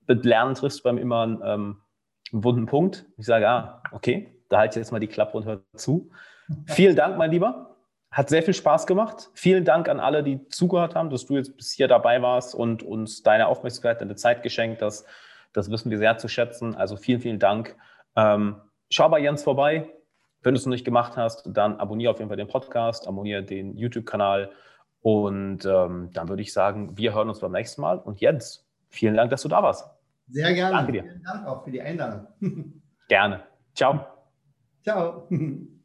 mit 0.08 0.26
Lernen 0.26 0.54
triffst 0.54 0.80
du 0.80 0.84
beim 0.84 1.00
immer 1.00 1.24
einen, 1.24 1.42
ähm, 1.44 1.82
einen 2.32 2.44
wunden 2.44 2.66
Punkt. 2.68 3.06
Ich 3.18 3.26
sage, 3.26 3.50
ah, 3.50 3.82
okay, 3.92 4.37
da 4.50 4.60
halte 4.60 4.80
ich 4.80 4.84
jetzt 4.84 4.92
mal 4.92 5.00
die 5.00 5.08
Klappe 5.08 5.38
und 5.38 5.46
hör 5.46 5.62
zu. 5.76 6.10
Vielen 6.66 6.96
Dank, 6.96 7.18
mein 7.18 7.32
Lieber. 7.32 7.76
Hat 8.12 8.30
sehr 8.30 8.42
viel 8.42 8.54
Spaß 8.54 8.88
gemacht. 8.88 9.30
Vielen 9.34 9.66
Dank 9.66 9.90
an 9.90 10.00
alle, 10.00 10.24
die 10.24 10.48
zugehört 10.48 10.96
haben, 10.96 11.10
dass 11.10 11.26
du 11.26 11.36
jetzt 11.36 11.58
bis 11.58 11.74
hier 11.74 11.88
dabei 11.88 12.22
warst 12.22 12.56
und 12.56 12.84
uns 12.84 13.22
deine 13.22 13.48
Aufmerksamkeit, 13.48 14.00
deine 14.02 14.16
Zeit 14.16 14.44
geschenkt 14.44 14.82
hast. 14.82 15.06
Das 15.54 15.70
wissen 15.70 15.92
wir 15.92 15.98
sehr 15.98 16.18
zu 16.18 16.28
schätzen. 16.28 16.76
Also 16.76 16.96
vielen, 16.96 17.20
vielen 17.20 17.40
Dank. 17.40 17.76
Ähm, 18.16 18.62
schau 18.90 19.10
bei 19.10 19.20
Jens 19.20 19.44
vorbei. 19.44 19.90
Wenn 20.42 20.54
du 20.54 20.60
es 20.60 20.66
noch 20.66 20.72
nicht 20.72 20.86
gemacht 20.86 21.18
hast, 21.18 21.50
dann 21.52 21.80
abonniere 21.80 22.12
auf 22.12 22.20
jeden 22.20 22.30
Fall 22.30 22.38
den 22.38 22.48
Podcast, 22.48 23.08
abonniere 23.08 23.44
den 23.44 23.76
YouTube-Kanal 23.76 24.52
und 25.02 25.66
ähm, 25.66 26.10
dann 26.14 26.30
würde 26.30 26.42
ich 26.42 26.54
sagen, 26.54 26.98
wir 26.98 27.14
hören 27.14 27.30
uns 27.30 27.40
beim 27.40 27.52
nächsten 27.52 27.82
Mal. 27.82 27.98
Und 27.98 28.20
Jens, 28.20 28.66
vielen 28.90 29.16
Dank, 29.16 29.32
dass 29.32 29.42
du 29.42 29.50
da 29.50 29.64
warst. 29.64 29.90
Sehr 30.28 30.54
gerne. 30.54 30.76
Danke 30.76 30.92
dir. 30.92 31.04
Vielen 31.04 31.24
Dank 31.24 31.48
auch 31.48 31.64
für 31.64 31.72
die 31.72 31.82
Einladung. 31.82 32.28
gerne. 33.08 33.44
Ciao. 33.74 34.17
Ciao. 34.88 35.28